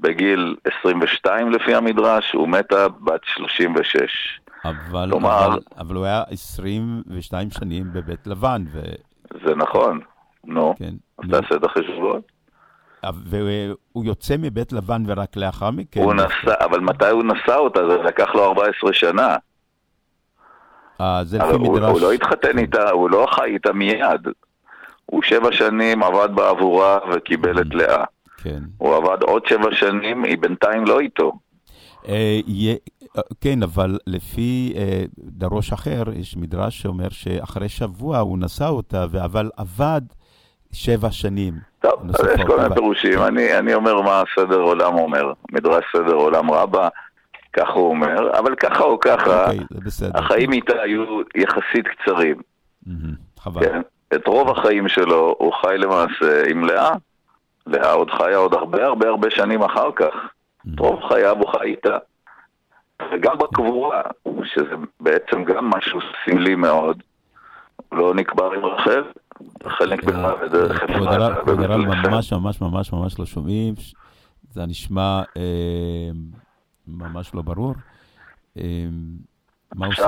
בגיל 0.00 0.56
22 0.82 1.50
לפי 1.52 1.74
המדרש, 1.74 2.34
ומתה 2.34 2.88
בת 2.88 3.20
36. 3.24 4.40
אבל, 4.64 5.08
כלומר- 5.10 5.46
אבל, 5.46 5.58
אבל 5.78 5.94
הוא 5.96 6.04
היה 6.04 6.22
22 6.30 7.50
שנים 7.50 7.84
בבית 7.92 8.26
לבן, 8.26 8.64
ו... 8.72 8.80
זה 9.46 9.54
נכון, 9.54 10.00
נו, 10.44 10.74
כן, 10.78 10.92
אז 11.18 11.24
נו. 11.28 11.40
תעשה 11.40 11.54
את 11.54 11.64
החשבון. 11.64 12.20
והוא 13.24 14.04
יוצא 14.04 14.34
מבית 14.38 14.72
לבן 14.72 15.02
ורק 15.06 15.36
לאחר 15.36 15.70
מכן... 15.70 16.00
הוא 16.00 16.14
נסע, 16.14 16.54
אבל 16.64 16.80
מתי 16.80 17.08
הוא 17.08 17.22
נשא 17.24 17.54
אותה? 17.54 17.80
זה 17.88 17.96
לקח 17.96 18.34
לו 18.34 18.44
14 18.44 18.92
שנה. 18.92 19.36
אה, 21.00 21.24
זה 21.24 21.38
לפי 21.38 21.48
הוא, 21.50 21.74
מדרש. 21.76 21.90
הוא 21.90 22.00
לא 22.00 22.12
התחתן 22.12 22.58
איתה, 22.58 22.90
הוא 22.90 23.10
לא 23.10 23.26
חי 23.30 23.44
איתה 23.44 23.72
מיד. 23.72 24.28
הוא 25.06 25.22
שבע 25.22 25.52
שנים 25.52 26.02
עבד 26.02 26.28
בעבורה 26.34 26.98
וקיבל 27.12 27.60
את 27.60 27.74
לאה. 27.74 28.04
כן. 28.42 28.60
הוא 28.78 28.94
עבד 28.96 29.22
עוד 29.22 29.46
שבע 29.46 29.68
שנים, 29.72 30.24
היא 30.24 30.38
בינתיים 30.38 30.84
לא 30.84 31.00
איתו. 31.00 31.32
אה, 32.08 32.40
יהיה- 32.46 32.76
אה, 33.16 33.22
כן, 33.40 33.62
אבל 33.62 33.98
לפי 34.06 34.72
אה, 34.76 35.02
דרוש 35.18 35.72
אחר, 35.72 36.02
יש 36.16 36.36
מדרש 36.36 36.82
שאומר 36.82 37.08
שאחרי 37.08 37.68
שבוע 37.68 38.18
הוא 38.18 38.38
נשא 38.38 38.66
אותה, 38.68 39.04
אבל 39.24 39.50
עבד 39.56 40.00
שבע 40.72 41.10
שנים. 41.10 41.54
טוב, 41.80 41.92
אז 42.08 42.26
יש 42.34 42.46
כל 42.46 42.56
מיני 42.62 42.74
פירושים. 42.74 43.22
אני, 43.22 43.58
אני 43.58 43.74
אומר 43.74 44.00
מה 44.02 44.22
סדר 44.36 44.60
עולם 44.60 44.94
אומר. 44.94 45.32
מדרש 45.52 45.84
סדר 45.96 46.14
עולם 46.14 46.50
רבה, 46.50 46.88
ככה 47.52 47.72
הוא 47.72 47.88
אומר, 47.90 48.38
אבל 48.38 48.54
ככה 48.54 48.82
או 48.84 49.00
ככה, 49.00 49.44
אוקיי, 49.44 49.58
זה 49.70 49.80
בסדר. 49.84 50.18
החיים 50.18 50.52
איתה 50.52 50.72
היו 50.82 51.04
יחסית 51.36 51.86
קצרים. 51.88 52.36
מהמם, 52.86 53.14
חבל. 53.38 53.60
כן? 53.64 53.80
את 54.14 54.26
רוב 54.26 54.48
החיים 54.50 54.88
שלו 54.88 55.34
הוא 55.38 55.52
חי 55.52 55.78
למעשה 55.78 56.42
עם 56.50 56.64
לאה. 56.64 56.92
לאה 57.66 57.92
עוד 57.92 58.10
חיה 58.10 58.36
עוד 58.36 58.54
הרבה 58.54 58.86
הרבה 58.86 59.08
הרבה 59.08 59.30
שנים 59.30 59.62
אחר 59.62 59.92
כך. 59.96 60.14
את 60.74 60.80
רוב 60.80 61.00
חייו 61.08 61.36
הוא 61.36 61.48
חי 61.48 61.64
איתה. 61.64 61.98
וגם 63.12 63.38
בקבורה, 63.38 64.02
שזה 64.44 64.74
בעצם 65.00 65.44
גם 65.44 65.70
משהו 65.70 66.00
סמלי 66.24 66.54
מאוד, 66.54 67.02
לא 67.92 68.14
נקבר 68.14 68.52
עם 68.52 68.64
רחל, 68.64 69.02
רחל 69.64 69.94
נקברה 69.94 70.34
בדרך 70.36 70.82
בבית 71.46 71.86
ממש 72.04 72.32
ממש 72.32 72.60
ממש 72.60 72.92
ממש 72.92 73.18
לא 73.18 73.26
שומעים, 73.26 73.74
זה 74.50 74.66
נשמע 74.66 75.22
אה, 75.36 76.10
ממש 76.88 77.34
לא 77.34 77.42
ברור. 77.42 77.74
אה, 78.58 78.86
מה? 79.74 79.86
עושים? 79.86 80.04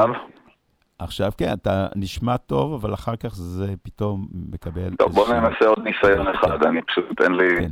עכשיו 1.03 1.33
כן, 1.39 1.53
אתה 1.53 1.87
נשמע 1.97 2.37
טוב, 2.37 2.73
אבל 2.75 2.95
אחר 2.95 3.17
כך 3.17 3.35
זה 3.35 3.75
פתאום 3.83 4.27
מקבל... 4.53 4.95
טוב, 4.99 5.13
בוא 5.13 5.29
ננסה 5.35 5.67
עוד 5.67 5.79
ניסיון 5.85 6.29
אחד, 6.29 6.63
אני 6.67 6.83
פשוט, 6.83 7.21
אין 7.21 7.33
לי... 7.33 7.49
כן. 7.61 7.71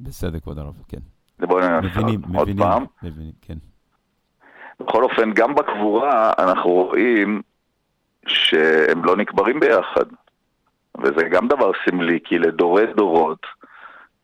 בסדר, 0.00 0.40
כבוד 0.40 0.58
הרב, 0.58 0.74
כן. 0.88 0.98
בוא 1.46 1.60
ננסה 1.60 1.80
מבינים, 2.00 2.20
עוד- 2.24 2.36
עוד 2.36 2.48
מבינים, 2.48 2.64
פעם. 2.70 2.84
מבינים, 3.02 3.32
כן. 3.42 3.54
בכל 4.80 5.04
אופן, 5.04 5.32
גם 5.34 5.54
בקבורה 5.54 6.32
אנחנו 6.38 6.70
רואים 6.70 7.42
שהם 8.26 9.04
לא 9.04 9.16
נקברים 9.16 9.60
ביחד. 9.60 10.04
וזה 11.02 11.22
גם 11.30 11.48
דבר 11.48 11.70
סמלי, 11.84 12.18
כי 12.24 12.38
לדורי 12.38 12.86
דורות 12.96 13.46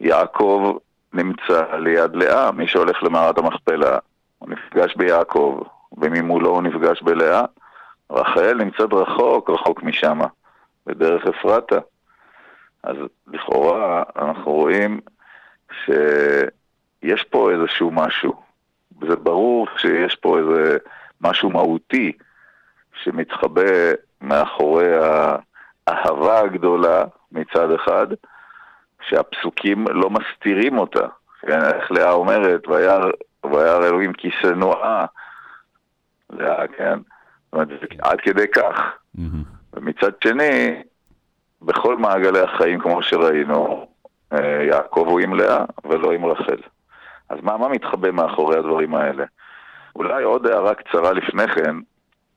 יעקב 0.01 0.77
נמצא 1.13 1.77
ליד 1.77 2.17
לאה. 2.17 2.53
מי 2.53 2.69
שהולך 2.69 3.03
למערת 3.03 3.39
המכפלה, 3.39 3.99
הוא 4.39 4.49
נפגש 4.51 4.97
ביעקב, 4.97 5.61
וממולו 5.97 6.51
הוא 6.51 6.63
נפגש 6.63 7.03
בלאה. 7.03 7.45
רחל 8.11 8.55
נמצאת 8.55 8.93
רחוק, 8.93 9.51
רחוק 9.51 9.83
משם, 9.83 10.19
בדרך 10.87 11.27
אפרתה. 11.27 11.79
אז 12.83 12.97
לכאורה 13.27 14.03
אנחנו 14.19 14.53
רואים 14.53 15.01
שיש 15.85 17.23
פה 17.31 17.51
איזשהו 17.51 17.91
משהו. 17.91 18.33
זה 19.09 19.17
ברור 19.17 19.67
שיש 19.77 20.15
פה 20.15 20.39
איזה 20.39 20.77
משהו 21.21 21.51
מהותי 21.51 22.13
שמתחבא 23.03 23.93
מאחורי 24.21 24.93
האהבה 25.87 26.41
הגדולה 26.41 27.05
מצד 27.33 27.71
אחד, 27.71 28.07
שהפסוקים 29.09 29.85
לא 29.89 30.11
מסתירים 30.11 30.79
אותה. 30.79 31.07
כן, 31.41 31.65
איך 31.65 31.93
לאה 31.93 32.13
אומרת, 32.13 32.69
וירא 33.45 33.87
אלוהים 33.87 34.13
כי 34.13 34.31
שנואה 36.33 36.49
לאה, 36.49 36.69
כן? 36.69 36.99
זאת 36.99 37.53
אומרת, 37.53 37.69
זה 37.69 37.77
עד 38.03 38.21
כדי 38.21 38.49
כך. 38.49 38.81
ומצד 39.75 40.13
שני, 40.25 40.83
בכל 41.63 41.97
מעגלי 41.97 42.41
החיים, 42.41 42.81
כמו 42.81 43.03
שראינו, 43.03 43.87
אה, 44.33 44.63
יעקב 44.63 45.07
הוא 45.09 45.21
עם 45.21 45.35
לאה 45.35 45.65
ולא 45.85 46.13
עם 46.13 46.25
רחל. 46.25 46.61
אז 47.29 47.39
מה, 47.43 47.57
מה 47.57 47.69
מתחבא 47.69 48.11
מאחורי 48.11 48.59
הדברים 48.59 48.95
האלה? 48.95 49.25
אולי 49.97 50.23
עוד 50.23 50.47
הערה 50.47 50.75
קצרה 50.75 51.13
לפני 51.13 51.49
כן, 51.49 51.77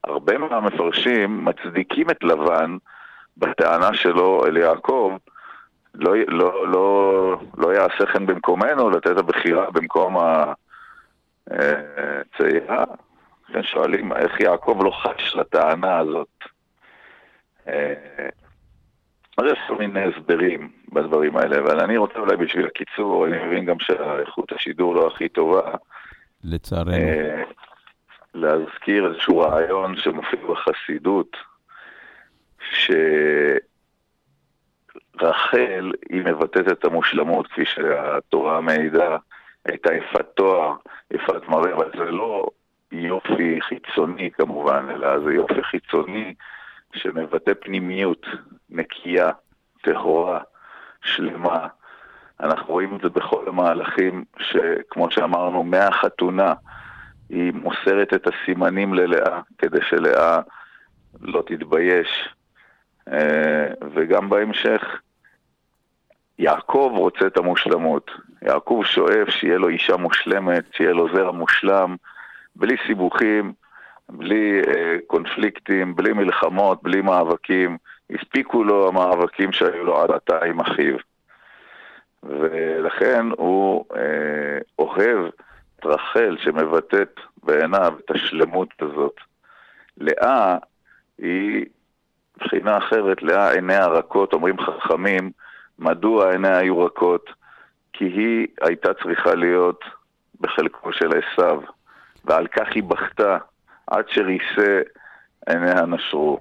הרבה 0.04 0.38
מהמפרשים 0.38 1.46
מצדיקים 1.46 2.10
את 2.10 2.24
לבן 2.24 2.78
בטענה 3.38 3.94
שלו 3.94 4.46
אל 4.46 4.58
יעקב, 4.58 5.18
לא, 5.96 6.16
לא, 6.28 6.68
לא, 6.68 7.38
לא 7.58 7.74
יעשה 7.74 8.06
חן 8.06 8.26
במקומנו 8.26 8.90
לתת 8.90 9.18
הבחירה 9.18 9.72
במקום 9.72 10.18
הצעירה. 11.48 12.84
כן, 13.54 13.64
שואלים 13.64 14.14
איך 14.14 14.40
יעקב 14.40 14.80
לא 14.84 14.92
חש 14.92 15.36
לטענה 15.36 15.98
הזאת. 15.98 16.44
אה, 17.68 17.94
אז 19.38 19.46
יש 19.52 19.60
כל 19.68 19.76
מיני 19.76 20.04
הסברים 20.04 20.72
בדברים 20.94 21.38
האלה, 21.38 21.60
אבל 21.60 21.80
אני 21.80 21.98
רוצה 21.98 22.20
אולי 22.20 22.38
בשביל 22.38 22.66
הקיצור, 22.66 23.28
אני 23.28 23.46
מבין 23.46 23.66
גם 23.66 23.80
שאיכות 23.80 24.52
השידור 24.52 24.96
לא 24.96 25.08
הכי 25.08 25.30
טובה, 25.30 25.72
לצערנו. 26.44 26.92
אה, 26.92 27.44
להזכיר 28.34 29.08
איזשהו 29.08 29.38
רעיון 29.40 29.98
שמופיע 29.98 30.40
בחסידות, 30.50 31.38
שרחל 35.18 35.92
היא 36.10 36.22
מבטאת 36.26 36.68
את 36.72 36.86
המושלמות, 36.86 37.48
כפי 37.48 37.66
שהתורה 37.66 38.62
מעידה, 38.62 39.18
הייתה 39.66 39.94
יפת 39.94 40.26
תואר, 40.36 40.74
יפת 41.12 41.48
מראה, 41.48 41.74
אבל 41.74 41.92
זה 41.98 42.04
לא 42.04 42.48
יופי 42.92 43.62
חיצוני 43.62 44.32
כמובן, 44.32 44.86
אלא 44.90 45.20
זה 45.20 45.34
יופי 45.34 45.64
חיצוני 45.64 46.34
שמבטא 46.96 47.52
פנימיות 47.60 48.26
נקייה, 48.70 49.32
טהורה, 49.82 50.40
שלמה. 51.02 51.68
אנחנו 52.40 52.74
רואים 52.74 52.96
את 52.96 53.02
זה 53.02 53.10
בכל 53.10 53.48
המהלכים, 53.48 54.24
שכמו 54.40 55.12
שאמרנו, 55.12 55.64
מהחתונה 55.64 56.54
היא 57.30 57.54
מוסרת 57.54 58.14
את 58.14 58.28
הסימנים 58.28 58.94
ללאה, 58.94 59.42
כדי 59.58 59.82
שלאה 59.90 60.40
לא 61.22 61.44
תתבייש. 61.48 62.30
אה, 63.12 63.68
וגם 63.94 64.30
בהמשך, 64.30 64.82
יעקב 66.40 66.92
רוצה 66.96 67.28
את 67.28 67.38
המושלמות. 67.38 68.12
יעקב 68.42 68.82
שואף 68.86 69.30
שיהיה 69.30 69.58
לו 69.58 69.70
אישה 69.70 69.98
מושלמת, 69.98 70.64
שיהיה 70.74 70.92
לו 70.92 71.08
זרע 71.16 71.32
מושלם, 71.32 71.96
בלי 72.60 72.76
סיבוכים, 72.88 73.54
בלי 74.10 74.62
אה, 74.68 74.98
קונפליקטים, 75.08 75.96
בלי 75.96 76.14
מלחמות, 76.14 76.84
בלי 76.84 77.02
מאבקים. 77.02 77.78
הספיקו 78.10 78.64
לו 78.64 78.88
המאבקים 78.88 79.52
שהיו 79.52 79.84
לו 79.84 80.02
עד 80.02 80.12
עתה 80.12 80.46
עם 80.46 80.60
אחיו. 80.60 80.98
ולכן 82.24 83.26
הוא 83.38 83.86
אה, 83.96 84.58
אוהב 84.80 85.26
את 85.76 85.86
רחל 85.86 86.38
שמבטאת 86.44 87.20
בעיניו 87.44 87.94
את 88.06 88.12
השלמות 88.12 88.70
הזאת. 88.82 89.16
לאה 89.98 90.58
היא 91.18 91.66
מבחינה 92.38 92.78
אחרת, 92.78 93.24
לאה 93.24 93.52
עיניה 93.52 93.88
רכות, 93.88 94.34
אומרים 94.34 94.60
חכמים, 94.60 95.32
מדוע 95.80 96.32
עיניה 96.32 96.58
היו 96.58 96.86
רכות? 96.86 97.30
כי 97.94 98.06
היא 98.06 98.48
הייתה 98.62 98.94
צריכה 98.94 99.36
להיות 99.36 99.84
בחלקו 100.42 100.94
של 100.94 101.10
עשיו, 101.18 101.62
ועל 102.26 102.48
כך 102.48 102.68
היא 102.76 102.84
בכתה 102.84 103.38
עד 103.88 104.06
שריסה 104.08 104.82
עיניה 105.48 105.86
נשרו. 105.86 106.40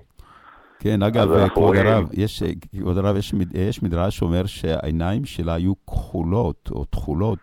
כן, 0.79 1.03
אגב, 1.03 1.49
כבוד 1.49 1.77
הרב, 1.77 2.09
יש, 2.13 2.43
כבוד 2.79 2.99
הרב, 2.99 3.17
יש, 3.17 3.35
יש 3.55 3.83
מדרש 3.83 4.19
שאומר 4.19 4.47
שהעיניים 4.47 5.25
שלה 5.25 5.55
היו 5.55 5.73
כחולות 5.87 6.69
או 6.71 6.85
תכולות, 6.85 7.39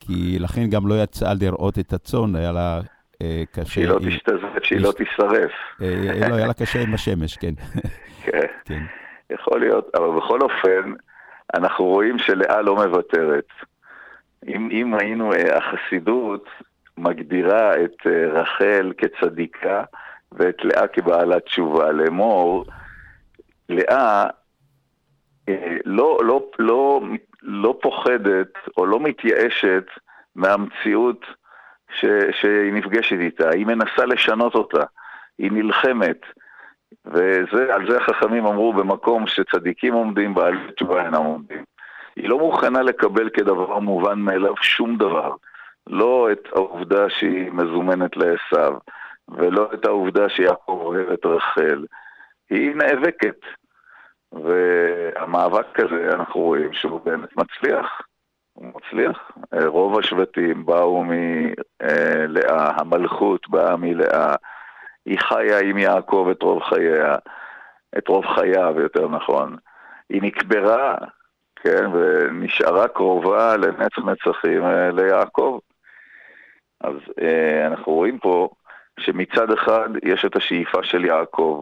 כי 0.00 0.38
לכן 0.38 0.70
גם 0.70 0.88
לא 0.88 1.02
יצאה 1.02 1.32
לראות 1.40 1.78
את 1.78 1.92
הצאן, 1.92 2.36
היה 2.36 2.52
לה 2.52 2.80
אה, 3.22 3.42
קשה. 3.52 3.70
שהיא 3.70 3.88
לא 3.88 3.98
תשתזף, 3.98 4.62
שהיא 4.62 4.80
לא 4.80 4.92
תישרף. 4.92 5.52
אה, 5.82 6.28
לא, 6.28 6.34
היה 6.34 6.46
לה 6.46 6.54
קשה 6.54 6.82
עם 6.82 6.94
השמש, 6.94 7.36
כן. 7.36 7.54
כן. 8.22 8.40
כן. 8.64 8.82
יכול 9.30 9.60
להיות, 9.60 9.90
אבל 9.94 10.16
בכל 10.16 10.40
אופן, 10.40 10.92
אנחנו 11.54 11.84
רואים 11.84 12.18
שלאה 12.18 12.62
לא 12.62 12.74
מוותרת. 12.74 13.48
אם, 14.48 14.68
אם 14.72 14.94
היינו, 14.94 15.32
אה, 15.32 15.58
החסידות 15.58 16.44
מגדירה 16.98 17.84
את 17.84 18.06
אה, 18.06 18.40
רחל 18.40 18.92
כצדיקה 18.98 19.84
ואת 20.32 20.64
לאה 20.64 20.86
כבעלת 20.86 21.44
תשובה. 21.44 21.92
לאמור, 21.92 22.64
לאה 23.68 24.26
אה, 25.48 25.76
לא, 25.84 26.18
לא, 26.22 26.50
לא, 26.58 27.00
לא 27.42 27.78
פוחדת 27.82 28.52
או 28.76 28.86
לא 28.86 29.00
מתייאשת 29.00 29.84
מהמציאות 30.34 31.26
ש, 31.94 32.04
שהיא 32.40 32.72
נפגשת 32.72 33.16
איתה, 33.20 33.50
היא 33.50 33.66
מנסה 33.66 34.06
לשנות 34.06 34.54
אותה, 34.54 34.84
היא 35.38 35.52
נלחמת. 35.52 36.20
ועל 37.04 37.90
זה 37.90 37.96
החכמים 37.96 38.46
אמרו 38.46 38.72
במקום 38.72 39.26
שצדיקים 39.26 39.94
עומדים, 39.94 40.34
בעלי 40.34 40.72
תשובה 40.76 41.04
אינם 41.04 41.14
עומדים. 41.14 41.64
היא 42.16 42.28
לא 42.28 42.38
מוכנה 42.38 42.82
לקבל 42.82 43.28
כדבר 43.28 43.78
מובן 43.78 44.18
מאליו 44.18 44.54
שום 44.62 44.96
דבר. 44.96 45.34
לא 45.86 46.28
את 46.32 46.48
העובדה 46.52 47.10
שהיא 47.10 47.50
מזומנת 47.50 48.16
לעשו, 48.16 48.78
ולא 49.28 49.70
את 49.74 49.84
העובדה 49.84 50.28
שיעקב 50.28 50.78
אוהב 50.80 51.10
את 51.10 51.26
רחל. 51.26 51.84
היא 52.50 52.74
נאבקת. 52.74 53.40
והמאבק 54.32 55.80
הזה, 55.80 56.10
אנחנו 56.14 56.40
רואים 56.40 56.72
שהוא 56.72 57.00
באמת 57.04 57.36
מצליח. 57.36 58.02
הוא 58.52 58.72
מצליח. 58.74 59.30
אה, 59.54 59.66
רוב 59.66 59.98
השבטים 59.98 60.66
באו 60.66 61.04
מלאה, 61.04 62.70
המלכות 62.76 63.48
באה 63.48 63.76
מלאה. 63.76 64.34
היא 65.06 65.18
חיה 65.18 65.60
עם 65.60 65.78
יעקב 65.78 66.28
את 66.30 66.42
רוב 66.42 66.62
חייה, 66.62 67.14
את 67.98 68.08
רוב 68.08 68.26
חייו, 68.26 68.74
יותר 68.80 69.08
נכון. 69.08 69.56
היא 70.10 70.22
נקברה, 70.22 70.94
כן, 71.56 71.86
ונשארה 71.92 72.88
קרובה 72.88 73.56
לנצח 73.56 73.98
נצחים 73.98 74.64
אה, 74.64 74.90
ליעקב. 74.90 75.58
אז 76.80 76.94
אה, 77.22 77.66
אנחנו 77.66 77.92
רואים 77.92 78.18
פה 78.18 78.48
שמצד 79.00 79.50
אחד 79.50 79.88
יש 80.02 80.24
את 80.24 80.36
השאיפה 80.36 80.82
של 80.82 81.04
יעקב 81.04 81.60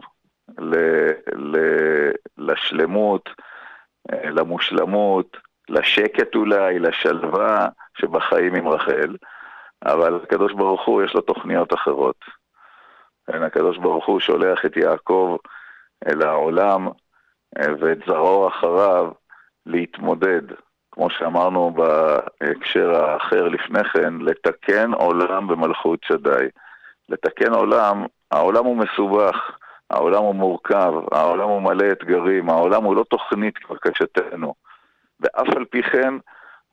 ל, 0.57 0.75
ל, 1.35 1.57
לשלמות, 2.37 3.29
אה, 4.11 4.29
למושלמות, 4.29 5.37
לשקט 5.69 6.35
אולי, 6.35 6.79
לשלווה 6.79 7.67
שבחיים 7.97 8.55
עם 8.55 8.67
רחל, 8.67 9.15
אבל 9.85 10.19
הקדוש 10.23 10.53
ברוך 10.53 10.85
הוא 10.85 11.03
יש 11.03 11.13
לו 11.13 11.21
תוכניות 11.21 11.73
אחרות. 11.73 12.25
כן, 13.27 13.43
הקדוש 13.43 13.77
ברוך 13.77 14.05
הוא 14.05 14.19
שולח 14.19 14.65
את 14.65 14.77
יעקב 14.77 15.37
אל 16.07 16.21
העולם 16.21 16.87
אה, 17.57 17.65
ואת 17.79 17.97
זרעו 18.07 18.47
אחריו 18.47 19.11
להתמודד, 19.65 20.41
כמו 20.95 21.09
שאמרנו 21.09 21.71
בהקשר 21.71 22.95
האחר 22.95 23.47
לפני 23.47 23.83
כן, 23.83 24.13
לתקן 24.19 24.93
עולם 24.93 25.47
במלכות 25.47 25.99
שדי. 26.03 26.47
לתקן 27.09 27.53
עולם, 27.53 28.05
העולם 28.31 28.65
הוא 28.65 28.77
מסובך, 28.77 29.57
העולם 29.89 30.23
הוא 30.23 30.35
מורכב, 30.35 30.93
העולם 31.11 31.49
הוא 31.49 31.61
מלא 31.61 31.91
אתגרים, 31.91 32.49
העולם 32.49 32.83
הוא 32.83 32.95
לא 32.95 33.03
תוכנית 33.09 33.57
כבקשתנו. 33.57 34.53
ואף 35.19 35.47
על 35.55 35.65
פי 35.65 35.83
כן, 35.83 36.13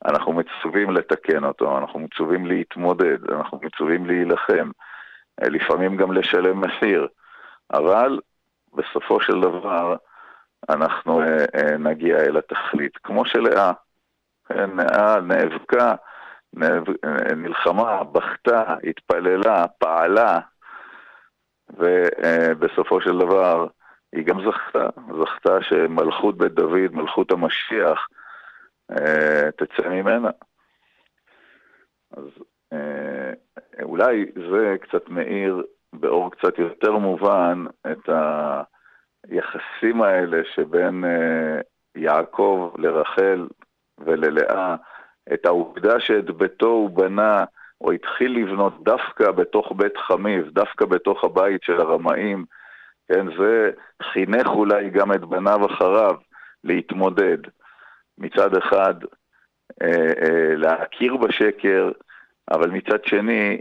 אנחנו 0.04 0.32
מצווים 0.32 0.90
לתקן 0.90 1.44
אותו, 1.44 1.78
אנחנו 1.78 1.98
מצווים 1.98 2.46
להתמודד, 2.46 3.30
אנחנו 3.30 3.60
מצווים 3.62 4.06
להילחם. 4.06 4.70
לפעמים 5.40 5.96
גם 5.96 6.12
לשלם 6.12 6.60
מחיר, 6.60 7.08
אבל 7.72 8.20
בסופו 8.74 9.20
של 9.20 9.40
דבר 9.40 9.96
אנחנו 10.68 11.22
אה, 11.22 11.44
אה, 11.54 11.78
נגיע 11.78 12.16
אל 12.16 12.36
התכלית, 12.36 12.96
כמו 13.02 13.26
שלאה, 13.26 13.72
לאה 14.56 15.20
נאבקה, 15.20 15.94
נאב... 16.54 16.84
אה, 17.04 17.34
נלחמה, 17.34 18.04
בכתה, 18.04 18.74
התפללה, 18.88 19.66
פעלה, 19.78 20.40
ובסופו 21.70 23.00
של 23.00 23.18
דבר 23.18 23.66
היא 24.12 24.26
גם 24.26 24.38
זכתה, 24.50 24.88
זכתה 25.20 25.62
שמלכות 25.62 26.38
בית 26.38 26.52
דוד, 26.52 26.92
מלכות 26.92 27.30
המשיח, 27.30 28.08
אה, 28.90 29.50
תצא 29.56 29.88
ממנה. 29.88 30.30
אז 32.16 32.24
אה, 32.72 33.32
אולי 33.82 34.26
זה 34.50 34.76
קצת 34.80 35.08
מאיר 35.08 35.62
באור 35.92 36.30
קצת 36.30 36.58
יותר 36.58 36.92
מובן 36.92 37.64
את 37.92 38.08
היחסים 39.28 40.02
האלה 40.02 40.42
שבין 40.54 41.04
אה, 41.04 41.60
יעקב 41.96 42.74
לרחל 42.78 43.48
וללאה, 44.04 44.76
את 45.32 45.46
העובדה 45.46 46.00
שאת 46.00 46.30
ביתו 46.30 46.66
הוא 46.66 46.90
בנה 46.90 47.44
או 47.80 47.92
התחיל 47.92 48.36
לבנות 48.36 48.84
דווקא 48.84 49.30
בתוך 49.30 49.72
בית 49.76 49.96
חמיב, 49.96 50.48
דווקא 50.52 50.84
בתוך 50.84 51.24
הבית 51.24 51.62
של 51.62 51.80
הרמאים, 51.80 52.44
כן, 53.08 53.26
זה 53.38 53.70
חינך 54.02 54.46
אולי 54.46 54.90
גם 54.90 55.12
את 55.12 55.20
בניו 55.20 55.66
אחריו 55.66 56.14
להתמודד. 56.64 57.38
מצד 58.18 58.56
אחד, 58.56 58.94
אה, 59.82 60.12
אה, 60.22 60.54
להכיר 60.56 61.16
בשקר, 61.16 61.90
אבל 62.50 62.70
מצד 62.70 63.04
שני, 63.04 63.60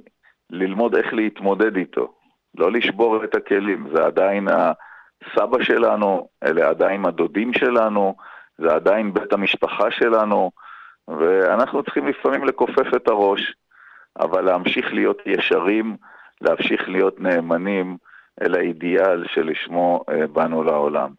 ללמוד 0.50 0.96
איך 0.96 1.14
להתמודד 1.14 1.76
איתו. 1.76 2.14
לא 2.58 2.72
לשבור 2.72 3.24
את 3.24 3.36
הכלים, 3.36 3.88
זה 3.96 4.06
עדיין 4.06 4.48
הסבא 4.48 5.64
שלנו, 5.64 6.28
אלה 6.44 6.70
עדיין 6.70 7.06
הדודים 7.06 7.54
שלנו, 7.54 8.16
זה 8.62 8.74
עדיין 8.74 9.14
בית 9.14 9.34
המשפחה 9.34 9.92
שלנו, 9.92 10.52
ואנחנו 11.08 11.84
צריכים 11.84 12.08
לפעמים 12.08 12.46
לכופף 12.46 12.96
את 12.96 13.08
הראש, 13.08 13.54
אבל 14.20 14.42
להמשיך 14.42 14.94
להיות 14.94 15.22
ישרים, 15.26 15.98
להמשיך 16.42 16.90
להיות 16.90 17.20
נאמנים 17.20 17.98
אל 18.42 18.56
האידיאל 18.56 19.28
שלשמו 19.28 20.04
אה, 20.10 20.28
באנו 20.28 20.64
לעולם. 20.64 21.10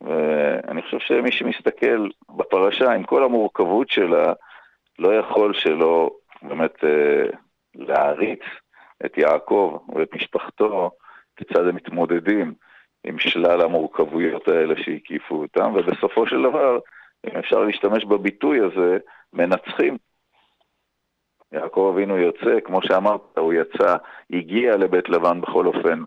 ואני 0.00 0.82
חושב 0.82 0.98
שמי 0.98 1.32
שמסתכל 1.32 2.08
בפרשה 2.36 2.92
עם 2.92 3.02
כל 3.02 3.24
המורכבות 3.24 3.88
שלה, 3.88 4.32
לא 4.98 5.14
יכול 5.14 5.54
שלא 5.54 6.10
באמת 6.42 6.84
אה, 6.84 7.24
להעריץ 7.74 8.42
את 9.06 9.18
יעקב 9.18 9.78
ואת 9.94 10.14
משפחתו, 10.14 10.90
כיצד 11.36 11.66
הם 11.66 11.74
מתמודדים 11.74 12.54
עם 13.04 13.18
שלל 13.18 13.60
המורכבויות 13.60 14.48
האלה 14.48 14.74
שהקיפו 14.82 15.34
אותם, 15.34 15.72
ובסופו 15.74 16.26
של 16.26 16.42
דבר, 16.42 16.78
אם 17.26 17.36
אפשר 17.38 17.58
להשתמש 17.58 18.04
בביטוי 18.04 18.60
הזה, 18.60 18.98
מנצחים. 19.32 19.96
יעקב 21.52 21.92
אבינו 21.94 22.18
יוצא, 22.18 22.60
כמו 22.64 22.82
שאמרת, 22.82 23.20
הוא 23.38 23.52
יצא, 23.52 23.96
הגיע 24.30 24.76
לבית 24.76 25.08
לבן 25.08 25.40
בכל 25.40 25.66
אופן 25.66 26.02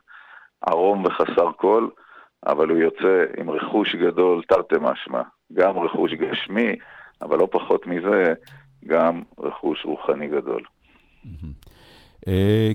ערום 0.61 1.05
וחסר 1.05 1.51
כל, 1.57 1.87
אבל 2.45 2.69
הוא 2.69 2.77
יוצא 2.77 3.25
עם 3.37 3.49
רכוש 3.49 3.95
גדול 3.95 4.43
תרתי 4.47 4.75
משמע, 4.81 5.21
גם 5.53 5.77
רכוש 5.77 6.13
גשמי, 6.13 6.75
אבל 7.21 7.39
לא 7.39 7.47
פחות 7.51 7.87
מזה, 7.87 8.33
גם 8.87 9.21
רכוש 9.39 9.85
רוחני 9.85 10.27
גדול. 10.27 10.63
אה, 11.25 11.74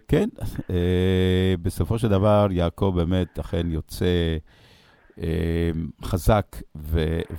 כן, 0.08 0.28
אה, 0.70 1.54
בסופו 1.62 1.98
של 1.98 2.08
דבר 2.08 2.46
יעקב 2.50 2.92
באמת 2.96 3.38
אכן 3.38 3.70
יוצא 3.70 4.36
אה, 5.18 5.70
חזק 6.02 6.56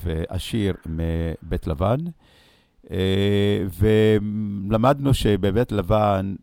ועשיר 0.03 0.73
מבית 0.85 1.67
לבן, 1.67 1.97
אה, 2.91 3.65
ולמדנו 3.79 5.13
שבבית 5.13 5.71
לבן 5.71 6.35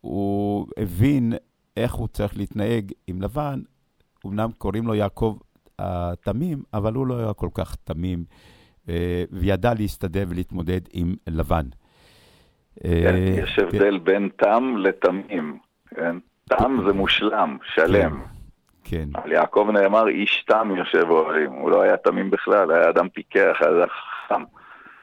הוא 0.00 0.66
הבין 0.76 1.32
איך 1.76 1.94
הוא 1.94 2.08
צריך 2.08 2.36
להתנהג 2.36 2.92
עם 3.06 3.22
לבן, 3.22 3.60
אמנם 4.26 4.50
קוראים 4.58 4.86
לו 4.86 4.94
יעקב 4.94 5.38
התמים, 5.78 6.62
אבל 6.74 6.94
הוא 6.94 7.06
לא 7.06 7.18
היה 7.18 7.32
כל 7.32 7.48
כך 7.54 7.76
תמים, 7.84 8.24
אה, 8.88 9.24
וידע 9.32 9.74
להסתדר 9.74 10.24
ולהתמודד 10.28 10.80
עם 10.92 11.14
לבן. 11.26 11.68
כן, 12.82 13.14
אה, 13.14 13.42
יש 13.42 13.58
הבדל 13.58 13.98
בין 13.98 14.28
תם 14.36 14.74
לתמים, 14.78 15.58
כן? 15.94 16.16
תם 16.48 16.78
זה 16.86 16.92
מושלם, 16.92 17.58
שלם. 17.74 18.22
כן, 18.84 19.08
על 19.14 19.32
יעקב 19.32 19.68
נאמר, 19.72 20.08
איש 20.08 20.44
תם 20.46 20.70
יושב 20.76 21.10
אוהלים. 21.10 21.52
הוא 21.52 21.70
לא 21.70 21.82
היה 21.82 21.96
תמים 21.96 22.30
בכלל, 22.30 22.70
היה 22.70 22.90
אדם 22.90 23.08
פיקח, 23.08 23.56
היה 23.60 23.70
אדם 23.70 23.88
חכם. 23.88 24.42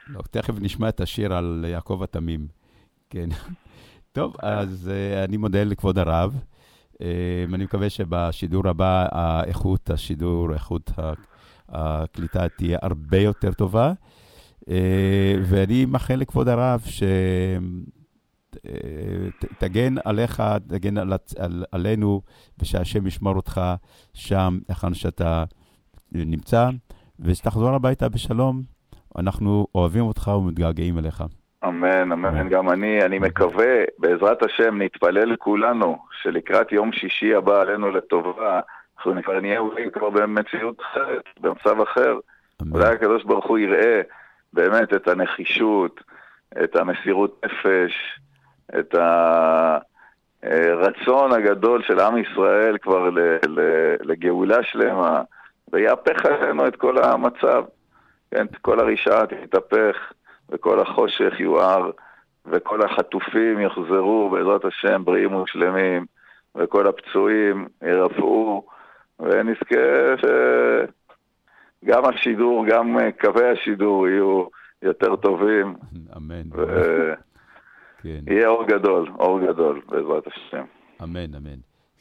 לא, 0.08 0.20
תכף 0.30 0.54
נשמע 0.60 0.88
את 0.88 1.00
השיר 1.00 1.34
על 1.34 1.64
יעקב 1.68 2.00
התמים. 2.02 2.46
כן. 3.10 3.28
טוב, 4.12 4.36
אז 4.42 4.90
uh, 4.90 5.24
אני 5.28 5.36
מודה 5.36 5.64
לכבוד 5.64 5.98
הרב. 5.98 6.34
אה, 7.02 7.44
אני 7.54 7.64
מקווה 7.64 7.90
שבשידור 7.90 8.68
הבא, 8.68 9.06
האיכות 9.10 9.90
השידור, 9.90 10.54
איכות 10.54 10.90
הקליטה 11.68 12.48
תהיה 12.48 12.78
הרבה 12.82 13.18
יותר 13.18 13.52
טובה. 13.52 13.92
אה, 14.70 15.34
ואני 15.42 15.84
מאחל 15.84 16.14
לכבוד 16.14 16.48
הרב 16.48 16.80
שתגן 18.54 19.94
עליך, 20.04 20.42
תגן 20.68 20.98
על, 20.98 21.12
על, 21.38 21.64
עלינו, 21.72 22.20
ושהשם 22.62 23.06
ישמור 23.06 23.36
אותך 23.36 23.60
שם, 24.14 24.58
היכן 24.68 24.94
שאתה 24.94 25.44
נמצא, 26.12 26.68
ושתחזור 27.20 27.74
הביתה 27.74 28.08
בשלום. 28.08 28.62
אנחנו 29.18 29.66
אוהבים 29.74 30.04
אותך 30.04 30.28
ומתגעגעים 30.28 30.98
אליך. 30.98 31.24
אמן, 31.64 32.12
אמן, 32.12 32.48
גם 32.48 32.70
אני, 32.70 33.02
אני 33.02 33.18
מקווה, 33.18 33.84
בעזרת 33.98 34.42
השם, 34.42 34.82
נתפלל 34.82 35.36
כולנו, 35.36 35.98
שלקראת 36.22 36.72
יום 36.72 36.92
שישי 36.92 37.34
הבא 37.34 37.60
עלינו 37.60 37.90
לטובה, 37.90 38.60
אנחנו 38.96 39.22
כבר 39.22 39.40
נהיה 39.40 39.58
אולי 39.58 39.90
כבר 39.92 40.10
במציאות 40.10 40.80
אחרת, 40.80 41.22
במצב 41.40 41.80
אחר. 41.80 42.18
אולי 42.72 42.88
הקדוש 42.88 43.24
ברוך 43.24 43.46
הוא 43.46 43.58
יראה 43.58 44.00
באמת 44.52 44.94
את 44.94 45.08
הנחישות, 45.08 46.00
את 46.64 46.76
המסירות 46.76 47.44
נפש, 47.44 48.20
את 48.78 48.94
הרצון 50.42 51.32
הגדול 51.32 51.82
של 51.82 52.00
עם 52.00 52.16
ישראל 52.16 52.78
כבר 52.78 53.10
לגאולה 54.00 54.62
שלמה, 54.62 55.22
ויהפך 55.72 56.24
עלינו 56.26 56.66
את 56.66 56.76
כל 56.76 57.04
המצב. 57.04 57.64
כן, 58.30 58.46
כל 58.62 58.80
הרשעה 58.80 59.26
תתהפך, 59.26 60.12
וכל 60.48 60.80
החושך 60.80 61.40
יואר, 61.40 61.90
וכל 62.46 62.82
החטופים 62.82 63.60
יחזרו 63.60 64.30
בעזרת 64.30 64.64
השם 64.64 65.04
בריאים 65.04 65.34
ושלמים, 65.34 66.06
וכל 66.56 66.86
הפצועים 66.86 67.66
ירפאו, 67.82 68.66
ונזכה 69.20 69.74
שגם 71.84 72.02
השידור, 72.04 72.66
גם 72.68 72.96
קווי 73.20 73.50
השידור 73.50 74.08
יהיו 74.08 74.44
יותר 74.82 75.16
טובים, 75.16 75.74
אמן. 76.16 76.42
ויהיה 76.52 77.16
כן, 78.02 78.46
אור 78.46 78.64
גדול, 78.66 79.10
אור 79.18 79.40
גדול, 79.40 79.80
בעזרת 79.88 80.26
השם. 80.26 80.64
אמן, 81.02 81.34
אמן. 81.34 81.58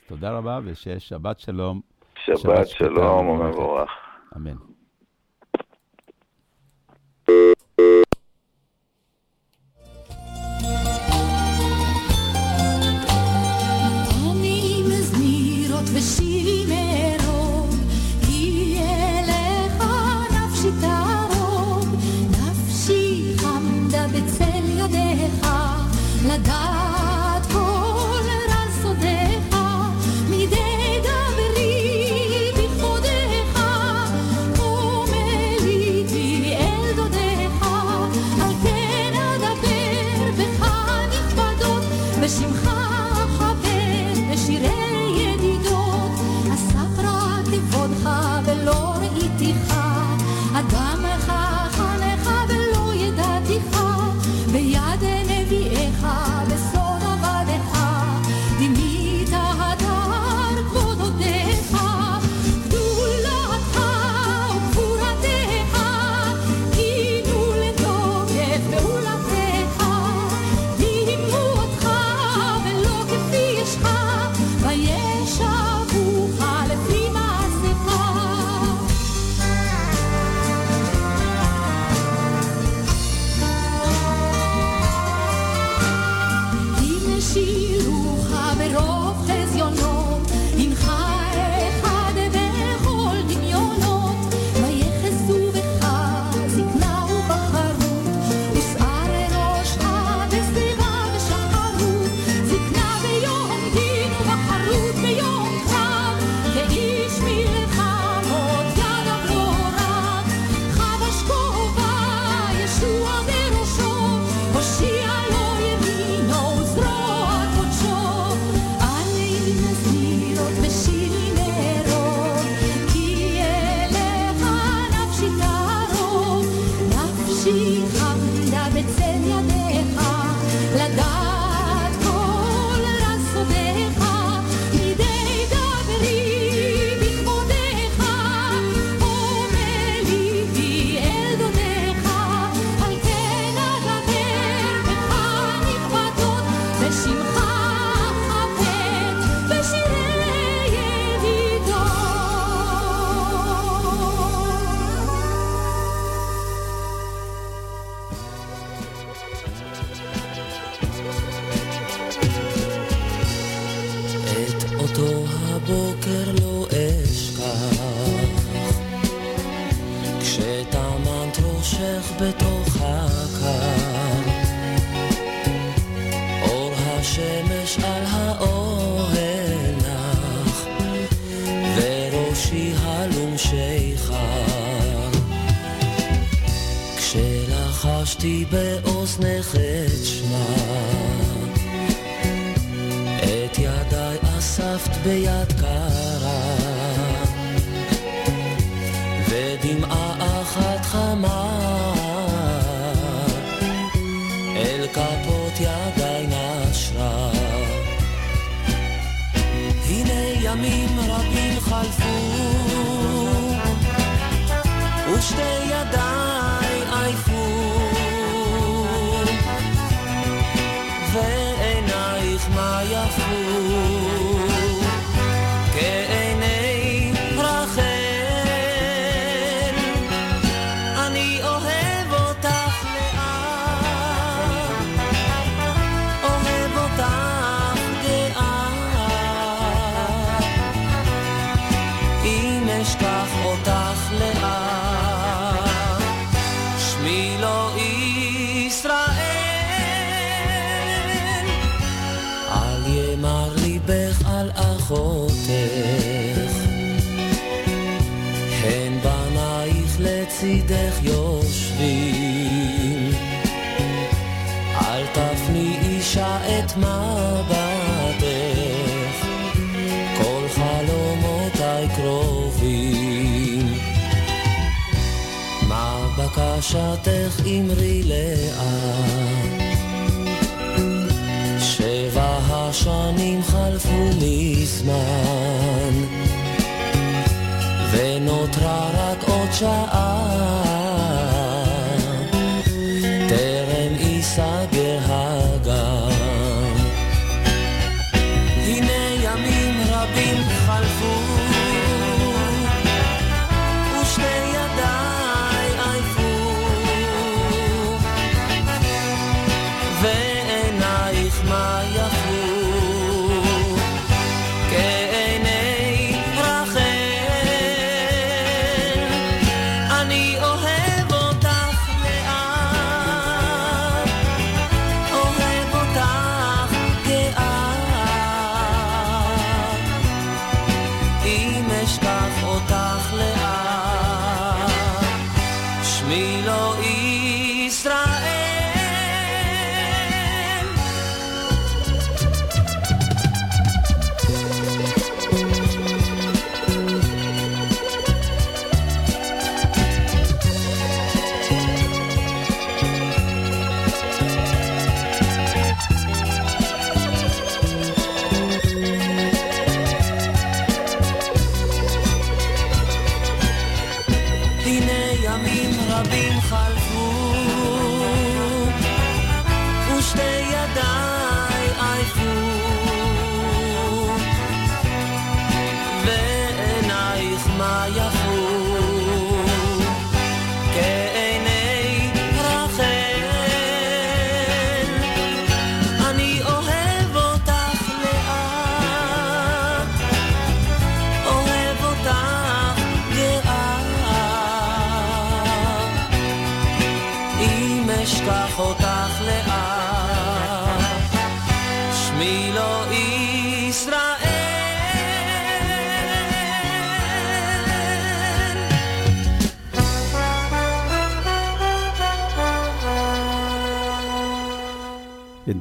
תודה 0.08 0.38
רבה, 0.38 0.60
ושיהיה 0.64 1.00
שבת 1.00 1.40
שלום. 1.40 1.82
שבת 2.26 2.68
שקטה 2.68 2.86
שלום. 2.86 3.28
ומבורך. 3.30 3.92
אמן. 4.36 4.67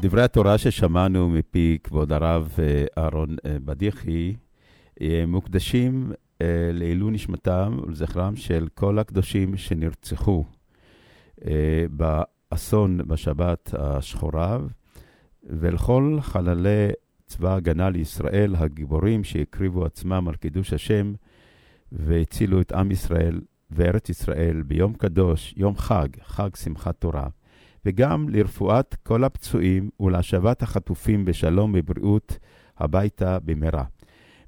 דברי 0.01 0.23
התורה 0.23 0.59
ששמענו 0.59 1.29
מפי 1.29 1.79
כבוד 1.85 2.13
הרב 2.13 2.53
אה, 2.59 2.85
אהרון 2.99 3.37
אה, 3.47 3.57
בדיחי 3.65 4.35
אה, 5.01 5.25
מוקדשים 5.27 6.13
לעילוי 6.73 7.11
נשמתם 7.11 7.79
ולזכרם 7.87 8.37
של 8.37 8.69
כל 8.75 8.99
הקדושים 8.99 9.57
שנרצחו 9.57 10.45
באסון 11.91 12.99
בשבת 12.99 13.75
השחורה, 13.79 14.59
ולכל 15.45 16.19
חללי 16.21 16.89
צבא 17.27 17.53
ההגנה 17.53 17.91
לישראל, 17.91 18.55
הגיבורים 18.57 19.25
שהקריבו 19.25 19.85
עצמם 19.85 20.29
על 20.29 20.35
קידוש 20.35 20.73
השם 20.73 21.13
והצילו 21.93 22.61
את 22.61 22.73
עם 22.73 22.91
ישראל 22.91 23.41
וארץ 23.71 24.09
ישראל 24.09 24.63
ביום 24.63 24.95
קדוש, 24.95 25.55
יום 25.57 25.77
חג, 25.77 26.09
חג 26.23 26.57
שמחת 26.57 27.01
תורה. 27.01 27.29
וגם 27.87 28.29
לרפואת 28.29 28.95
כל 29.03 29.25
הפצועים 29.25 29.91
ולהשבת 30.01 30.63
החטופים 30.63 31.25
בשלום 31.25 31.73
ובריאות 31.77 32.39
הביתה 32.79 33.39
במהרה. 33.39 33.85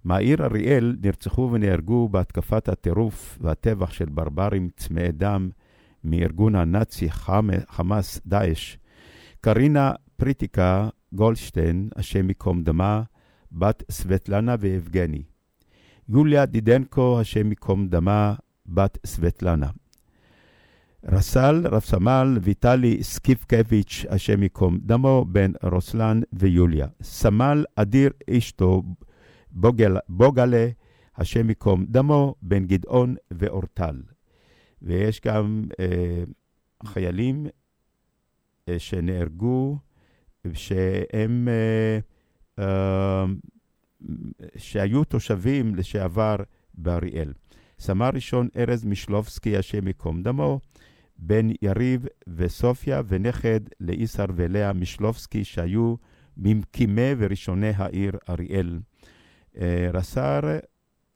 מהעיר 0.05 0.45
אריאל 0.45 0.97
נרצחו 1.03 1.51
ונהרגו 1.53 2.09
בהתקפת 2.09 2.69
הטירוף 2.69 3.39
והטבח 3.41 3.93
של 3.93 4.05
ברברים 4.05 4.71
צמאי 4.77 5.13
דם 5.13 5.51
מארגון 6.05 6.55
הנאצי 6.55 7.09
חמ- 7.11 7.67
חמאס 7.69 8.21
דאעש. 8.27 8.77
קרינה 9.41 9.93
פריטיקה 10.17 10.89
גולדשטיין, 11.13 11.89
השם 11.97 12.29
ייקום 12.29 12.63
דמה, 12.63 13.03
בת 13.53 13.83
סבטלנה 13.91 14.55
ויבגני. 14.61 15.23
יוליה 16.09 16.47
דידנקו, 16.47 17.21
השם 17.21 17.49
ייקום 17.49 17.89
דמה, 17.89 18.35
בת 18.67 18.99
סבטלנה. 19.07 19.71
רס"ל, 21.13 21.63
רב 21.65 21.81
סמל 21.81 22.39
ויטלי 22.43 23.03
סקיפקביץ', 23.03 24.05
השם 24.09 24.43
ייקום 24.43 24.79
דמו, 24.83 25.25
בן 25.29 25.53
רוסלן 25.63 26.21
ויוליה. 26.33 26.87
סמל 27.03 27.65
אדיר 27.77 28.11
אשתו 28.31 28.83
בוגל, 29.51 29.97
בוגלה, 30.09 30.69
השם 31.17 31.49
ייקום 31.49 31.85
דמו, 31.89 32.35
בן 32.43 32.67
גדעון 32.67 33.15
ואורטל. 33.31 34.03
ויש 34.83 35.21
גם 35.27 35.65
אה, 35.81 36.23
חיילים 36.87 37.47
אה, 38.69 38.79
שנהרגו, 38.79 39.79
שהם, 40.53 41.49
אה, 41.49 41.99
אה, 42.59 43.25
שהיו 44.57 45.05
תושבים 45.05 45.75
לשעבר 45.75 46.37
באריאל. 46.75 47.33
סמל 47.79 48.11
ראשון 48.15 48.49
ארז 48.57 48.85
משלובסקי, 48.85 49.57
השם 49.57 49.87
ייקום 49.87 50.23
דמו, 50.23 50.61
בן 51.19 51.49
יריב 51.63 52.07
וסופיה 52.29 53.03
ונכד 53.09 53.61
לאיסר 53.81 54.25
ולאה 54.35 54.73
משלובסקי, 54.73 55.45
שהיו 55.45 55.95
ממקימי 56.37 57.13
וראשוני 57.19 57.71
העיר 57.77 58.13
אריאל. 58.29 58.81
אה, 59.57 59.91
רס"ר 59.93 60.41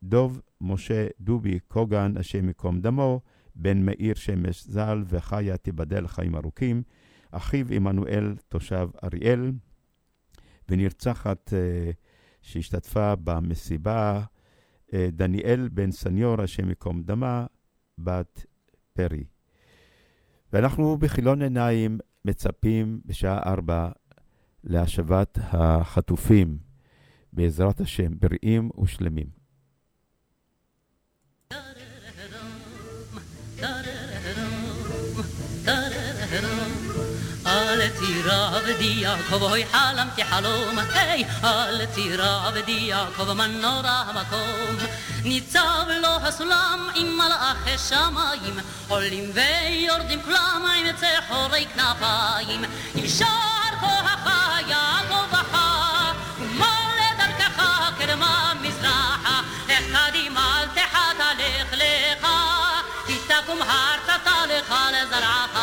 דוב 0.03 0.41
משה 0.61 1.07
דובי 1.19 1.59
קוגן, 1.59 2.13
השם 2.17 2.47
ייקום 2.47 2.81
דמו, 2.81 3.21
בן 3.55 3.85
מאיר 3.85 4.15
שמש 4.15 4.63
ז"ל 4.63 5.03
וחיה 5.07 5.57
תיבדל 5.57 6.07
חיים 6.07 6.35
ארוכים, 6.35 6.83
אחיו 7.31 7.65
עמנואל, 7.69 8.35
תושב 8.47 8.89
אריאל, 9.03 9.51
ונרצחת 10.69 11.53
אה, 11.53 11.91
שהשתתפה 12.41 13.15
במסיבה, 13.15 14.23
אה, 14.93 15.07
דניאל 15.11 15.69
בן 15.71 15.91
סניור, 15.91 16.41
השם 16.41 16.69
ייקום 16.69 17.03
דמה, 17.03 17.45
בת 17.97 18.45
פרי. 18.93 19.32
ואנחנו 20.53 20.97
בכיליון 20.97 21.41
עיניים 21.41 21.99
מצפים 22.25 22.99
בשעה 23.05 23.39
ארבע 23.45 23.89
להשבת 24.63 25.39
החטופים, 25.41 26.57
בעזרת 27.33 27.81
השם, 27.81 28.19
בריאים 28.19 28.69
ושלמים. 28.81 29.27
המקום. 44.09 45.12
ניצב 45.23 45.85
לו 46.01 46.07
הסולם 46.07 46.89
עם 46.95 47.17
מלאכי 47.17 47.77
שמיים, 47.89 48.59
עולים 48.87 49.31
ויורדים 49.33 50.21
כולם 50.21 50.65
עם 50.77 50.85
צחורי 50.95 51.65
כנפיים. 51.65 52.61
ישר 52.95 53.25
כוחך 53.79 54.29
יעקב 54.67 55.25
בכה, 55.31 56.11
ומול 56.39 56.67
דרכך 57.17 57.63
קדמה 57.99 58.53
מזרחה, 58.61 59.41
לך 59.67 59.97
קדימה 59.97 60.61
אל 60.61 60.67
תחת 60.67 61.19
הלך 61.19 61.73
לך, 61.73 62.27
כי 63.07 63.17
תקום 63.27 63.61
הרצתה 63.61 64.45
לך 64.49 64.75
לזרעך. 64.91 65.62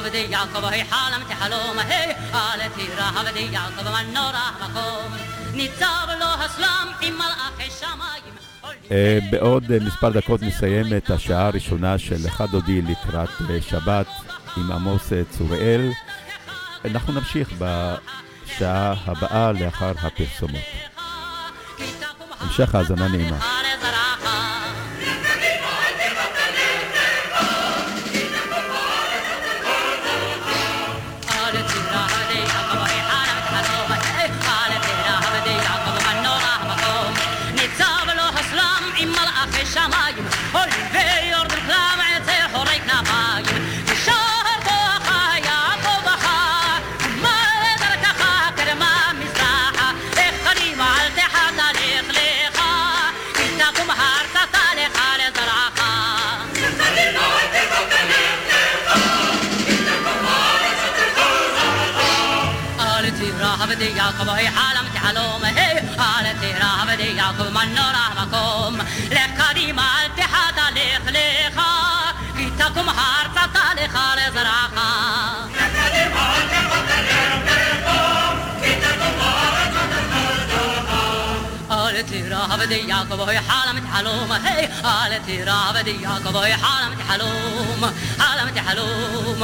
עבדי 0.00 0.26
יעקב, 0.30 0.64
היי 0.64 0.84
חלמתי 0.84 1.34
חלום, 1.34 1.78
היי, 1.78 2.14
אל 2.34 2.68
תירא 2.68 3.10
עבדי 3.16 3.48
יעקב, 3.52 3.82
מנורה 3.82 4.50
המקום. 4.58 5.12
ניצב 5.54 6.06
לו 6.20 6.26
הסלם 6.26 6.92
עם 7.00 7.14
מלאכי 7.14 7.70
שמיים. 7.80 9.30
בעוד 9.30 9.72
אה, 9.72 9.78
מספר 9.80 10.10
דקות 10.10 10.42
נסיים 10.42 10.96
את 10.96 11.10
השעה 11.10 11.46
הראשונה 11.46 11.98
של 11.98 12.26
אחד 12.26 12.46
דודי 12.50 12.82
לקראת 12.82 13.28
אה, 13.50 13.62
שבת 13.62 14.06
עם 14.56 14.72
עמוס 14.72 15.12
אה, 15.12 15.22
צוריאל. 15.30 15.90
אנחנו 16.84 17.12
נמשיך 17.12 17.48
בשעה 17.58 18.94
הבאה 19.06 19.52
לאחר 19.52 19.92
הפרסומות. 20.02 20.60
המשך 22.40 22.74
האזנה 22.74 23.08
נעימה. 23.08 23.38
עבדי 64.10 64.22
יעקב, 64.22 64.30
היי 64.30 64.48
תירא 82.70 82.80
עבדי 82.80 82.88
יעקב, 82.88 83.28
היי 83.28 83.40
חלמתי 83.40 83.86
חלום, 83.92 84.32
היי, 84.32 84.68
אל 84.84 85.18
תירא 85.24 85.68
עבדי 85.68 85.96
יעקב, 86.00 86.36
היי 86.36 86.56
חלמתי 86.56 87.02
חלום, 87.02 87.84
חלמתי 88.18 88.60
חלום, 88.60 89.42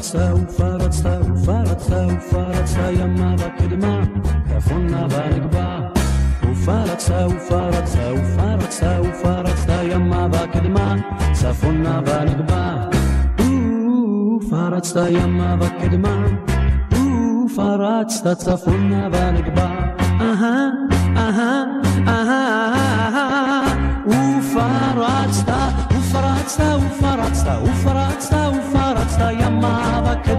טרררם, 0.00 0.44
טרררם, 0.44 0.88
טרררם, 1.02 1.28
טרררם, 1.28 1.36
ופרצת 1.36 1.70
ופרצת 1.76 1.90
ופרצת 1.90 2.06
ופרצת 2.18 2.90
ימה 2.92 3.34
בקדמה, 3.36 4.02
צפונה 4.48 5.08
בנגבה. 5.08 5.78
ופרצת 6.52 7.26
ופרצת 7.36 7.98
ופרצת 8.16 9.00
ופרצת 9.02 9.82
ימה 9.82 10.28
בקדמה, 10.28 10.96
צפונה 11.32 12.00
בנגבה. 12.00 12.76
ופרצת 14.36 15.06
ימה 15.10 15.56
בקדמה, 15.56 16.26
ופרצת 17.44 18.38
צפונה 18.38 19.08
בנגבה. 19.08 19.70
אהה, 20.20 20.68
אהה, 21.16 21.64
אהה, 22.08 22.70
אהה, 22.76 23.62
ופרצת, 24.06 25.72
ופרצת, 25.98 26.78
ופרצת, 27.64 28.50
Da 29.20 29.26
šta 29.26 29.30
ja 29.30 29.50
mava 29.50 30.22
kad 30.24 30.38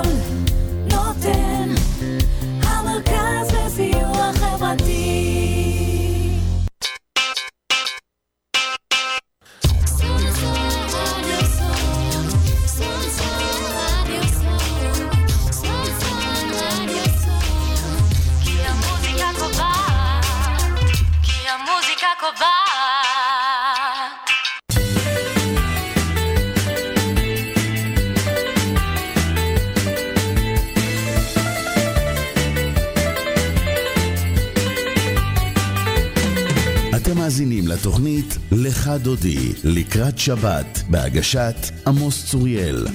"לך 38.91 39.01
דודי" 39.03 39.53
לקראת 39.63 40.17
שבת, 40.17 40.83
בהגשת 40.89 41.55
עמוס 41.87 42.25
צוריאל. 42.25 42.87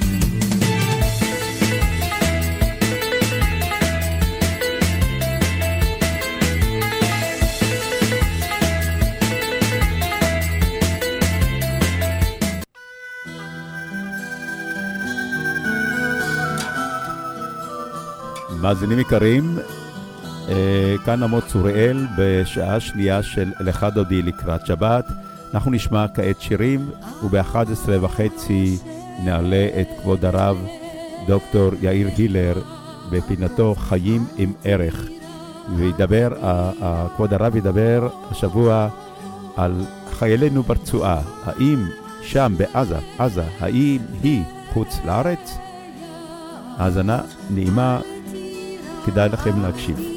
מאזינים 18.60 18.98
יקרים, 18.98 19.58
אה, 20.48 20.94
כאן 21.04 21.22
עמוס 21.22 21.44
צוריאל 21.46 22.06
בשעה 22.18 22.80
שנייה 22.80 23.22
של 23.22 23.52
לך 23.60 23.86
דודי 23.94 24.22
לקראת 24.22 24.66
שבת. 24.66 25.06
אנחנו 25.56 25.70
נשמע 25.70 26.06
כעת 26.14 26.40
שירים, 26.40 26.90
וב-11 27.24 27.88
וחצי 28.00 28.76
נעלה 29.24 29.68
את 29.80 29.86
כבוד 30.02 30.24
הרב 30.24 30.66
דוקטור 31.26 31.70
יאיר 31.82 32.08
הילר 32.16 32.54
בפינתו 33.10 33.74
חיים 33.78 34.26
עם 34.36 34.52
ערך. 34.64 35.08
וידבר, 35.76 36.28
כבוד 37.16 37.34
הרב 37.34 37.56
ידבר 37.56 38.08
השבוע 38.30 38.88
על 39.56 39.84
חיילינו 40.10 40.62
ברצועה. 40.62 41.20
האם 41.44 41.86
שם 42.22 42.54
בעזה, 42.56 42.98
עזה, 43.18 43.44
האם 43.60 43.98
היא 44.22 44.42
חוץ 44.72 44.98
לארץ? 45.04 45.58
האזנה 46.78 47.20
נעימה, 47.50 48.00
כדאי 49.06 49.28
לכם 49.28 49.62
להקשיב. 49.62 50.15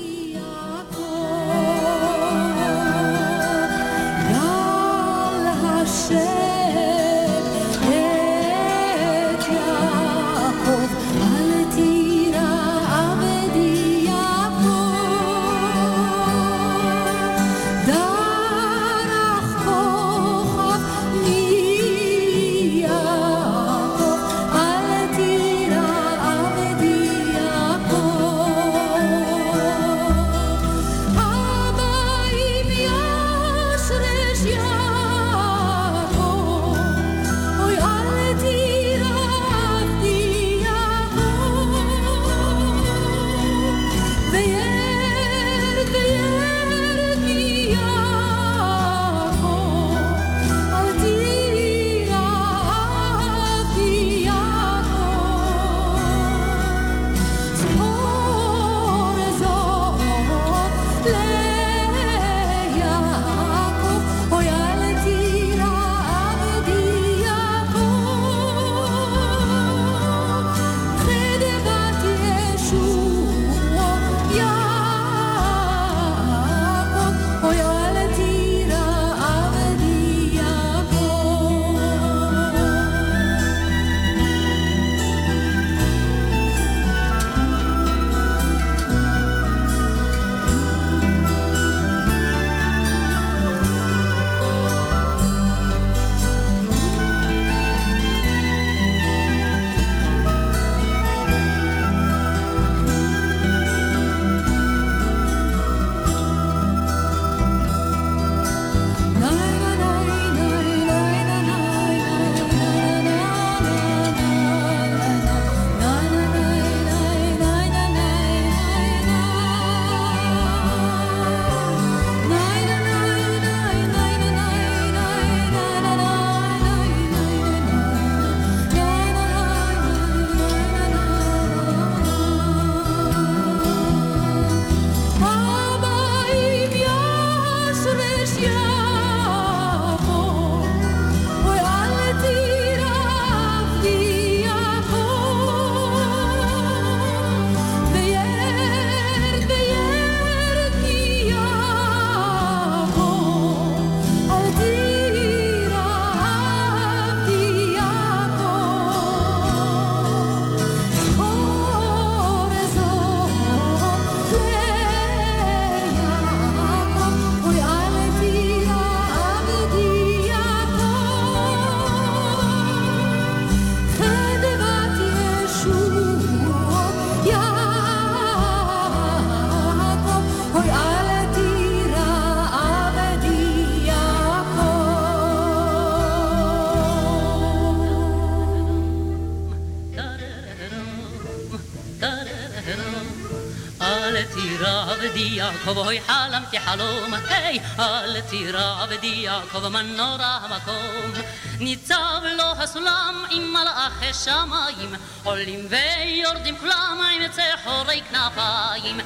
יעקב, 195.50 195.78
אוי 195.78 196.02
חלמתי 196.02 196.60
חלום, 196.60 197.14
היי, 197.28 197.60
אל 197.80 198.22
תירא 198.22 198.84
עבדי 198.84 199.08
יעקב, 199.08 199.68
מנורה 199.68 200.39
המקום. 200.41 201.24
ניצב 201.60 202.22
לו 202.38 202.43
הסולם 202.43 203.26
עם 203.32 203.54
מלאכי 203.54 204.14
שמיים, 204.14 204.95
עולים 205.24 205.68
ויורדים 205.70 206.58
כולם 206.58 207.02
עם 207.16 207.22
צחורי 207.32 208.02
כנפיים. 208.10 209.00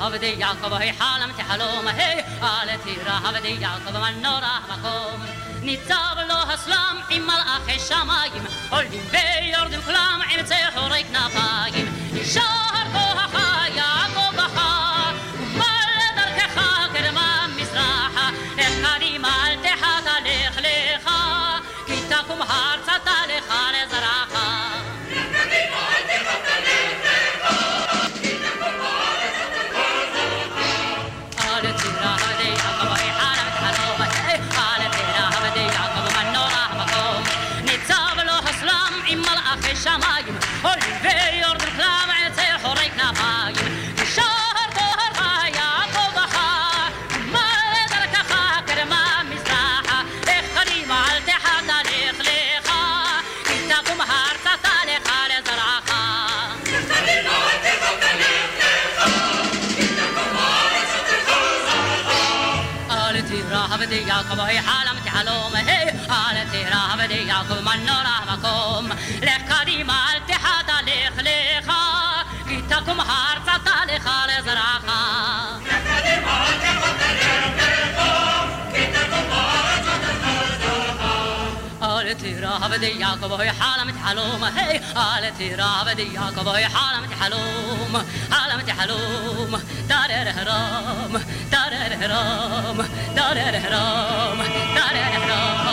עבדי 0.00 0.34
יעקב, 0.38 0.72
היי 0.72 0.92
חלמתי 0.92 1.44
חלום, 1.44 1.86
היי 1.86 2.24
אל 2.42 2.76
תירא 2.76 3.18
עבדי 3.24 3.56
יעקב, 3.60 3.98
מנורה 3.98 4.58
המקום. 4.68 5.20
ניצב 5.62 6.16
לו 6.28 6.34
הסלם 6.34 7.00
עם 7.10 7.26
מלאכי 7.26 7.78
שמיים, 7.78 8.44
עולים 8.70 9.02
ויורדים 9.10 9.80
כולם 9.80 10.20
עם 10.30 10.40
צחורי 10.44 11.04
עבדי 64.18 64.28
יעקב, 64.28 64.40
היי 64.40 64.62
חלמתי 64.62 65.10
חלום, 65.10 65.54
היי 65.54 65.90
אל 66.10 66.48
תירא 66.50 66.92
עבדי 66.92 67.14
יעקב, 67.14 67.60
מנורה 67.60 68.18
המקום. 68.26 68.88
לך 69.22 69.42
קדימה 69.48 70.06
אל 70.12 70.20
תחת 70.26 70.68
לך 70.86 71.18
לך, 71.18 71.72
כי 72.48 72.62
תקום 72.68 73.00
הרצת 73.00 73.70
לך 73.94 74.10
לזרעך. 74.28 74.84
אל 81.82 82.14
תירא 82.14 82.58
עבדי 82.62 82.86
יעקב, 82.86 83.40
היי 83.40 83.52
חלמתי 83.52 83.98
חלום, 84.04 84.44
היי 84.44 84.80
אל 84.96 85.30
תירא 85.36 85.80
עבדי 85.80 86.08
יעקב, 86.12 86.48
היי 86.48 86.68
חלמתי 86.68 87.14
חלום, 87.14 87.96
חלמתי 88.30 88.72
חלום, 88.72 89.54
דרררם, 91.50 92.80
دار 93.18 93.38
الاحرام 93.38 94.38
دار 94.76 94.94
الاحرام 94.94 95.67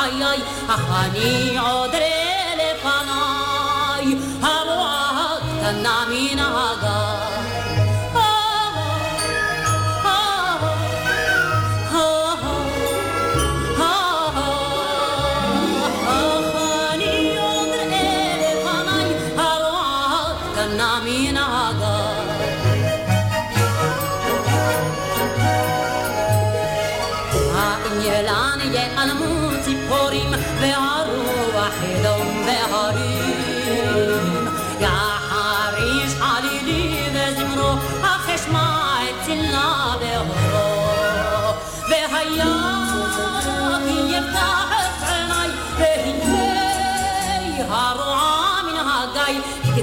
חיי 0.00 0.42
אך 0.68 0.80
אני 1.04 1.58
עוד 1.58 1.94
ראה 1.94 2.54
לפניי 2.56 4.18
הרוע 4.42 5.38
קטנה 5.38 6.04
מן 6.10 6.38
הגיא 6.38 7.09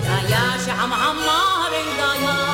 دایا 0.08 0.46
شمع 0.66 1.12
ما 1.12 1.68
رنگ 1.74 1.98
دایا 2.00 2.47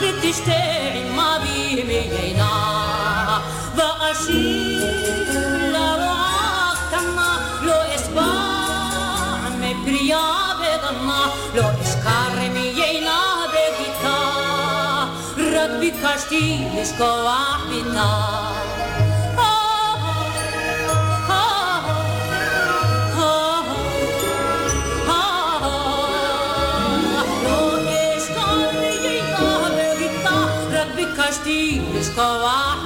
ותשתה 0.00 0.52
עם 0.94 1.20
אבי 1.20 1.84
מיינה 1.86 3.38
ואשיב 3.76 4.82
לרועה 5.72 6.72
קטנה 6.88 7.38
לא 7.62 7.94
אשבע 7.94 8.32
מפריה 9.58 10.32
ודנה 10.58 11.26
לא 11.54 11.62
אשכר 11.82 12.48
מיינה 12.52 13.20
בביתה 13.48 14.36
רק 15.38 15.70
ביקשתי 15.80 16.64
לשכוח 16.74 17.60
ביתה 17.68 18.65
ביקשתי 31.46 31.80
לשכוח 31.94 32.76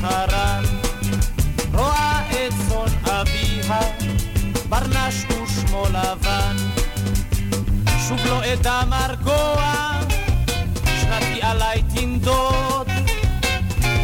חרן 0.00 0.64
רואה 1.74 2.22
את 2.30 2.52
צאן 2.68 3.12
אביה 3.12 3.80
ברנש 4.68 5.14
ושמו 5.24 5.84
לבן 5.88 6.56
שוב 8.08 8.18
לא 8.26 8.52
אדע 8.52 8.82
מרגוע 8.88 9.90
שנתי 11.00 11.42
עליי 11.42 11.82
תנדוד 11.94 12.88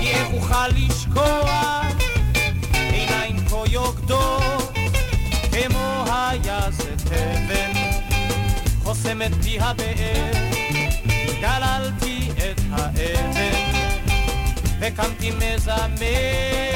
כי 0.00 0.10
איך 0.10 0.28
אוכל 0.32 0.68
לשקוע 0.68 1.80
עיניים 2.72 3.48
כה 3.48 3.56
יוקדות 3.70 4.72
כמו 5.52 6.04
היה 6.06 6.70
זה 6.70 6.96
תבן 6.96 7.72
חוסם 8.84 9.22
את 9.22 9.32
פי 9.42 9.60
הבאר 9.60 10.32
גללתי 11.40 12.25
את 12.25 12.25
האבן 12.25 12.25
come 14.90 15.16
to 15.16 15.32
mesa 15.32 15.90
me. 15.98 16.75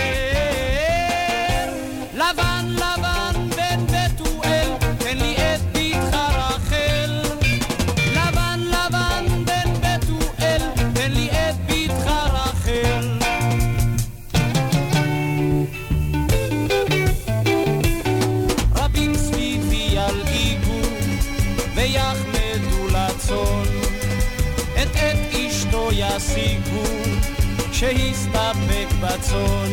בצאן. 29.00 29.72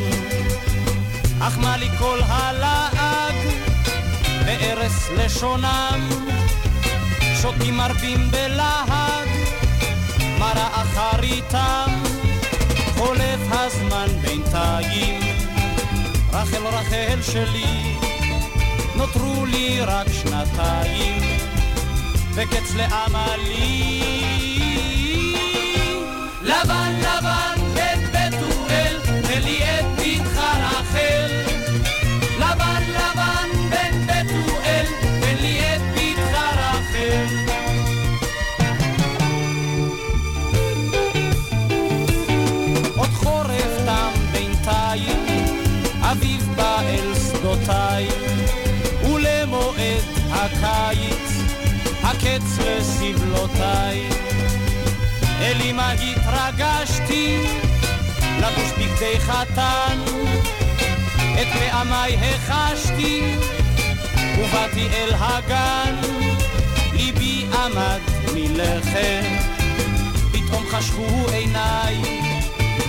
אך 1.39 1.57
מה 1.57 1.77
לי 1.77 1.89
כל 1.99 2.19
הלעג? 2.27 3.35
בארס 4.45 5.09
לשונם. 5.17 6.09
שותים 7.41 7.77
מרבים 7.77 8.31
בלהג 8.31 9.27
מרה 10.39 10.67
אחריתם 10.73 11.91
חולף 12.97 13.39
הזמן 13.51 14.07
בינתיים. 14.21 15.21
רחל 16.33 16.67
רחל 16.67 17.21
שלי 17.21 17.97
נותרו 18.95 19.45
לי 19.45 19.81
רק 19.81 20.07
שנתיים, 20.11 21.21
וקץ 22.33 22.75
לעמלי. 22.75 24.01
לבן 26.41 26.96
שדותיי, 47.68 48.07
ולמועד 49.03 50.03
הקיץ, 50.30 51.41
הקץ 52.03 52.57
לסבלותיי. 52.60 54.10
אל 55.41 55.57
אמא 55.61 55.94
התרגשתי, 55.94 57.44
לבוש 58.39 58.72
בגדי 58.77 59.19
חתן, 59.19 59.99
את 61.41 61.48
פעמיי 61.60 62.18
החשתי, 62.18 63.35
ובאתי 64.39 64.88
אל 64.94 65.14
הגן, 65.19 65.95
ליבי 66.94 67.45
עמד 67.53 67.99
מלכת, 68.34 69.26
פתאום 70.31 70.65
חשכו 70.72 71.26
עיניי, 71.34 71.98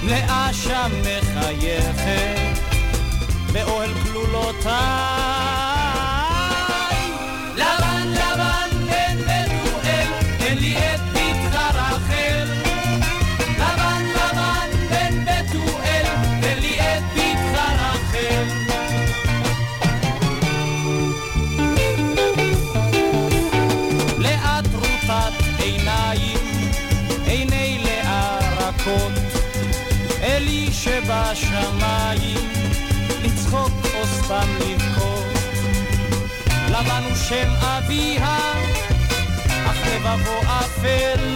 לאה 0.03 0.49
שם 0.53 0.91
מחייכת, 1.01 2.48
באוהל 3.53 3.95
כלולותיי. 3.95 5.39
שם 37.29 37.49
אביה, 37.61 38.39
אך 39.67 39.77
לבבו 39.87 40.41
אפל, 40.47 41.35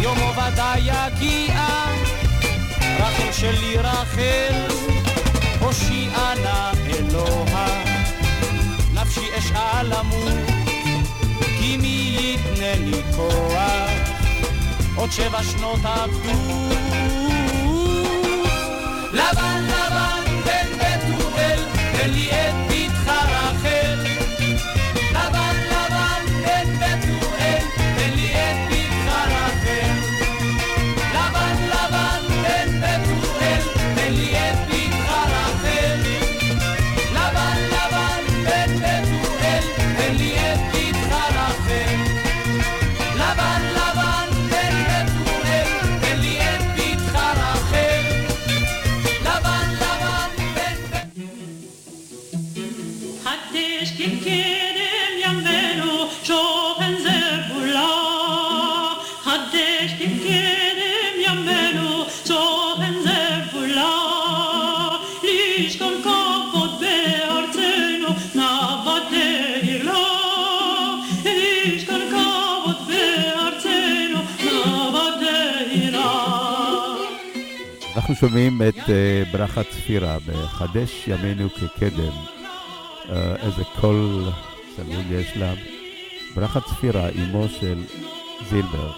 יומו 0.00 0.32
ודאי 0.32 0.80
יגיע, 0.80 1.64
רחל 2.98 3.32
שלי 3.32 3.76
רחל, 3.76 4.54
הושיעה 5.60 6.34
נא 6.42 6.72
אלוה, 6.86 7.66
נפשי 8.94 9.28
אשאל 9.38 9.86
למות, 9.86 10.50
כי 11.58 11.76
מי 11.76 12.16
יתנני 12.20 13.02
כוח, 13.16 13.90
עוד 14.96 15.12
שבע 15.12 15.42
שנות 15.42 15.80
עבדות. 15.84 16.70
לבן 19.12 19.59
אנחנו 78.10 78.28
שומעים 78.28 78.62
את 78.68 78.90
אה, 78.90 79.22
ברכה 79.32 79.62
צפירה 79.64 80.18
בחדש 80.26 81.08
ימינו 81.08 81.50
כקדם. 81.50 82.12
אה, 83.10 83.36
איזה 83.36 83.62
קול 83.80 84.24
צלול 84.76 85.04
יש 85.10 85.36
לה. 85.36 85.52
ברכה 86.34 86.60
צפירה, 86.60 87.08
אמו 87.08 87.48
של 87.60 87.82
זילבר. 88.48 88.92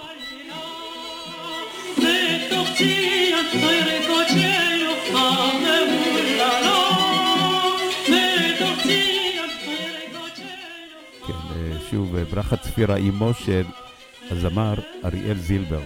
כן, 11.26 11.32
אה, 11.50 11.72
שוב, 11.90 12.16
ברכה 12.16 12.56
צפירה, 12.56 12.96
אמו 12.96 13.34
של 13.34 13.64
הזמר 14.30 14.74
אריאל 15.04 15.38
זילבר. 15.38 15.80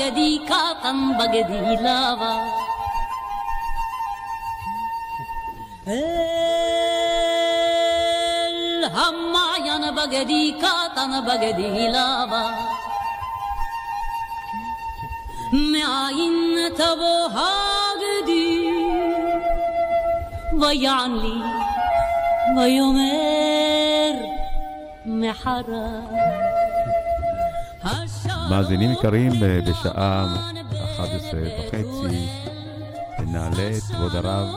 המעיין 0.00 0.16
בגדי 0.16 0.38
קטן 0.46 1.12
בגדי 1.18 1.76
לבן 1.76 2.44
אל 5.88 6.04
המעיין 8.92 9.94
בגדי 9.94 10.54
קטן 10.58 11.10
בגדי 11.26 11.88
לבן 11.88 12.54
מאין 15.52 16.68
תבוא 16.76 17.28
הגדי 17.32 18.70
ויען 20.60 21.12
לי 21.12 21.38
ויאמר 22.56 24.12
מחרה 25.06 26.00
מאזינים 28.50 28.92
יקרים, 28.92 29.32
בשעה 29.70 30.36
11 30.94 31.40
וחצי 31.58 32.28
נעלה 33.26 33.70
את 33.76 33.82
כבוד 33.82 34.14
הרב 34.16 34.48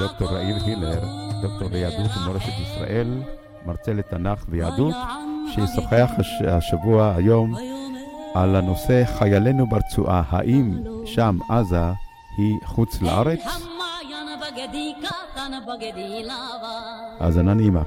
דוקטור 0.00 0.32
יאיר 0.38 0.56
הילר, 0.64 1.00
דוקטור 1.42 1.68
ליהדות 1.72 2.10
ומורשת 2.16 2.52
ישראל, 2.62 3.22
מרצה 3.66 3.92
לתנ"ך 3.92 4.44
ויהדות, 4.48 4.94
שישוחח 5.54 6.10
הש- 6.18 6.42
השבוע, 6.48 7.12
היום, 7.16 7.54
על 8.34 8.56
הנושא 8.56 9.02
חיילינו 9.18 9.66
ברצועה, 9.66 10.22
האם 10.30 10.72
שם 11.06 11.38
עזה 11.50 11.80
היא 12.36 12.56
חוץ 12.64 13.02
לארץ? 13.02 13.40
האזנה 17.20 17.54
נעימה. 17.54 17.82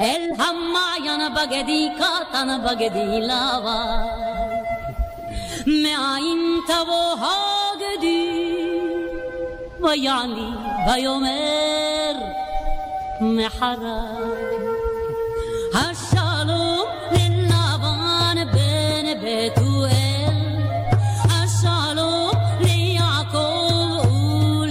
אל 0.00 0.20
המעיין 0.34 1.20
בגדי 1.34 1.88
קטן 1.98 2.48
בגדי 2.64 3.20
לבן 3.20 4.31
מאין 5.66 6.60
תבוא 6.66 7.14
הגדי 7.14 8.56
ויען 9.80 10.30
לי 10.30 10.50
ויאמר 10.86 12.12
מחרה 13.20 14.04
השלום 15.74 16.86
ללבן 17.12 18.36
בן 18.52 19.06
בתואל 19.22 20.36
השלום 21.30 22.30
ליעקב 22.60 24.06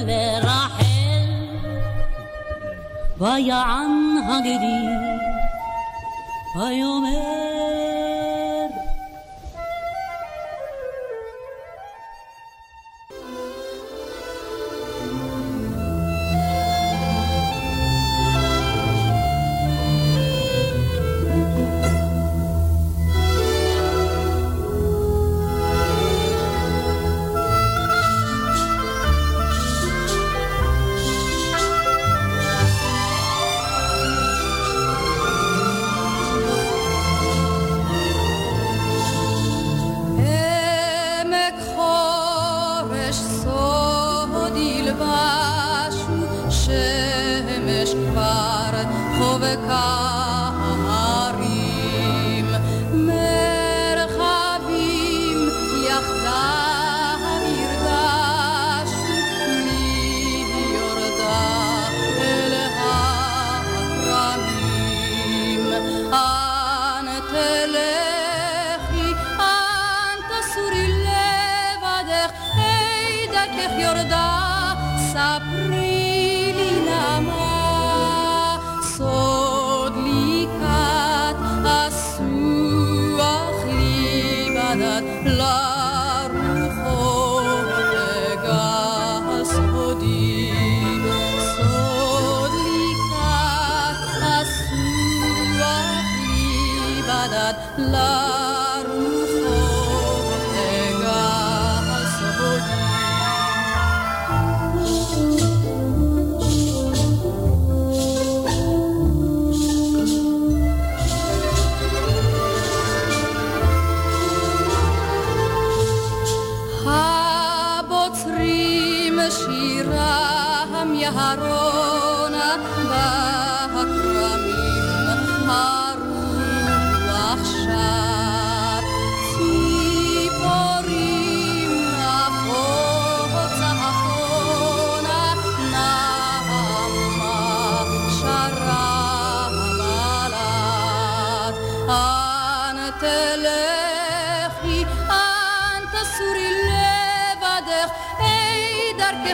ולרחל 0.06 0.86
ויען 3.18 4.18
הגדי 4.30 4.82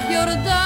יורדה 0.10 0.66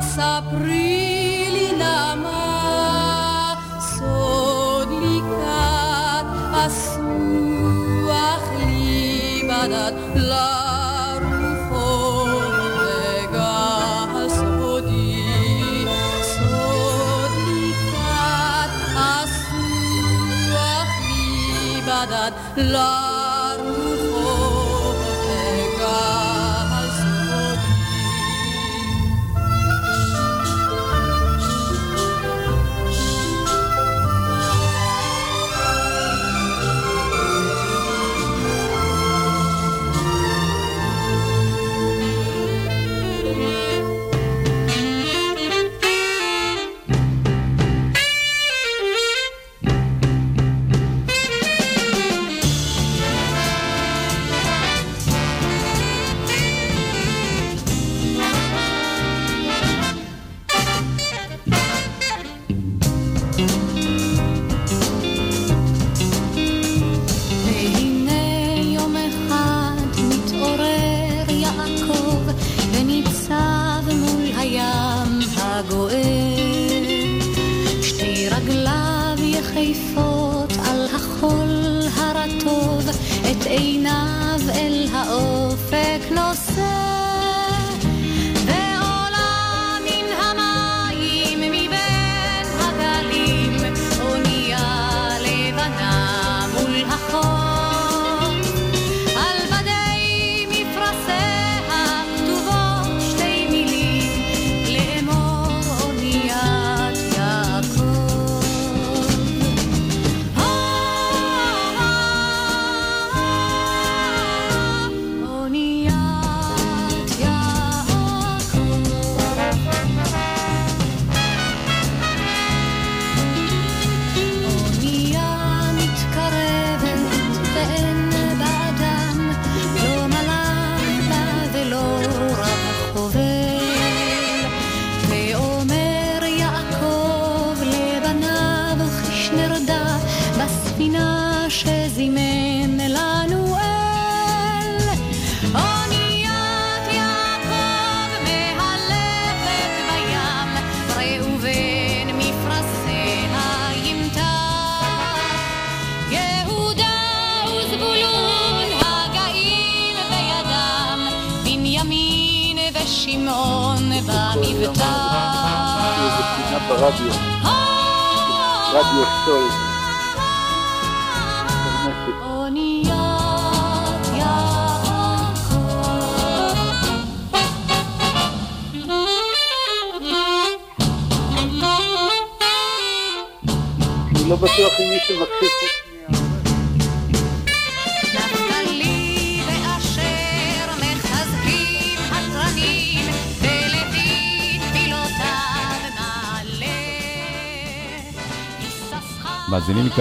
ספרי 0.00 1.48
לי 1.52 1.72
נעמה, 1.78 3.54
סוד 3.80 4.88
לקראת 4.88 6.26
אסוח 6.52 8.42
לי 8.66 9.42
בדד 9.48 9.92
לרוחות 10.14 11.58
וגל 12.78 14.28
סודי, 14.28 15.24
סוד 16.22 17.32
לקראת 17.48 18.70
אסוח 18.96 20.88
לי 21.00 21.80
בדד 21.80 22.32
לרוחות 22.56 22.97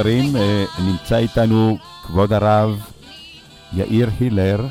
יקרים, 0.07 0.35
אה, 0.35 0.65
נמצא 0.85 1.17
איתנו 1.17 1.77
כבוד 2.03 2.33
הרב 2.33 2.91
יאיר 3.73 4.09
הילר, 4.19 4.67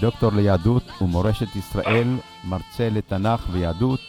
דוקטור 0.00 0.32
ליהדות 0.32 0.82
ומורשת 1.02 1.56
ישראל, 1.56 2.08
מרצה 2.44 2.88
לתנ"ך 2.90 3.46
ויהדות, 3.50 4.00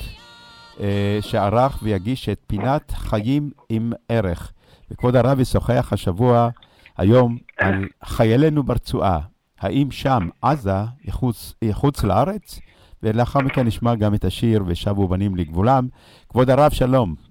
אה, 0.80 1.18
שערך 1.22 1.80
ויגיש 1.84 2.30
את 2.30 2.40
פינת 2.48 2.92
חיים 2.92 3.52
עם 3.70 3.94
ערך. 4.10 4.52
וכבוד 4.92 5.16
הרב 5.16 5.40
ישוחח 5.40 5.90
השבוע, 5.92 6.50
היום, 6.98 7.38
על 7.58 7.88
חיילינו 8.04 8.64
ברצועה. 8.64 9.20
האם 9.60 9.92
שם, 9.92 10.30
עזה, 10.42 10.80
היא 11.04 11.14
היא 11.62 11.74
חוץ 11.74 12.04
לארץ? 12.04 12.60
ולאחר 13.04 13.40
מכן 13.40 13.68
נשמע 13.68 13.96
גם 13.96 14.14
את 14.14 14.26
השיר 14.26 14.64
"ושבו 14.68 15.08
בנים 15.08 15.36
לגבולם". 15.36 15.88
כבוד 16.30 16.50
הרב, 16.50 16.72
שלום. 16.72 17.25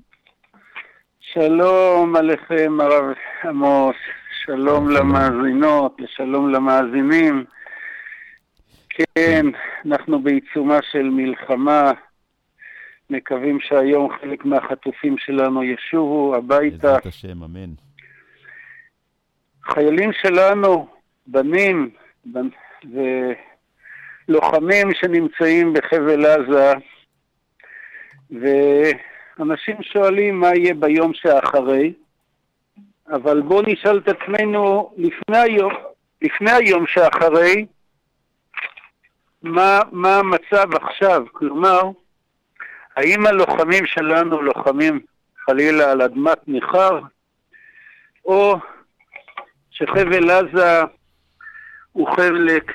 שלום 1.35 2.16
עליכם, 2.16 2.81
הרב 2.81 3.15
עמוס, 3.44 3.97
שלום 4.44 4.90
למאזינות 4.90 5.97
ושלום 6.01 6.52
למאזינים. 6.52 7.44
כן, 8.89 9.47
אנחנו 9.86 10.23
בעיצומה 10.23 10.78
של 10.90 11.02
מלחמה, 11.02 11.93
מקווים 13.11 13.59
שהיום 13.61 14.09
חלק 14.20 14.44
מהחטופים 14.44 15.19
שלנו 15.19 15.62
ישובו 15.65 16.35
הביתה. 16.36 16.77
בעזרת 16.77 17.06
השם, 17.06 17.43
אמן. 17.43 17.70
חיילים 19.65 20.11
שלנו, 20.12 20.89
בנים 21.27 21.90
בנ- 22.27 22.89
ולוחמים 24.28 24.89
שנמצאים 24.94 25.73
בחבל 25.73 26.27
עזה, 26.27 26.73
ואנשים 29.39 29.82
שואלים 29.82 30.40
מה 30.40 30.55
יהיה 30.55 30.74
ביום 30.74 31.15
שאחרי, 31.15 31.93
אבל 33.09 33.43
בואו 33.43 33.62
נשאל 33.66 33.98
את 33.98 34.09
עצמנו 34.09 34.94
לפני 34.97 35.39
היום, 35.39 35.73
לפני 36.23 36.51
היום 36.51 36.86
שאחרי, 36.86 37.66
מה, 39.43 39.81
מה 39.93 40.16
המצב 40.16 40.74
עכשיו? 40.74 41.24
כלומר, 41.32 41.82
האם 42.97 43.27
הלוחמים 43.27 43.86
שלנו 43.86 44.43
לוחמים 44.43 45.01
חלילה 45.47 45.93
על 45.93 46.02
אדמת 46.02 46.48
ניכר, 46.48 47.01
או 48.24 48.56
שחבל 49.70 50.31
עזה 50.31 50.82
הוא 51.93 52.09
חלק 52.16 52.73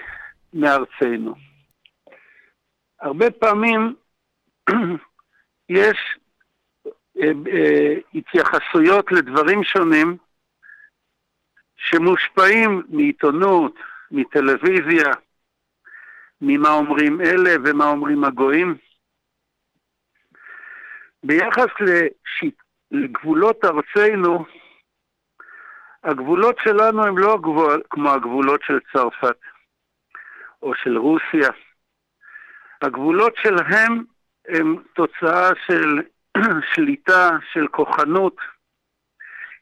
מארצנו. 0.53 1.35
הרבה 3.01 3.31
פעמים 3.31 3.95
יש 5.69 5.97
התייחסויות 8.13 9.11
לדברים 9.11 9.63
שונים 9.63 10.17
שמושפעים 11.77 12.83
מעיתונות, 12.89 13.75
מטלוויזיה, 14.11 15.13
ממה 16.41 16.69
אומרים 16.69 17.21
אלה 17.21 17.55
ומה 17.65 17.85
אומרים 17.85 18.23
הגויים. 18.23 18.77
ביחס 21.23 21.69
לשיט... 21.79 22.55
לגבולות 22.91 23.65
ארצנו, 23.65 24.45
הגבולות 26.03 26.55
שלנו 26.63 27.03
הם 27.05 27.17
לא 27.17 27.33
הגבול, 27.33 27.81
כמו 27.89 28.09
הגבולות 28.09 28.61
של 28.63 28.79
צרפת 28.93 29.37
או 30.63 30.75
של 30.75 30.97
רוסיה. 30.97 31.49
הגבולות 32.81 33.33
שלהם 33.35 34.03
הם 34.47 34.83
תוצאה 34.93 35.49
של 35.67 36.01
שליטה, 36.75 37.29
של 37.53 37.67
כוחנות. 37.67 38.35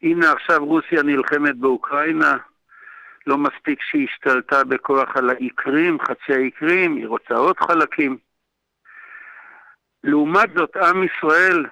הנה 0.02 0.32
עכשיו 0.32 0.66
רוסיה 0.66 1.04
נלחמת 1.04 1.56
באוקראינה, 1.56 2.38
לא 3.28 3.38
מספיק 3.38 3.82
שהיא 3.82 4.08
השתלטה 4.10 4.64
בכוח 4.64 5.18
על 5.18 5.30
האיכרים, 5.30 5.98
חצי 6.00 6.34
האיכרים, 6.34 6.96
היא 6.96 7.08
רוצה 7.08 7.34
עוד 7.34 7.58
חלקים. 7.60 8.18
לעומת 10.04 10.50
זאת, 10.56 10.76
עם 10.78 11.04
ישראל, 11.04 11.66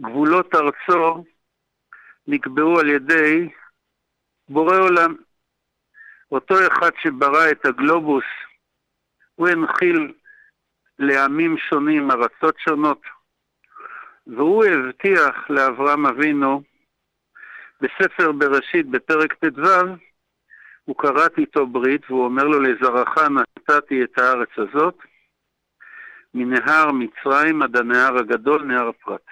גבולות 0.00 0.54
ארצו 0.54 1.24
נקבעו 2.26 2.80
על 2.80 2.88
ידי 2.88 3.48
בורא 4.48 4.76
עולם. 4.76 5.14
אותו 6.32 6.54
אחד 6.66 6.90
שברא 7.02 7.50
את 7.50 7.66
הגלובוס, 7.66 8.24
הוא 9.34 9.48
הנחיל 9.48 10.12
לעמים 10.98 11.56
שונים, 11.58 12.10
ארצות 12.10 12.54
שונות, 12.58 13.02
והוא 14.26 14.64
הבטיח 14.64 15.50
לאברהם 15.50 16.06
אבינו 16.06 16.62
בספר 17.80 18.32
בראשית, 18.32 18.86
בפרק 18.86 19.32
ט"ו, 19.32 19.62
הוא 20.84 20.96
כרת 20.96 21.38
איתו 21.38 21.66
ברית, 21.66 22.10
והוא 22.10 22.24
אומר 22.24 22.44
לו, 22.44 22.60
לזרעך 22.60 23.18
נתתי 23.18 24.04
את 24.04 24.18
הארץ 24.18 24.48
הזאת, 24.56 24.98
מנהר 26.34 26.92
מצרים 26.92 27.62
עד 27.62 27.76
הנהר 27.76 28.18
הגדול, 28.18 28.62
נהר 28.62 28.92
פרת. 28.92 29.26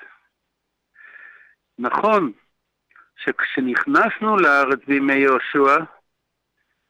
נכון 1.78 2.32
שכשנכנסנו 3.16 4.36
לארץ 4.36 4.78
בימי 4.86 5.14
יהושע, 5.14 5.84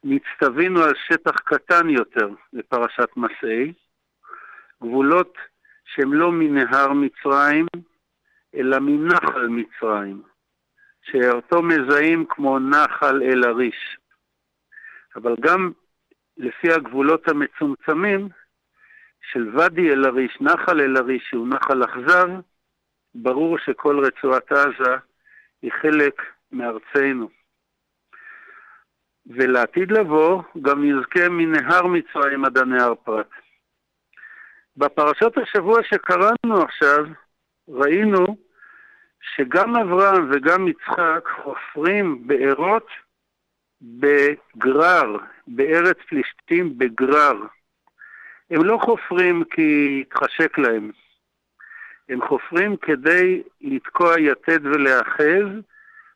נצטווינו 0.03 0.83
על 0.83 0.93
שטח 1.07 1.39
קטן 1.39 1.89
יותר 1.89 2.29
בפרשת 2.53 3.09
מסעי, 3.17 3.73
גבולות 4.83 5.37
שהם 5.85 6.13
לא 6.13 6.31
מנהר 6.31 6.93
מצרים, 6.93 7.65
אלא 8.55 8.79
מנחל 8.79 9.47
מצרים, 9.47 10.21
שאותו 11.01 11.61
מזהים 11.61 12.25
כמו 12.29 12.59
נחל 12.59 13.21
אל 13.23 13.43
עריש. 13.43 13.97
אבל 15.15 15.35
גם 15.39 15.71
לפי 16.37 16.71
הגבולות 16.71 17.27
המצומצמים 17.27 18.29
של 19.31 19.57
ואדי 19.57 19.89
אל 19.89 20.05
עריש, 20.05 20.37
נחל 20.41 20.81
אל 20.81 20.97
עריש, 20.97 21.23
שהוא 21.29 21.47
נחל 21.47 21.83
אכזר, 21.83 22.27
ברור 23.15 23.57
שכל 23.57 24.05
רצועת 24.05 24.51
עזה 24.51 24.95
היא 25.61 25.71
חלק 25.81 26.21
מארצנו. 26.51 27.29
ולעתיד 29.25 29.91
לבוא 29.91 30.43
גם 30.61 30.83
נזכה 30.83 31.29
מנהר 31.29 31.87
מצרים 31.87 32.45
עד 32.45 32.57
הנהר 32.57 32.95
פרת. 32.95 33.29
בפרשת 34.77 35.37
השבוע 35.37 35.83
שקראנו 35.83 36.63
עכשיו, 36.63 37.05
ראינו 37.69 38.37
שגם 39.21 39.75
אברהם 39.75 40.31
וגם 40.31 40.67
יצחק 40.67 41.29
חופרים 41.43 42.27
בארות 42.27 42.87
בגרר, 43.81 45.17
בארץ 45.47 45.97
פלישתים 46.09 46.77
בגרר. 46.77 47.33
הם 48.51 48.63
לא 48.63 48.77
חופרים 48.81 49.43
כי 49.43 50.01
התחשק 50.01 50.57
להם, 50.57 50.91
הם 52.09 52.27
חופרים 52.27 52.77
כדי 52.77 53.43
לתקוע 53.61 54.19
יתד 54.19 54.65
ולהאחז 54.65 55.47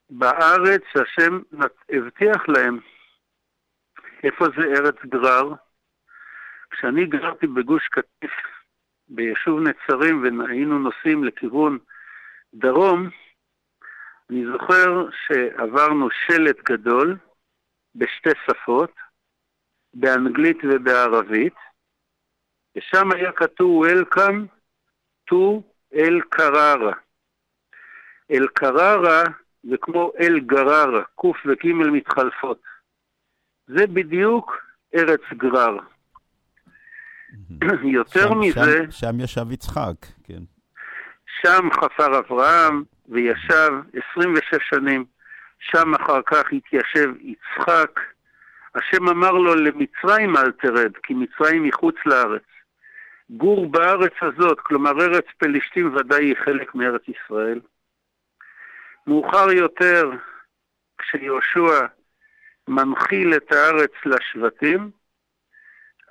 בארץ 0.09 0.81
שהשם 0.93 1.39
הבטיח 1.89 2.49
להם. 2.49 2.79
איפה 4.23 4.45
זה 4.57 4.63
ארץ 4.63 4.95
גרר? 5.05 5.53
כשאני 6.71 7.05
גרתי 7.05 7.47
בגוש 7.47 7.87
קטיף, 7.87 8.31
ביישוב 9.07 9.59
נצרים, 9.59 10.23
והיינו 10.23 10.79
נוסעים 10.79 11.23
לכיוון 11.23 11.77
דרום, 12.53 13.09
אני 14.29 14.45
זוכר 14.45 15.09
שעברנו 15.27 16.09
שלט 16.09 16.57
גדול 16.71 17.17
בשתי 17.95 18.29
שפות, 18.45 18.91
באנגלית 19.93 20.57
ובערבית, 20.63 21.53
ושם 22.75 23.11
היה 23.11 23.31
כתוב 23.31 23.85
Welcome 23.85 24.47
to 25.31 25.61
אל 25.93 26.21
קררה. 26.29 26.93
אל 28.31 28.47
קררה 28.47 29.23
זה 29.63 29.77
כמו 29.81 30.11
אל 30.19 30.39
גררה, 30.39 31.03
ק' 31.03 31.45
וג' 31.45 31.65
מתחלפות. 31.91 32.61
זה 33.67 33.87
בדיוק 33.87 34.57
ארץ 34.95 35.21
גרר. 35.33 35.77
יותר 37.83 38.29
שם- 38.29 38.39
מזה, 38.39 38.83
שם- 38.83 38.91
שם 38.91 39.19
ישב 39.19 39.51
יצחק, 39.51 39.95
כן. 40.23 40.41
שם 41.41 41.69
חפר 41.73 42.19
אברהם 42.19 42.83
וישב 43.09 43.71
26 44.13 44.69
שנים, 44.69 45.05
שם 45.59 45.93
אחר 45.95 46.21
כך 46.25 46.43
התיישב 46.51 47.09
יצחק. 47.19 47.99
השם 48.75 49.09
אמר 49.09 49.31
לו 49.31 49.55
למצרים 49.55 50.37
אל 50.37 50.51
תרד, 50.51 50.91
כי 51.03 51.13
מצרים 51.13 51.63
מחוץ 51.63 51.95
לארץ. 52.05 52.41
גור 53.29 53.69
בארץ 53.71 54.13
הזאת, 54.21 54.59
כלומר 54.59 54.91
ארץ 54.91 55.25
פלישתים 55.37 55.95
ודאי 55.95 56.25
היא 56.25 56.35
חלק 56.45 56.75
מארץ 56.75 57.01
ישראל. 57.07 57.59
מאוחר 59.07 59.51
יותר, 59.51 60.09
כשיהושע 60.97 61.85
מנחיל 62.67 63.33
את 63.35 63.51
הארץ 63.51 63.91
לשבטים, 64.05 64.91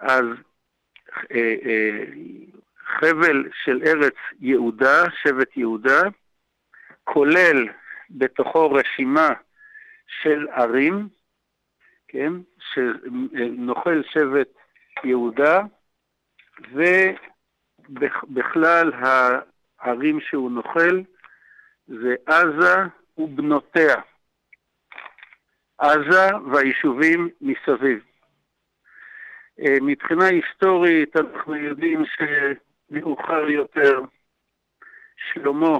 אז 0.01 0.25
חבל 2.87 3.49
של 3.65 3.83
ארץ 3.87 4.15
יהודה, 4.41 5.05
שבט 5.23 5.57
יהודה, 5.57 6.03
כולל 7.05 7.69
בתוכו 8.11 8.71
רשימה 8.71 9.29
של 10.23 10.47
ערים, 10.49 11.09
כן, 12.09 12.33
שנוכל 12.59 14.03
שבט 14.13 14.49
יהודה, 15.05 15.61
ובכלל 17.89 18.93
הערים 18.99 20.21
שהוא 20.21 20.51
נוכל 20.51 21.01
זה 21.87 22.15
עזה 22.27 22.77
ובנותיה. 23.19 23.97
עזה 25.79 26.37
והיישובים 26.53 27.29
מסביב. 27.41 28.14
אה, 29.61 29.77
מבחינה 29.83 30.25
היסטורית 30.27 31.17
אנחנו 31.17 31.57
יודעים 31.57 32.03
שמאוחר 32.17 33.51
יותר 33.51 34.01
שלמה 35.33 35.79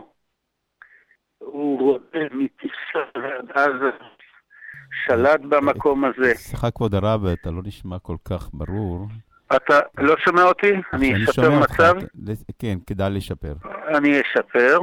הוא 1.39 1.81
רואה 1.81 2.27
מטיסה 2.33 3.05
עד 3.15 3.51
עזה, 3.51 3.91
שלט 5.07 5.41
במקום 5.41 6.05
הזה. 6.05 6.35
סליחה, 6.35 6.71
כבוד 6.71 6.95
הרב, 6.95 7.25
אתה 7.27 7.51
לא 7.51 7.61
נשמע 7.65 7.99
כל 7.99 8.17
כך 8.25 8.49
ברור. 8.53 9.07
אתה 9.57 9.81
לא 9.99 10.15
שומע 10.19 10.43
אותי? 10.43 10.73
אני 10.93 11.15
אשפר 11.25 11.49
אותך, 11.61 11.71
מצב? 11.81 11.95
ת- 12.01 12.53
כן, 12.59 12.79
כדאי 12.87 13.11
לשפר. 13.11 13.55
אני 13.97 14.21
אשפר. 14.21 14.79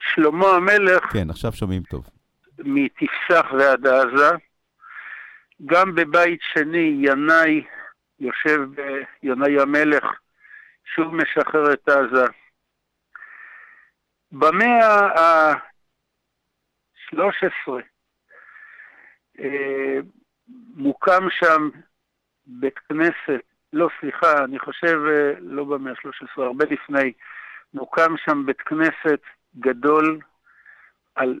שלמה 0.00 0.46
המלך 0.46 1.04
כן, 1.12 1.30
עכשיו 1.30 1.52
שומעים 1.52 1.82
טוב. 1.82 2.04
מתפסח 2.58 3.46
ועד 3.58 3.86
עזה. 3.86 4.30
גם 5.66 5.94
בבית 5.94 6.40
שני 6.42 7.00
ינאי 7.02 7.64
יושב, 8.20 8.60
ב- 8.74 9.02
ינאי 9.22 9.60
המלך, 9.60 10.04
שוב 10.94 11.14
משחרר 11.14 11.72
את 11.72 11.88
עזה. 11.88 12.26
במאה 14.32 14.86
ה-13 15.18 17.16
אה, 19.40 19.98
מוקם 20.76 21.30
שם 21.30 21.70
בית 22.46 22.78
כנסת, 22.78 23.42
לא 23.72 23.88
סליחה, 24.00 24.44
אני 24.44 24.58
חושב 24.58 24.98
אה, 25.08 25.32
לא 25.40 25.64
במאה 25.64 25.92
ה-13, 25.92 26.42
הרבה 26.42 26.64
לפני, 26.70 27.12
מוקם 27.74 28.16
שם 28.16 28.46
בית 28.46 28.60
כנסת 28.60 29.20
גדול 29.58 30.20
על 31.14 31.38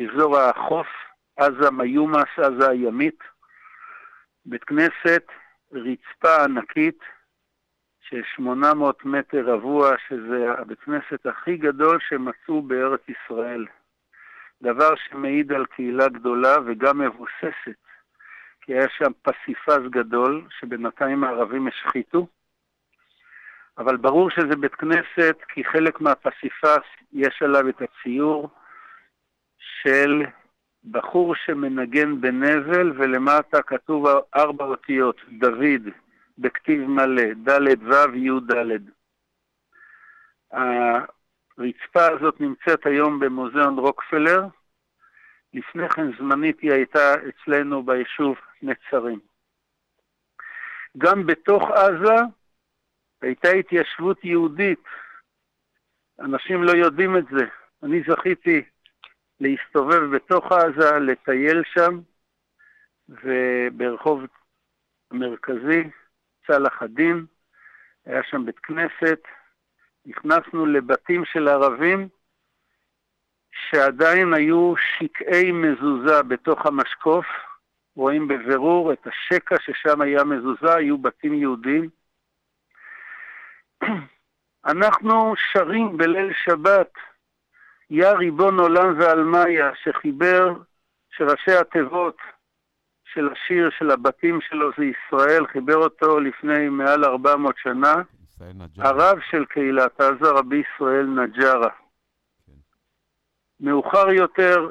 אזור 0.00 0.38
החוף, 0.38 0.86
עזה 1.38 1.70
מיומס, 1.70 2.38
עזה 2.38 2.68
הימית. 2.70 3.18
בית 4.46 4.64
כנסת, 4.64 5.22
רצפה 5.72 6.44
ענקית 6.44 6.98
של 8.00 8.22
800 8.36 9.04
מטר 9.04 9.44
רבוע, 9.54 9.90
שזה 10.08 10.52
הבית 10.58 10.80
כנסת 10.80 11.26
הכי 11.26 11.56
גדול 11.56 11.98
שמצאו 12.08 12.62
בארץ 12.62 13.00
ישראל. 13.08 13.66
דבר 14.62 14.94
שמעיד 14.96 15.52
על 15.52 15.66
קהילה 15.66 16.08
גדולה 16.08 16.56
וגם 16.66 16.98
מבוססת, 16.98 17.78
כי 18.60 18.72
היה 18.72 18.88
שם 18.88 19.12
פסיפס 19.22 19.90
גדול 19.90 20.46
שבינתיים 20.60 21.24
הערבים 21.24 21.66
השחיתו, 21.66 22.26
אבל 23.78 23.96
ברור 23.96 24.30
שזה 24.30 24.56
בית 24.56 24.74
כנסת, 24.74 25.36
כי 25.48 25.64
חלק 25.64 26.00
מהפסיפס 26.00 26.86
יש 27.12 27.42
עליו 27.42 27.68
את 27.68 27.82
הציור 27.82 28.48
של 29.58 30.24
בחור 30.84 31.34
שמנגן 31.34 32.20
בנבל, 32.20 32.92
ולמטה 32.96 33.62
כתוב 33.62 34.06
ארבע 34.36 34.64
אותיות, 34.64 35.20
דוד, 35.38 35.82
בכתיב 36.38 36.80
מלא, 36.80 37.32
ד' 37.48 37.82
ו' 37.82 38.16
י' 38.16 38.40
ד'. 38.52 38.80
הרצפה 40.52 42.06
הזאת 42.06 42.40
נמצאת 42.40 42.86
היום 42.86 43.20
במוזיאון 43.20 43.78
רוקפלר, 43.78 44.46
לפני 45.54 45.88
כן 45.88 46.16
זמנית 46.18 46.60
היא 46.60 46.72
הייתה 46.72 47.14
אצלנו 47.28 47.82
ביישוב 47.82 48.36
נצרים. 48.62 49.20
גם 50.98 51.26
בתוך 51.26 51.62
עזה 51.70 52.16
הייתה 53.22 53.48
התיישבות 53.48 54.24
יהודית. 54.24 54.84
אנשים 56.20 56.62
לא 56.62 56.70
יודעים 56.70 57.16
את 57.16 57.24
זה. 57.30 57.46
אני 57.82 58.02
זכיתי 58.08 58.62
להסתובב 59.40 60.16
בתוך 60.16 60.52
עזה, 60.52 60.98
לטייל 60.98 61.62
שם, 61.74 62.00
וברחוב 63.08 64.20
המרכזי, 65.10 65.90
צלאח 66.46 66.82
א-דין, 66.82 67.26
היה 68.06 68.22
שם 68.22 68.46
בית 68.46 68.58
כנסת, 68.58 69.20
נכנסנו 70.06 70.66
לבתים 70.66 71.24
של 71.24 71.48
ערבים 71.48 72.08
שעדיין 73.52 74.34
היו 74.34 74.74
שקעי 74.76 75.52
מזוזה 75.52 76.22
בתוך 76.22 76.66
המשקוף, 76.66 77.26
רואים 77.96 78.28
בבירור 78.28 78.92
את 78.92 79.06
השקע 79.06 79.56
ששם 79.60 80.00
היה 80.00 80.24
מזוזה, 80.24 80.74
היו 80.74 80.98
בתים 80.98 81.34
יהודים. 81.34 81.88
אנחנו 84.72 85.34
שרים 85.36 85.96
בליל 85.96 86.32
שבת, 86.44 86.92
יא 87.90 88.08
ריבון 88.08 88.60
עולם 88.60 89.00
ועלמיה, 89.00 89.70
שחיבר, 89.82 90.52
שראשי 91.10 91.52
התיבות 91.60 92.16
של 93.04 93.28
השיר 93.32 93.70
של 93.78 93.90
הבתים 93.90 94.40
שלו 94.40 94.70
זה 94.78 94.84
ישראל, 94.84 95.46
חיבר 95.46 95.76
אותו 95.76 96.20
לפני 96.20 96.68
מעל 96.68 97.04
400 97.04 97.54
שנה, 97.58 97.94
הרב 98.78 99.18
של 99.30 99.44
קהילת 99.44 100.00
עזה, 100.00 100.30
רבי 100.30 100.56
ישראל 100.56 101.06
נג'רה. 101.06 101.70
מאוחר 103.60 104.10
יותר, 104.10 104.70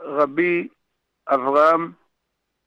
רבי 0.00 0.68
אברהם 1.28 1.92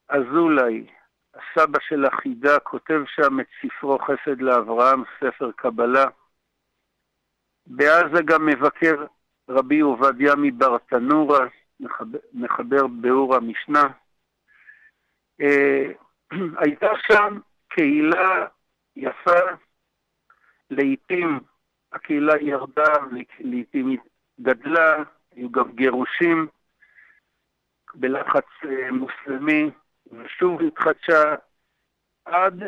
אזולאי, 0.09 0.87
הסבא 1.33 1.79
של 1.87 2.05
החידה, 2.05 2.59
כותב 2.59 3.01
שם 3.15 3.39
את 3.39 3.45
ספרו 3.61 3.99
חסד 3.99 4.41
לאברהם, 4.41 5.03
ספר 5.19 5.51
קבלה. 5.55 6.05
בעזה 7.67 8.21
גם 8.25 8.45
מבקר 8.45 9.05
רבי 9.49 9.79
עובדיה 9.79 10.33
מברטנורה, 10.37 11.47
מחבר, 11.79 12.19
מחבר 12.33 12.87
ביאור 12.87 13.35
המשנה. 13.35 13.83
אה, 15.41 15.91
הייתה 16.61 16.87
שם 17.07 17.39
קהילה 17.67 18.47
יפה, 18.95 19.39
לעיתים 20.69 21.39
הקהילה 21.91 22.33
ירדה, 22.41 22.93
לעיתים 23.39 23.87
היא 23.87 23.99
גדלה, 24.41 25.03
היו 25.35 25.51
גם 25.51 25.71
גירושים 25.71 26.47
בלחץ 27.95 28.45
אה, 28.65 28.91
מוסלמי, 28.91 29.71
ושוב 30.11 30.61
התחדשה 30.61 31.35
עד 32.25 32.63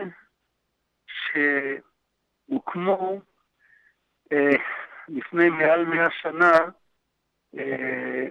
שהוקמו 2.48 3.22
אה, 4.32 4.58
לפני 5.10 5.50
מעל 5.50 5.86
מאה 5.86 6.12
שנה, 6.12 6.52
אה, 7.58 8.26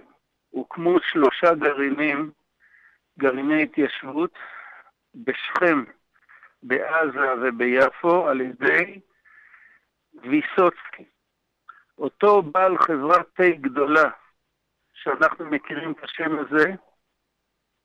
הוקמו 0.49 0.99
שלושה 0.99 1.53
גרעינים, 1.53 2.31
גרעיני 3.19 3.63
התיישבות, 3.63 4.33
בשכם, 5.15 5.83
בעזה 6.63 7.33
וביפו, 7.41 8.27
על 8.27 8.41
ידי 8.41 8.99
ויסוצקי. 10.13 11.05
אותו 11.97 12.41
בעל 12.41 12.77
חברת 12.77 13.27
תה 13.33 13.49
גדולה, 13.61 14.09
שאנחנו 14.93 15.45
מכירים 15.45 15.91
את 15.91 16.03
השם 16.03 16.39
הזה, 16.39 16.73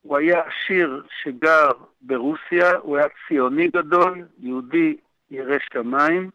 הוא 0.00 0.16
היה 0.16 0.42
עשיר 0.42 1.06
שגר 1.22 1.70
ברוסיה, 2.00 2.76
הוא 2.82 2.96
היה 2.96 3.06
ציוני 3.28 3.68
גדול, 3.68 4.28
יהודי 4.38 4.96
ירא 5.30 5.56
שמיים, 5.72 6.30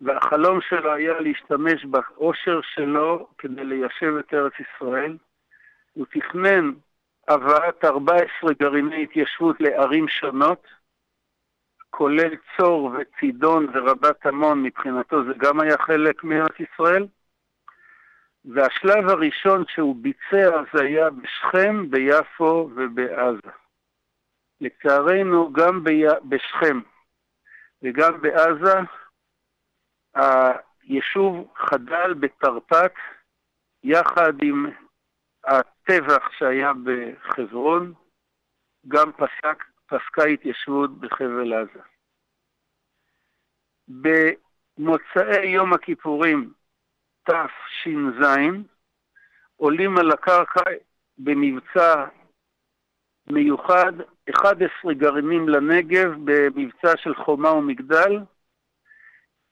והחלום 0.00 0.60
שלו 0.60 0.92
היה 0.92 1.20
להשתמש 1.20 1.84
בעושר 1.84 2.60
שלו 2.62 3.28
כדי 3.38 3.64
ליישב 3.64 4.14
את 4.20 4.34
ארץ 4.34 4.52
ישראל. 4.60 5.16
הוא 5.92 6.06
תכנן 6.10 6.72
הבאת 7.28 7.84
14 7.84 8.52
גרעיני 8.60 9.02
התיישבות 9.02 9.60
לערים 9.60 10.08
שונות, 10.08 10.66
כולל 11.90 12.34
צור 12.56 12.90
וצידון 12.98 13.66
ורבת 13.74 14.26
עמון, 14.26 14.62
מבחינתו 14.62 15.24
זה 15.24 15.32
גם 15.38 15.60
היה 15.60 15.78
חלק 15.78 16.24
מארץ 16.24 16.54
ישראל. 16.60 17.06
והשלב 18.44 19.08
הראשון 19.08 19.64
שהוא 19.68 19.96
ביצע 20.00 20.62
זה 20.72 20.82
היה 20.82 21.10
בשכם, 21.10 21.90
ביפו 21.90 22.70
ובעזה. 22.74 23.50
לצערנו, 24.60 25.52
גם 25.52 25.84
בי... 25.84 26.04
בשכם 26.28 26.80
וגם 27.82 28.20
בעזה, 28.20 28.74
היישוב 30.16 31.52
חדל 31.56 32.14
בתרפ"ט, 32.14 32.94
יחד 33.84 34.32
עם 34.42 34.66
הטבח 35.44 36.30
שהיה 36.38 36.72
בחברון, 36.84 37.92
גם 38.88 39.12
פסק, 39.12 39.64
פסקה 39.86 40.24
התיישבות 40.24 41.00
בחבל 41.00 41.52
עזה. 41.52 41.80
במוצאי 43.88 45.46
יום 45.46 45.72
הכיפורים 45.72 46.52
תש"ז, 47.24 48.26
עולים 49.56 49.98
על 49.98 50.10
הקרקע 50.10 50.70
במבצע 51.18 52.04
מיוחד 53.30 53.92
11 54.34 54.94
גרעינים 54.94 55.48
לנגב 55.48 56.10
במבצע 56.24 56.96
של 56.96 57.14
חומה 57.14 57.52
ומגדל, 57.52 58.18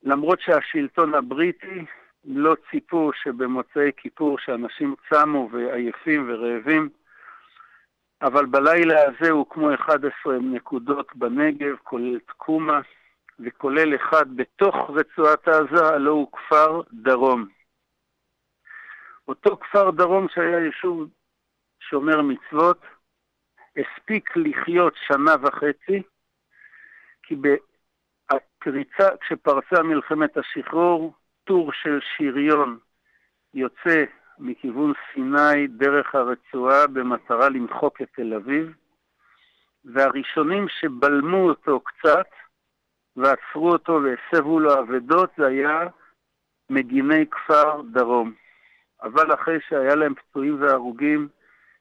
למרות 0.05 0.41
שהשלטון 0.41 1.15
הבריטי 1.15 1.85
לא 2.25 2.57
ציפו 2.71 3.11
שבמוצאי 3.23 3.91
כיפור 3.97 4.39
שאנשים 4.39 4.95
צמו 5.11 5.49
ועייפים 5.53 6.29
ורעבים, 6.29 6.89
אבל 8.23 8.47
בלילה 8.47 9.03
הזה 9.03 9.31
הוקמו 9.31 9.75
11 9.75 10.39
נקודות 10.39 11.17
בנגב, 11.17 11.77
כולל 11.83 12.19
תקומה, 12.19 12.81
וכולל 13.41 13.95
אחד 13.97 14.37
בתוך 14.37 14.75
רצועת 14.89 15.49
עזה, 15.49 15.87
הלא 15.87 16.11
הוא 16.11 16.33
כפר 16.33 16.81
דרום. 16.93 17.49
אותו 19.29 19.57
כפר 19.57 19.91
דרום 19.91 20.27
שהיה 20.29 20.59
יישוב 20.59 21.09
שומר 21.81 22.23
מצוות, 22.23 22.81
הספיק 23.77 24.37
לחיות 24.37 24.95
שנה 25.07 25.35
וחצי, 25.43 26.03
כי 27.23 27.35
הפריצה, 28.37 29.17
כשפרצה 29.21 29.83
מלחמת 29.83 30.37
השחרור, 30.37 31.15
טור 31.45 31.73
של 31.73 31.99
שריון 32.17 32.79
יוצא 33.55 34.05
מכיוון 34.39 34.93
סיני 35.13 35.67
דרך 35.67 36.15
הרצועה 36.15 36.87
במטרה 36.87 37.49
למחוק 37.49 38.03
את 38.03 38.09
תל 38.17 38.35
אביב, 38.35 38.75
והראשונים 39.85 40.67
שבלמו 40.69 41.49
אותו 41.49 41.81
קצת 41.81 42.27
ועצרו 43.17 43.73
אותו 43.73 44.01
והסבו 44.03 44.61
לו 44.61 44.81
אבדות 44.81 45.31
זה 45.39 45.47
היה 45.47 45.81
מגיני 46.71 47.27
כפר 47.31 47.83
דרום. 47.93 48.33
אבל 49.03 49.35
אחרי 49.35 49.59
שהיה 49.69 49.95
להם 49.95 50.15
פצועים 50.15 50.63
והרוגים, 50.63 51.29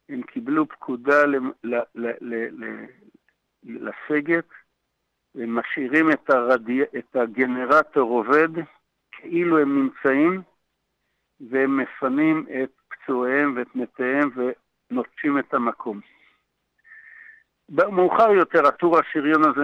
הם 0.10 0.22
קיבלו 0.22 0.68
פקודה 0.68 1.24
לסגת, 3.64 4.46
משאירים 5.36 6.12
את, 6.12 6.30
הרדי... 6.30 6.82
את 6.98 7.16
הגנרטור 7.16 8.10
עובד 8.12 8.50
כאילו 9.12 9.60
הם 9.60 9.82
נמצאים, 9.82 10.42
והם 11.50 11.78
מפנים 11.78 12.46
את 12.64 12.72
פצועיהם 12.88 13.54
ואת 13.56 13.76
מתיהם 13.76 14.30
ונוטשים 14.36 15.40
את 15.40 15.54
המקום. 15.54 16.00
מאוחר 17.70 18.32
יותר 18.32 18.68
הטור 18.68 19.00
השריון 19.00 19.44
הזה 19.44 19.62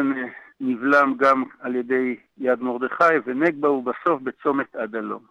נבלם 0.60 1.14
גם 1.18 1.44
על 1.60 1.76
ידי 1.76 2.20
יד 2.38 2.62
מרדכי 2.62 3.14
ונגבה 3.26 3.70
ובסוף 3.72 4.22
בצומת 4.22 4.76
עד 4.76 4.96
הלום. 4.96 5.26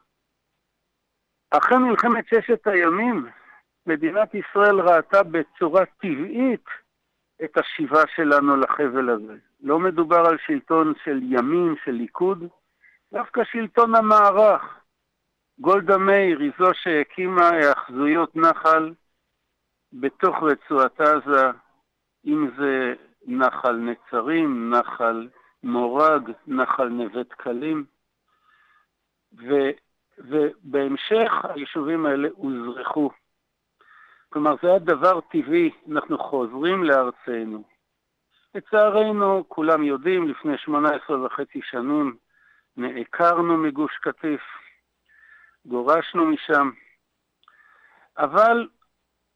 אחרי 1.51 1.78
מלחמת 1.78 2.24
ששת 2.27 2.66
הימים, 2.66 3.27
מדינת 3.86 4.35
ישראל 4.35 4.81
ראתה 4.81 5.23
בצורה 5.23 5.85
טבעית 5.86 6.65
את 7.44 7.59
השיבה 7.59 8.02
שלנו 8.16 8.56
לחבל 8.56 9.10
הזה. 9.10 9.48
לא 9.60 9.78
מדובר 9.78 10.26
על 10.26 10.36
שלטון 10.47 10.93
של 11.05 11.20
ימין, 11.22 11.74
של 11.85 11.93
ליכוד, 11.93 12.44
דווקא 13.12 13.44
שלטון 13.44 13.94
המערך. 13.94 14.62
גולדה 15.59 15.98
מאיר 15.98 16.39
היא 16.39 16.52
זו 16.59 16.70
שהקימה 16.74 17.48
היאחזויות 17.48 18.36
נחל 18.36 18.93
בתוך 19.93 20.36
רצועת 20.43 21.01
עזה, 21.01 21.51
אם 22.26 22.51
זה 22.59 22.94
נחל 23.26 23.72
נצרים, 23.72 24.74
נחל 24.74 25.28
מורג, 25.62 26.32
נחל 26.47 26.89
נווה 26.89 27.22
דקלים, 27.22 27.85
ובהמשך 30.18 31.32
היישובים 31.44 32.06
האלה 32.06 32.28
הוזרחו. 32.32 33.10
כלומר, 34.28 34.55
זה 34.62 34.68
היה 34.68 34.78
דבר 34.78 35.20
טבעי, 35.20 35.70
אנחנו 35.93 36.18
חוזרים 36.18 36.85
לארצנו. 36.85 37.78
לצערנו, 38.59 39.44
כולם 39.48 39.82
יודעים, 39.82 40.28
לפני 40.28 40.59
18 40.59 41.24
וחצי 41.24 41.60
שנים 41.62 42.16
נעקרנו 42.76 43.56
מגוש 43.56 43.97
קטיף, 43.97 44.40
גורשנו 45.66 46.26
משם, 46.26 46.70
אבל 48.18 48.68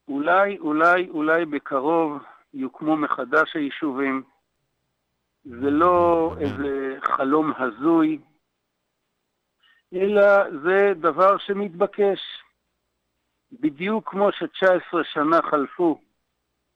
אולי, 0.09 0.59
אולי, 0.59 1.09
אולי 1.11 1.45
בקרוב 1.45 2.23
יוקמו 2.55 2.97
מחדש 2.97 3.57
היישובים. 3.57 4.23
זה 5.45 5.71
לא 5.71 6.35
איזה 6.41 6.97
חלום 7.05 7.53
הזוי, 7.59 8.19
אלא 9.95 10.51
זה 10.63 10.93
דבר 11.01 11.39
שמתבקש. 11.39 12.21
בדיוק 13.53 14.11
כמו 14.11 14.33
ש-19 14.33 15.05
שנה 15.05 15.43
חלפו 15.43 16.01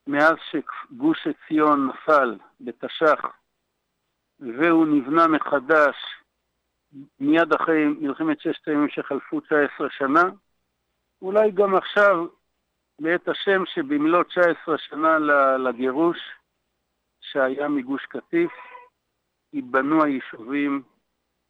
מאז 0.07 0.35
שגוש 0.51 1.27
עציון 1.27 1.87
נפל 1.87 2.35
בתש"ח, 2.61 3.25
והוא 4.39 4.87
נבנה 4.87 5.27
מחדש 5.27 5.95
מיד 7.19 7.53
אחרי 7.53 7.85
מלחמת 7.85 8.39
ששת 8.39 8.67
הימים 8.67 8.89
שחלפו 8.89 9.39
19 9.39 9.89
שנה, 9.89 10.23
אולי 11.21 11.51
גם 11.51 11.75
עכשיו, 11.75 12.25
בעת 12.99 13.27
השם 13.27 13.65
שבמלאת 13.65 14.27
19 14.27 14.77
שנה 14.77 15.17
לגירוש 15.57 16.17
שהיה 17.21 17.67
מגוש 17.67 18.05
קטיף, 18.05 18.51
ייבנו 19.53 20.03
היישובים 20.03 20.83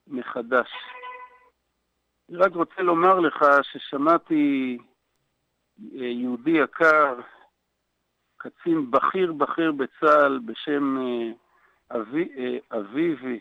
מחדש. 0.08 0.72
אני 2.30 2.38
רק 2.38 2.52
רוצה 2.54 2.82
לומר 2.82 3.20
לך 3.20 3.46
ששמעתי 3.62 4.78
אה, 5.80 6.06
יהודי 6.06 6.52
יקר, 6.52 7.20
קצין 8.38 8.92
בכיר 8.92 9.34
בכיר 9.34 9.72
בצה"ל 9.72 10.40
בשם 10.46 10.98
אה, 10.98 11.32
אבי, 12.00 12.30
אה, 12.38 12.80
אביבי, 12.80 13.40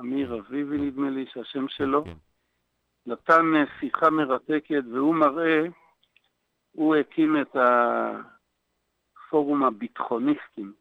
אמיר 0.00 0.38
אביבי 0.38 0.78
נדמה 0.78 1.10
לי 1.10 1.26
שהשם 1.32 1.68
שלו, 1.68 2.04
נתן 3.06 3.44
שיחה 3.80 4.10
מרתקת 4.10 4.82
והוא 4.92 5.14
מראה, 5.14 5.62
הוא 6.72 6.96
הקים 6.96 7.40
את 7.40 7.56
הפורום 9.26 9.62
הביטחוניסטים. 9.64 10.72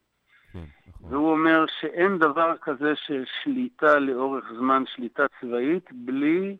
והוא 1.01 1.31
אומר 1.31 1.65
שאין 1.79 2.17
דבר 2.17 2.57
כזה 2.57 2.95
של 2.95 3.23
שליטה 3.43 3.99
לאורך 3.99 4.45
זמן, 4.57 4.83
שליטה 4.95 5.23
צבאית, 5.41 5.91
בלי 5.91 6.57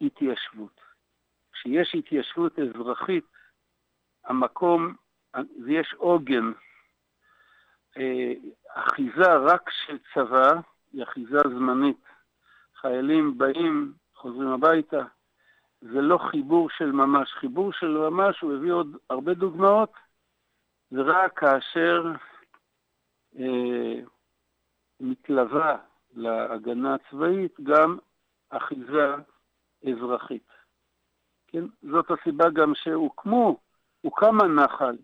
התיישבות. 0.00 0.80
כשיש 1.52 1.94
התיישבות 1.94 2.58
אזרחית, 2.58 3.24
המקום, 4.24 4.94
יש 5.66 5.94
עוגן. 5.96 6.52
אה, 7.96 8.32
אחיזה 8.74 9.36
רק 9.36 9.70
של 9.70 9.98
צבא 10.14 10.52
היא 10.92 11.02
אחיזה 11.02 11.38
זמנית. 11.44 12.04
חיילים 12.80 13.38
באים, 13.38 13.92
חוזרים 14.14 14.48
הביתה, 14.48 15.04
זה 15.80 16.00
לא 16.00 16.18
חיבור 16.30 16.70
של 16.70 16.92
ממש. 16.92 17.32
חיבור 17.32 17.72
של 17.72 17.88
ממש, 17.88 18.40
הוא 18.40 18.54
הביא 18.54 18.72
עוד 18.72 18.96
הרבה 19.10 19.34
דוגמאות, 19.34 19.92
זה 20.90 21.00
רק 21.02 21.38
כאשר 21.38 22.12
אה, 23.38 24.00
מתלווה 25.00 25.76
להגנה 26.14 26.94
הצבאית 26.94 27.60
גם 27.60 27.98
אחיזה 28.50 29.14
אזרחית. 29.88 30.48
כן? 31.46 31.64
זאת 31.82 32.10
הסיבה 32.10 32.50
גם 32.50 32.72
שהוקמו, 32.74 33.60
הוקם 34.00 34.40
הנחל. 34.40 34.96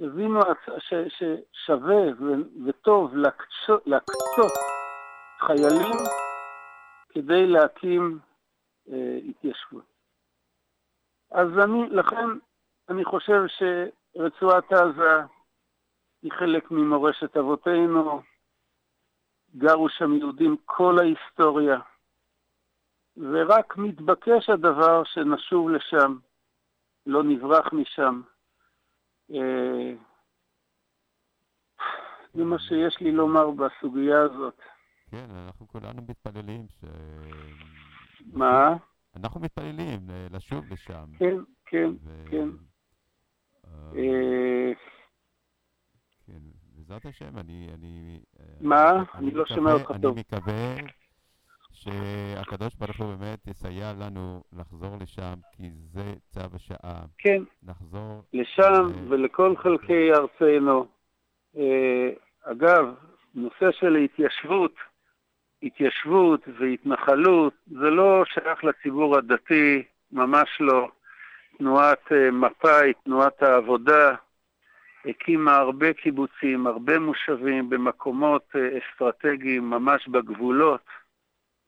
הבינו 0.00 0.40
ששווה 0.78 1.96
וטוב 2.66 3.14
להקצות 3.86 4.52
חיילים 5.38 5.96
כדי 7.08 7.46
להקים 7.46 8.18
אה, 8.92 9.18
התיישבות. 9.28 9.84
אז 11.30 11.48
אני, 11.64 11.88
לכן 11.90 12.26
אני 12.88 13.04
חושב 13.04 13.42
שרצועת 13.48 14.72
עזה 14.72 15.22
היא 16.22 16.32
חלק 16.32 16.70
ממורשת 16.70 17.36
אבותינו, 17.36 18.22
גרו 19.56 19.88
שם 19.88 20.12
יהודים 20.12 20.56
כל 20.64 20.98
ההיסטוריה, 20.98 21.78
ורק 23.16 23.76
מתבקש 23.76 24.50
הדבר 24.50 25.04
שנשוב 25.04 25.70
לשם, 25.70 26.16
לא 27.06 27.22
נברח 27.22 27.72
משם. 27.72 28.20
אה, 29.34 29.92
זה 32.34 32.44
מה 32.44 32.58
שיש 32.58 33.00
לי 33.00 33.12
לומר 33.12 33.50
בסוגיה 33.50 34.22
הזאת. 34.22 34.60
כן, 35.10 35.26
אנחנו 35.30 35.68
כולנו 35.68 36.02
מתפללים 36.08 36.66
ש... 36.68 36.84
מה? 38.32 38.76
אנחנו 39.16 39.40
מתפללים 39.40 40.10
אה, 40.10 40.26
לשוב 40.30 40.64
לשם. 40.72 41.04
כן, 41.18 41.36
כן, 41.66 41.90
ו- 42.04 42.24
כן. 42.30 42.48
אה, 43.64 44.72
כן, 46.26 46.40
בעזרת 46.76 47.06
השם, 47.06 47.38
אני... 47.38 47.70
אני 47.74 48.20
אה, 48.40 48.44
מה? 48.60 49.02
אני 49.14 49.30
לא 49.30 49.46
שומע 49.46 49.72
אותך 49.72 49.92
טוב. 50.02 50.12
אני 50.12 50.20
מקווה 50.20 50.76
שהקדוש 51.76 52.74
ברוך 52.74 52.96
הוא 53.00 53.14
באמת 53.14 53.46
יסייע 53.46 53.92
לנו 54.00 54.42
לחזור 54.58 54.96
לשם, 55.00 55.34
כי 55.52 55.70
זה 55.92 56.14
צו 56.28 56.40
השעה. 56.54 57.04
כן. 57.18 57.42
לחזור... 57.68 58.22
לשם 58.32 59.08
ולכל 59.08 59.56
חלקי 59.56 60.12
ארצנו. 60.12 60.86
אה, 61.56 62.10
אגב, 62.42 62.94
נושא 63.34 63.72
של 63.80 63.96
התיישבות, 63.96 64.74
התיישבות 65.62 66.40
והתנחלות, 66.60 67.52
זה 67.66 67.90
לא 67.90 68.24
שייך 68.24 68.64
לציבור 68.64 69.16
הדתי, 69.16 69.82
ממש 70.12 70.48
לא. 70.60 70.88
תנועת 71.58 72.12
אה, 72.12 72.30
מפא"י, 72.30 72.92
תנועת 73.04 73.42
העבודה, 73.42 74.14
הקימה 75.04 75.56
הרבה 75.56 75.92
קיבוצים, 75.92 76.66
הרבה 76.66 76.98
מושבים 76.98 77.70
במקומות 77.70 78.42
אה, 78.56 78.78
אסטרטגיים, 78.78 79.70
ממש 79.70 80.08
בגבולות, 80.08 80.80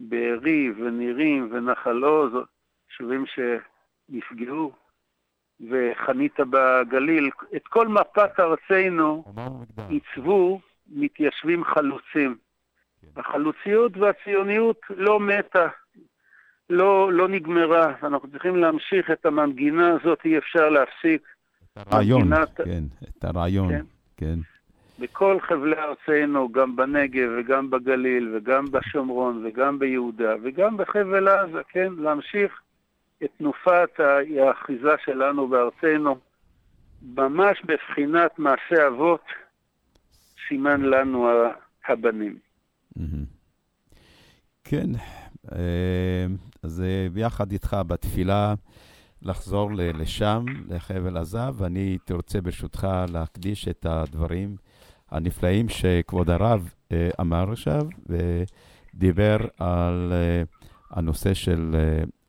בארי 0.01 0.70
ונירים 0.70 1.49
ונחל 1.53 2.05
עוז, 2.05 2.33
יישובים 2.91 3.25
שנפגעו, 3.27 4.73
וחניתה 5.70 6.43
בגליל. 6.51 7.31
את 7.57 7.66
כל 7.66 7.89
מפת 7.89 8.41
ארצנו 8.41 9.25
עיצבו 9.89 10.61
מתיישבים 10.89 11.65
חלוצים. 11.65 12.37
החלוציות 13.16 13.97
והציוניות 13.97 14.81
לא 14.91 15.20
מתה, 15.20 15.66
לא, 16.70 17.12
לא 17.12 17.29
נגמרה. 17.29 17.95
אנחנו 18.03 18.31
צריכים 18.31 18.57
להמשיך 18.57 19.11
את 19.11 19.27
המנגינה 19.27 19.89
הזאת, 19.95 20.19
אי 20.25 20.39
אפשר 20.39 20.69
להפסיק. 20.69 21.23
הרעיון, 21.77 22.29
מנגינת- 22.29 22.57
כן, 22.65 22.83
את 23.03 23.25
הרעיון, 23.25 23.69
כן. 23.69 23.85
כן. 24.16 24.39
בכל 24.99 25.39
חבלי 25.41 25.77
ארצנו, 25.77 26.53
גם 26.53 26.77
בנגב 26.77 27.29
וגם 27.39 27.70
בגליל 27.70 28.37
וגם 28.37 28.65
בשומרון 28.70 29.47
וגם 29.47 29.79
ביהודה 29.79 30.35
וגם 30.43 30.77
בחבל 30.77 31.29
עזה, 31.29 31.61
כן, 31.69 31.93
להמשיך 31.99 32.61
את 33.25 33.29
תנופת 33.39 33.91
האחיזה 34.39 34.93
שלנו 35.05 35.49
בארצנו, 35.49 36.19
ממש 37.03 37.62
בבחינת 37.65 38.39
מעשה 38.39 38.87
אבות, 38.89 39.25
סימן 40.49 40.83
לנו 40.83 41.29
הבנים. 41.89 42.39
כן, 44.65 44.91
אה, 45.53 46.27
אז 46.62 46.83
אה, 46.83 47.07
ביחד 47.12 47.53
איתך 47.53 47.77
בתפילה 47.87 48.55
לחזור 49.23 49.70
לשם, 49.75 50.45
לחבל 50.69 51.16
עזה, 51.16 51.51
ואני 51.55 51.81
הייתי 51.81 52.12
רוצה 52.12 52.41
ברשותך 52.41 52.89
להקדיש 53.12 53.69
את 53.69 53.87
הדברים 53.87 54.57
הנפלאים 55.10 55.68
שכבוד 55.68 56.30
הרב 56.30 56.70
אה, 56.93 57.09
אמר 57.20 57.52
עכשיו, 57.52 57.86
ודיבר 58.06 59.36
על 59.59 60.12
אה, 60.12 60.43
הנושא 60.90 61.35
של 61.35 61.76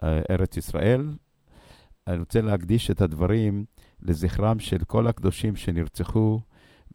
אה, 0.04 0.20
ארץ 0.30 0.58
ישראל. 0.58 1.14
אני 2.08 2.18
רוצה 2.18 2.42
להקדיש 2.42 2.92
את 2.92 3.02
הדברים 3.02 3.66
לזכרם 4.02 4.60
של 4.60 4.78
כל 4.88 5.08
הקדושים 5.08 5.56
שנרצחו 5.56 6.40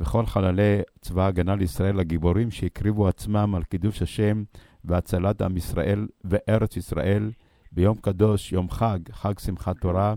וכל 0.01 0.27
חללי 0.27 0.81
צבא 1.01 1.23
ההגנה 1.25 1.57
לישראל 1.57 2.01
הגיבורים 2.01 2.51
שהקריבו 2.51 3.09
עצמם 3.09 3.55
על 3.55 3.63
קידוש 3.63 4.03
השם 4.03 4.45
והצלת 4.85 5.43
עם 5.43 5.57
ישראל 5.57 6.07
וארץ 6.25 6.77
ישראל 6.77 7.31
ביום 7.73 7.97
קדוש, 7.97 8.53
יום 8.53 8.71
חג, 8.71 8.99
חג 9.13 9.39
שמחת 9.39 9.81
תורה, 9.81 10.15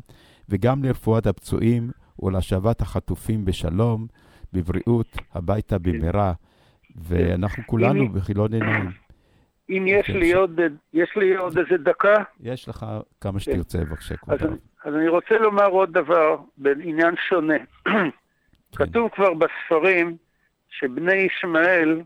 וגם 0.49 0.83
לרפואת 0.83 1.27
הפצועים 1.27 1.91
ולהשבת 2.19 2.81
החטופים 2.81 3.45
בשלום, 3.45 4.07
בבריאות, 4.53 5.17
הביתה 5.33 5.77
במהרה. 5.77 6.33
ואנחנו 6.97 7.63
כולנו 7.65 8.09
בכיליון 8.09 8.53
עיניים. 8.53 8.89
אם 9.69 9.85
יש 9.87 10.09
לי 10.09 10.33
עוד, 10.33 10.59
יש 10.93 11.15
לי 11.15 11.35
עוד 11.35 11.57
איזה 11.57 11.77
דקה, 11.83 12.23
יש 12.39 12.69
לך 12.69 12.85
כמה 13.21 13.39
שתרצה, 13.39 13.77
בבקשה, 13.77 14.13
אז, 14.13 14.19
כבוד 14.19 14.41
הרב. 14.41 14.57
אז 14.83 14.95
אני 14.95 15.07
רוצה 15.07 15.37
לומר 15.37 15.67
עוד 15.67 15.93
דבר 15.93 16.37
בעניין 16.57 17.15
שונה. 17.29 17.57
כתוב 18.77 19.09
כבר 19.15 19.33
בספרים 19.33 20.17
שבני 20.69 21.13
ישמעאל 21.13 22.01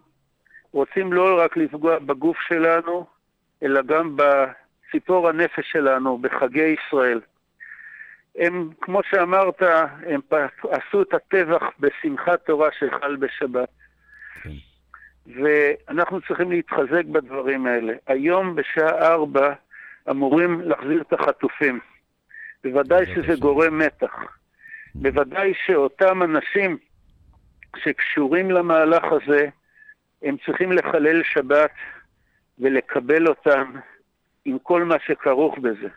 רוצים 0.72 1.14
לא 1.14 1.40
רק 1.44 1.58
לפגוע 1.58 2.00
בגוף 2.00 2.38
שלנו, 2.48 3.06
אלא 3.64 3.82
גם 3.82 4.16
בציפור 4.16 5.30
הנפש 5.30 5.72
שלנו, 5.72 6.18
בחגי 6.18 6.76
ישראל. 6.88 7.20
הם, 8.36 8.70
כמו 8.82 9.02
שאמרת, 9.10 9.62
הם 10.08 10.22
עשו 10.70 11.02
את 11.02 11.14
הטבח 11.14 11.64
בשמחת 11.80 12.46
תורה 12.46 12.70
שחל 12.80 13.16
בשבת. 13.16 13.70
ואנחנו 15.28 16.22
צריכים 16.22 16.52
להתחזק 16.52 17.06
בדברים 17.06 17.66
האלה. 17.66 17.94
היום 18.08 18.56
בשעה 18.56 19.14
ארבע 19.14 19.54
אמורים 20.10 20.62
להחזיר 20.62 21.02
את 21.02 21.14
החטופים. 21.14 21.80
בוודאי 22.64 23.06
שזה 23.16 23.36
גורם 23.40 23.78
מתח. 23.78 24.14
בוודאי 24.96 25.54
שאותם 25.66 26.24
אנשים 26.24 26.78
שקשורים 27.78 28.52
למהלך 28.52 29.04
הזה, 29.04 29.50
הם 30.24 30.36
צריכים 30.46 30.72
לחלל 30.72 31.24
שבת 31.24 31.72
ולקבל 32.60 33.28
אותם 33.28 33.72
עם 34.46 34.58
כל 34.60 34.84
מה 34.84 34.96
שכרוך 35.06 35.58
בזה. 35.58 35.88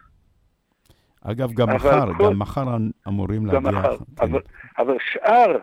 אגב, 1.31 1.53
גם 1.53 1.75
מחר, 1.75 2.07
כל- 2.19 2.25
גם 2.25 2.39
מחר 2.39 2.65
אמורים 3.09 3.45
גם 3.45 3.65
להגיע. 3.65 3.81
מחר. 3.81 3.97
כן. 3.97 4.23
אבל, 4.23 4.41
אבל 4.79 4.97
שאר 5.13 5.59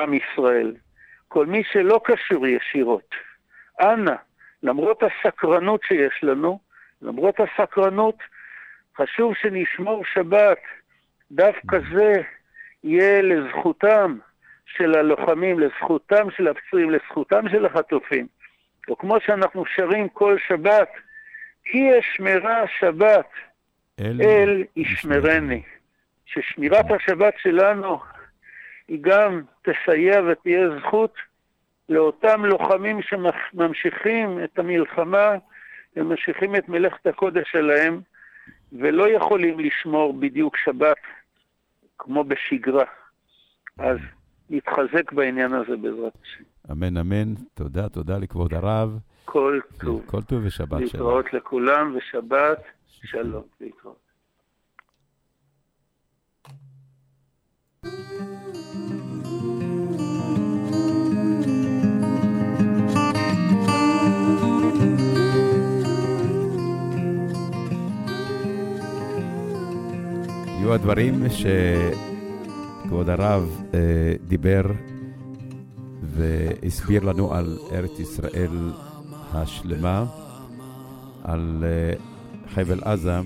עם 0.00 0.14
ישראל, 0.14 0.74
כל 1.28 1.46
מי 1.46 1.62
שלא 1.72 2.00
קשור 2.04 2.46
ישירות, 2.46 3.14
אנא, 3.80 4.14
למרות 4.62 5.02
הסקרנות 5.02 5.80
שיש 5.88 6.20
לנו, 6.24 6.58
למרות 7.02 7.34
הסקרנות, 7.40 8.18
חשוב 8.96 9.34
שנשמור 9.34 10.04
שבת. 10.14 10.58
דווקא 11.30 11.78
זה 11.94 12.12
יהיה 12.84 13.22
לזכותם 13.22 14.18
של 14.66 14.94
הלוחמים, 14.98 15.60
לזכותם 15.60 16.30
של 16.36 16.48
הפצועים, 16.48 16.90
לזכותם 16.90 17.48
של 17.48 17.66
החטופים. 17.66 18.26
או 18.88 18.98
כמו 18.98 19.16
שאנחנו 19.20 19.64
שרים 19.76 20.08
כל 20.08 20.36
שבת, 20.48 20.88
כי 21.64 21.98
אשמרה 21.98 22.62
שבת, 22.78 23.28
אל, 24.00 24.22
אל 24.22 24.64
ישמרני. 24.76 25.62
ששמירת 26.26 26.86
השבת 26.90 27.34
שלנו 27.38 27.98
היא 28.88 28.98
גם 29.00 29.42
תסייע 29.62 30.20
ותהיה 30.22 30.68
זכות 30.78 31.14
לאותם 31.88 32.44
לוחמים 32.44 33.00
שממשיכים 33.02 34.44
את 34.44 34.58
המלחמה 34.58 35.30
וממשיכים 35.96 36.56
את 36.56 36.68
מלאכת 36.68 37.06
הקודש 37.06 37.50
שלהם 37.50 38.00
ולא 38.72 39.08
יכולים 39.08 39.60
לשמור 39.60 40.12
בדיוק 40.12 40.56
שבת 40.56 40.96
כמו 41.98 42.24
בשגרה. 42.24 42.84
אז 43.78 43.98
נתחזק 44.50 45.12
בעניין 45.12 45.52
הזה 45.52 45.76
בעזרת 45.76 46.12
השם. 46.22 46.44
אמן, 46.72 46.96
אמן. 46.96 47.34
תודה, 47.54 47.88
תודה 47.88 48.18
לכבוד 48.18 48.54
הרב. 48.54 48.98
כל 49.24 49.60
טוב. 49.80 50.02
כל 50.06 50.22
טוב 50.22 50.44
ושבת 50.44 50.68
שלום. 50.68 50.82
להתראות 50.82 51.32
לכולם 51.32 51.96
ושבת 51.96 52.62
שלום. 53.04 53.42
להתראות. 53.60 54.04
יהיו 70.58 70.74
הדברים 70.74 71.14
שכבוד 71.30 73.08
הרב 73.08 73.62
אה, 73.74 74.14
דיבר 74.28 74.62
והסביר 76.02 77.04
לנו 77.04 77.34
על 77.34 77.58
ארץ 77.72 77.98
ישראל 77.98 78.72
השלמה, 79.32 80.04
על 81.24 81.64
אה, 81.64 82.13
חבל 82.54 82.80
עזה, 82.84 83.18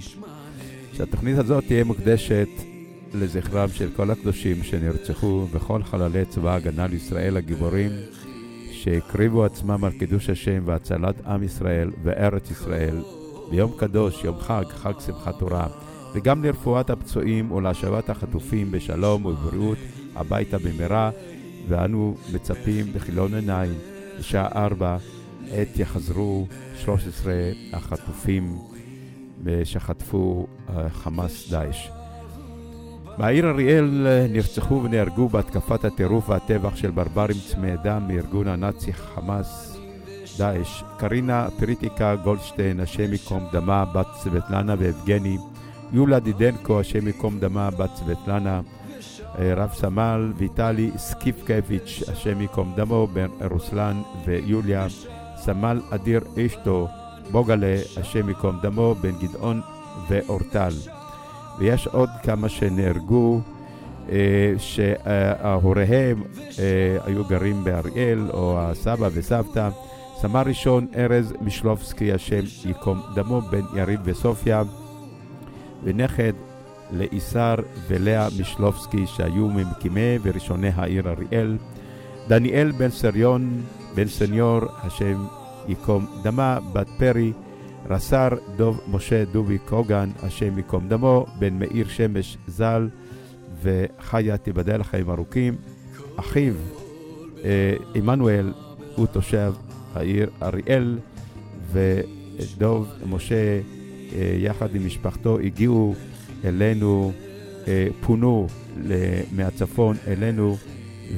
שהתוכנית 0.93 1.39
הזאת 1.39 1.65
תהיה 1.67 1.85
מוקדשת 1.85 2.49
לזכרם 3.15 3.69
של 3.69 3.89
כל 3.97 4.11
הקדושים 4.11 4.63
שנרצחו 4.63 5.47
וכל 5.53 5.83
חללי 5.83 6.25
צבא 6.25 6.51
ההגנה 6.53 6.87
לישראל 6.87 7.37
הגיבורים 7.37 7.91
שהקריבו 8.73 9.45
עצמם 9.45 9.85
על 9.85 9.93
קידוש 9.93 10.31
השם 10.31 10.63
והצלת 10.65 11.27
עם 11.27 11.43
ישראל 11.43 11.91
וארץ 12.03 12.51
ישראל. 12.51 12.97
ביום 13.51 13.73
קדוש, 13.77 14.25
יום 14.25 14.39
חג, 14.39 14.65
חג 14.69 14.93
שמחת 15.07 15.39
תורה, 15.39 15.67
וגם 16.15 16.45
לרפואת 16.45 16.91
הפצועים 16.91 17.53
ולהשבת 17.53 18.11
החטופים 18.11 18.71
בשלום 18.71 19.27
ובבריאות 19.27 19.79
הביתה 20.17 20.59
במהרה, 20.59 21.11
ואנו 21.69 22.17
מצפים 22.33 22.93
בכיליון 22.93 23.35
עיניים 23.35 23.75
בשעה 24.19 24.49
ארבע 24.65 24.97
עת 25.51 25.79
יחזרו 25.79 26.47
13 26.79 27.35
החטופים 27.73 28.59
שחטפו 29.65 30.47
אה, 30.69 30.91
חמאס 30.91 31.51
דאעש. 31.51 31.89
בעיר 33.19 33.51
אריאל 33.51 34.07
אה, 34.07 34.27
נרצחו 34.31 34.83
ונהרגו 34.85 35.29
בהתקפת 35.29 35.85
הטירוף 35.85 36.29
והטבח 36.29 36.77
של 36.77 36.91
ברברים 36.91 37.37
צמאי 37.49 37.77
דם 37.85 38.03
מארגון 38.09 38.49
הנאצי 38.49 38.93
חמאס 38.93 39.79
דאעש. 40.39 40.83
קרינה 40.99 41.49
פריטיקה 41.59 42.17
גולדשטיין, 42.17 42.81
השם 42.81 43.13
ייקום 43.13 43.45
דמה, 43.53 43.85
בת 43.85 44.07
סבטלנה 44.15 44.75
ויבגני. 44.79 45.39
יולה 45.93 46.19
דידנקו, 46.19 46.81
השם 46.81 47.07
ייקום 47.07 47.39
דמה, 47.39 47.71
בת 47.71 47.91
סבטלנה. 47.95 48.61
אה, 49.39 49.55
רב 49.57 49.71
סמל 49.73 50.33
ויטלי 50.37 50.91
סקיפקביץ', 50.97 52.03
השם 52.13 52.41
ייקום 52.41 52.73
דמו, 52.77 53.07
בן 53.07 53.29
רוסלן 53.51 54.03
ויוליה. 54.25 54.87
סמל 55.37 55.81
אדיר 55.91 56.21
אשתו, 56.47 56.89
בוגלה, 57.31 57.77
השם 57.97 58.29
ייקום 58.29 58.59
דמו, 58.63 58.95
בן 58.95 59.13
גדעון 59.21 59.61
ואורטל. 60.09 60.73
ויש 61.59 61.87
עוד 61.87 62.09
כמה 62.23 62.49
שנהרגו, 62.49 63.41
אה, 64.11 64.53
שהוריהם 64.59 66.23
אה, 66.59 66.99
היו 67.05 67.25
גרים 67.25 67.65
באריאל, 67.65 68.31
או 68.31 68.61
הסבא 68.61 69.09
וסבתא. 69.13 69.69
סמל 70.21 70.43
ראשון 70.47 70.87
ארז 70.97 71.35
משלובסקי, 71.41 72.13
השם 72.13 72.43
ייקום 72.65 73.01
דמו, 73.15 73.41
בן 73.41 73.63
יריב 73.77 74.01
וסופיה, 74.05 74.63
ונכד 75.85 76.33
לאיסר 76.93 77.55
ולאה 77.89 78.29
משלובסקי, 78.41 79.07
שהיו 79.07 79.49
ממקימי 79.49 80.19
וראשוני 80.23 80.71
העיר 80.75 81.09
אריאל. 81.09 81.57
דניאל 82.29 82.73
בן 82.73 82.91
סריון, 82.91 83.63
בן 83.95 84.09
סניור, 84.09 84.61
השם 84.83 85.25
ייקום 85.69 86.07
דמה, 86.23 86.59
בת 86.73 86.89
פרי, 86.99 87.33
רס"ר 87.91 88.29
דוב 88.57 88.81
משה 88.91 89.25
דובי 89.25 89.59
קוגן, 89.59 90.11
השם 90.23 90.57
ייקום 90.57 90.89
דמו, 90.89 91.27
בן 91.39 91.59
מאיר 91.59 91.89
שמש 91.89 92.37
ז"ל, 92.47 92.89
וחיה 93.63 94.37
תיבדל 94.37 94.81
לחיים 94.81 95.11
ארוכים. 95.11 95.57
אחיו, 96.17 96.55
אה, 97.45 97.75
עמנואל, 97.95 98.53
הוא 98.97 99.07
תושב 99.07 99.53
העיר 99.95 100.31
אריאל, 100.43 100.99
ודוב 101.73 102.89
משה, 103.07 103.61
אה, 104.13 104.37
יחד 104.39 104.75
עם 104.75 104.87
משפחתו, 104.87 105.39
הגיעו 105.39 105.95
אלינו, 106.45 107.13
אה, 107.69 107.89
פונו 108.01 108.47
מהצפון 109.33 109.97
אלינו, 110.07 110.57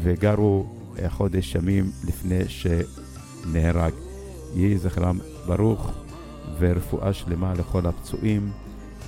וגרו 0.03 0.67
חודש 1.09 1.55
ימים 1.55 1.91
לפני 2.05 2.41
שנהרג. 2.49 4.10
יהי 4.55 4.79
זכרם 4.79 5.19
ברוך 5.47 5.93
ורפואה 6.59 7.13
שלמה 7.13 7.55
לכל 7.55 7.87
הפצועים, 7.87 8.51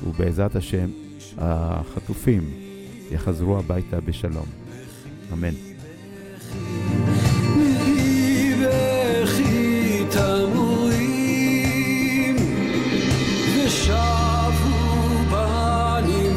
ובעזרת 0.06 0.56
השם 0.56 0.90
החטופים 1.38 2.50
יחזרו 3.10 3.58
הביתה 3.58 4.00
בשלום. 4.00 4.46
אמן. 5.32 5.54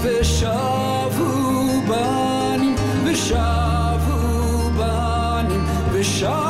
ושבו 0.03 1.81
בנים 1.87 2.75
ושבו 5.93 6.44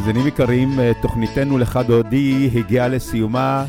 מאזינים 0.00 0.26
יקרים, 0.26 0.80
אה, 0.80 0.92
תוכניתנו 1.02 1.58
לך 1.58 1.80
דודי 1.86 2.50
הגיעה 2.54 2.88
לסיומה. 2.88 3.66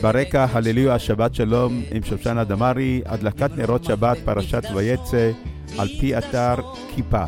ברקע 0.00 0.46
הללויה 0.52 0.94
השבת 0.94 1.34
שלום 1.34 1.82
עם 1.90 2.02
שושנה 2.02 2.44
דמארי, 2.44 3.02
הדלקת 3.06 3.50
נרות 3.56 3.84
שבת 3.84 4.18
פרשת 4.24 4.62
ויצא 4.74 5.30
על 5.78 5.88
פי 6.00 6.18
אתר 6.18 6.54
כיפה. 6.94 7.24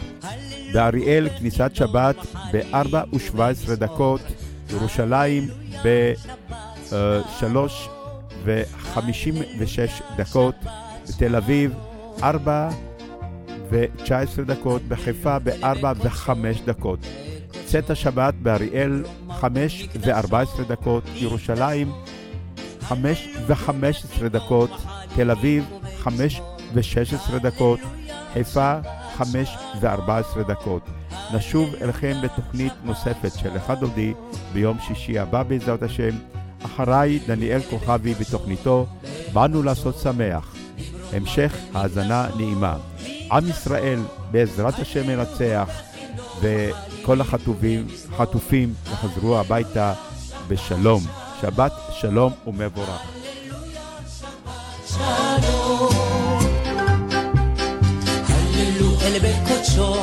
באריאל 0.72 1.28
כניסת 1.38 1.70
שבת 1.74 2.16
ב-4 2.52 2.94
ו-17 3.12 3.74
דקות, 3.74 4.20
ירושלים 4.70 5.48
ב-3 5.84 7.56
ו-56 8.44 10.02
דקות, 10.16 10.54
בתל 11.08 11.36
אביב 11.36 11.74
4 12.22 12.68
ו-19 13.70 14.42
דקות, 14.46 14.82
בחיפה 14.88 15.38
ב-4 15.38 15.84
ו-5 16.02 16.30
דקות. 16.66 16.98
צאת 17.68 17.90
השבת 17.90 18.34
באריאל 18.34 19.04
5 19.30 19.88
ו-14 20.00 20.62
דקות, 20.68 21.04
ירושלים 21.14 21.92
5 22.80 23.28
ו-15 23.46 24.28
דקות, 24.28 24.70
תל 25.14 25.30
אביב 25.30 25.64
5 25.98 26.40
ו-16 26.74 27.38
דקות, 27.38 27.80
חיפה 28.32 28.74
5 29.16 29.56
ו-14 29.80 30.42
דקות. 30.48 30.82
נשוב 31.34 31.74
אליכם 31.80 32.16
בתוכנית 32.22 32.72
נוספת 32.84 33.32
של 33.38 33.56
אחד 33.56 33.80
דודי 33.80 34.12
ביום 34.52 34.78
שישי 34.80 35.18
הבא 35.18 35.42
בעזרת 35.42 35.82
השם. 35.82 36.16
אחריי 36.64 37.18
דניאל 37.26 37.60
כוכבי 37.70 38.14
בתוכניתו 38.14 38.86
באנו 39.32 39.62
לעשות 39.62 39.98
שמח. 39.98 40.54
המשך 41.12 41.56
האזנה 41.74 42.26
נעימה. 42.36 42.76
עם 43.32 43.48
ישראל 43.50 43.98
בעזרת 44.30 44.78
השם 44.78 45.10
ינצח 45.10 45.82
וכל 47.08 47.20
החטופים, 47.20 47.86
חטופים 48.16 48.74
יחזרו 48.92 49.38
הביתה 49.38 49.94
בשלום. 50.48 51.02
שבת 51.40 51.72
שלום 51.92 52.32
ומבורך. 52.46 53.02
הללו 54.98 55.88
אל 59.02 59.18
בקודשו, 59.18 59.94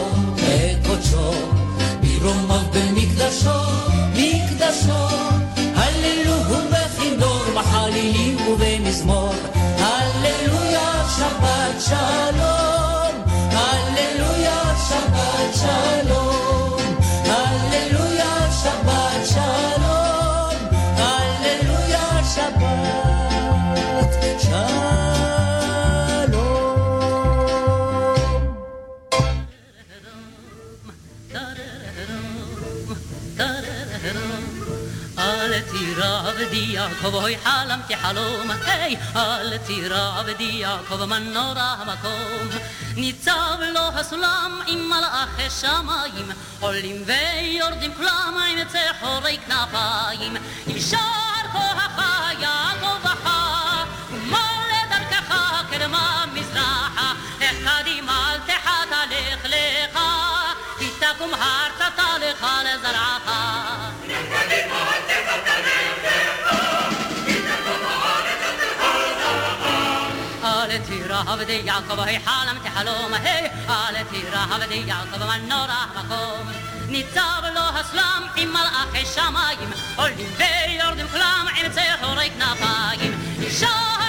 יעקב, 37.05 37.15
אוי 37.15 37.37
חלמתי 37.43 37.97
חלום, 37.97 38.51
היי, 38.65 38.97
אל 39.15 39.57
תירא 39.57 40.19
עבדי 40.19 40.43
יעקב, 40.43 41.05
מה 41.05 41.19
נורא 41.19 41.75
המקום. 41.79 42.59
ניצב 42.95 43.57
לו 43.73 43.79
הסולם 43.79 44.61
עם 44.67 44.89
מלאכי 44.89 45.49
שמיים, 45.61 46.31
עולים 46.59 47.03
ויורדים 47.05 47.93
כולם 47.93 48.37
עם 48.49 48.59
צחורי 48.67 49.37
כנפיים. 49.47 50.37
ישר 50.67 50.97
כוחך 51.51 52.01
יעקב 52.39 52.97
בכה, 53.03 53.83
ומול 54.11 54.71
דרכך 54.89 55.35
קדמה 55.71 56.25
מזרחה, 56.33 57.13
איך 57.41 57.55
קדימה 57.65 58.33
אל 58.33 58.39
תחת 58.39 58.91
הלך 58.91 59.45
לך, 59.45 59.99
כי 60.79 60.89
תקום 60.99 61.31
הרצתה 61.33 62.17
לך 62.21 62.45
לזרעך. 62.63 63.64
עבדי 71.35 71.61
יעקב, 71.65 71.99
היי 71.99 72.19
חלמתי 72.19 72.69
חלום, 72.69 73.13
היי, 73.13 73.49
אל 73.69 74.03
תירא 74.03 74.45
עבדי 74.51 74.83
יעקב, 74.85 75.19
מה 75.19 75.37
נורא 75.37 75.85
המקום. 75.93 76.47
ניצב 76.87 77.41
לו 77.55 77.61
הסלם 77.61 78.27
עם 78.35 78.49
מלאכי 78.49 79.05
שמיים, 79.05 79.69
עולים 79.95 80.29
ויורדים 80.37 81.07
כולם 81.07 81.47
עם 81.57 81.71
צחורי 81.71 82.29
כנפיים. 82.29 83.35
ישר 83.39 84.04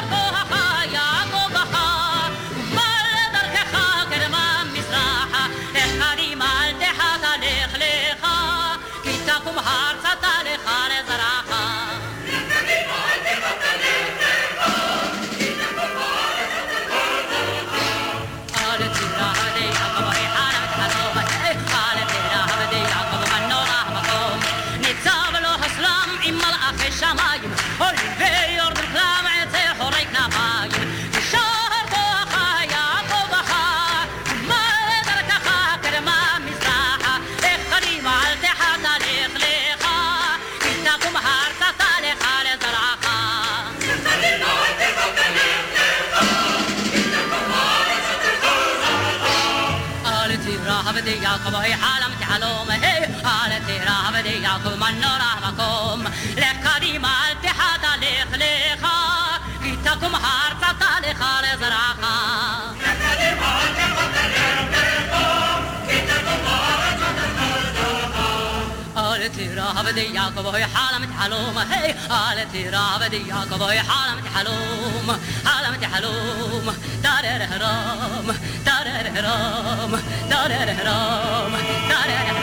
די 69.96 70.10
יעקב, 70.12 70.46
אוי 70.46 70.66
חלמתי 70.66 71.12
חלום, 71.18 71.58
היי, 71.58 71.94
אל 72.10 72.44
תרעב 72.52 73.02
די 73.10 73.22
יעקב, 73.26 73.62
אוי 73.62 73.82
חלמתי 73.82 74.28
חלום, 74.28 75.10
חלמתי 75.44 75.86
חלום, 75.88 76.68
טרררם, 77.02 78.30
טרררם, 78.64 79.94
טרררם, 80.28 81.54
טרררם, 81.88 82.36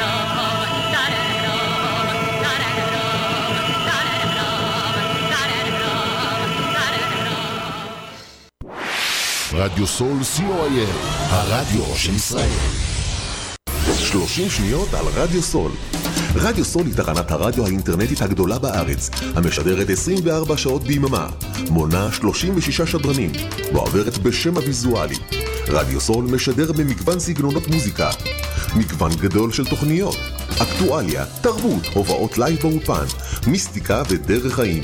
רדיו 9.54 9.88
סול 9.88 10.18
co.il, 10.38 10.90
הרדיו 11.30 11.96
של 11.96 12.16
ישראל. 12.16 12.50
30 14.00 14.50
שניות 14.50 14.94
על 14.94 15.06
רדיו 15.16 15.42
סול. 15.42 15.72
רדיו 16.36 16.66
סול 16.66 16.86
היא 16.86 16.96
תחנת 16.96 17.32
הרדיו 17.32 17.66
האינטרנטית 17.66 18.22
הגדולה 18.22 18.60
בארץ, 18.60 19.10
המשדרת 19.36 19.90
24 19.90 20.58
שעות 20.58 20.84
ביממה, 20.84 21.30
מונה 21.70 22.12
36 22.12 22.82
שדרנים, 22.82 23.32
מועברת 23.72 24.18
בסטרים 24.18 24.58
הוויזואלי. 24.58 25.16
רדיו 25.68 26.02
סול 26.02 26.26
משדר 26.26 26.72
במגוון 26.72 27.20
סגנונות 27.20 27.68
מוזיקה, 27.68 28.10
מגוון 28.76 29.12
גדול 29.16 29.52
של 29.52 29.66
תוכניות, 29.66 30.18
אקטואליה, 30.62 31.26
תרבות, 31.42 31.86
הופעות 31.94 32.38
לייב 32.38 32.60
באולפן, 32.62 33.06
מיסטיקה 33.48 34.04
ודרך 34.10 34.54
חיים. 34.56 34.82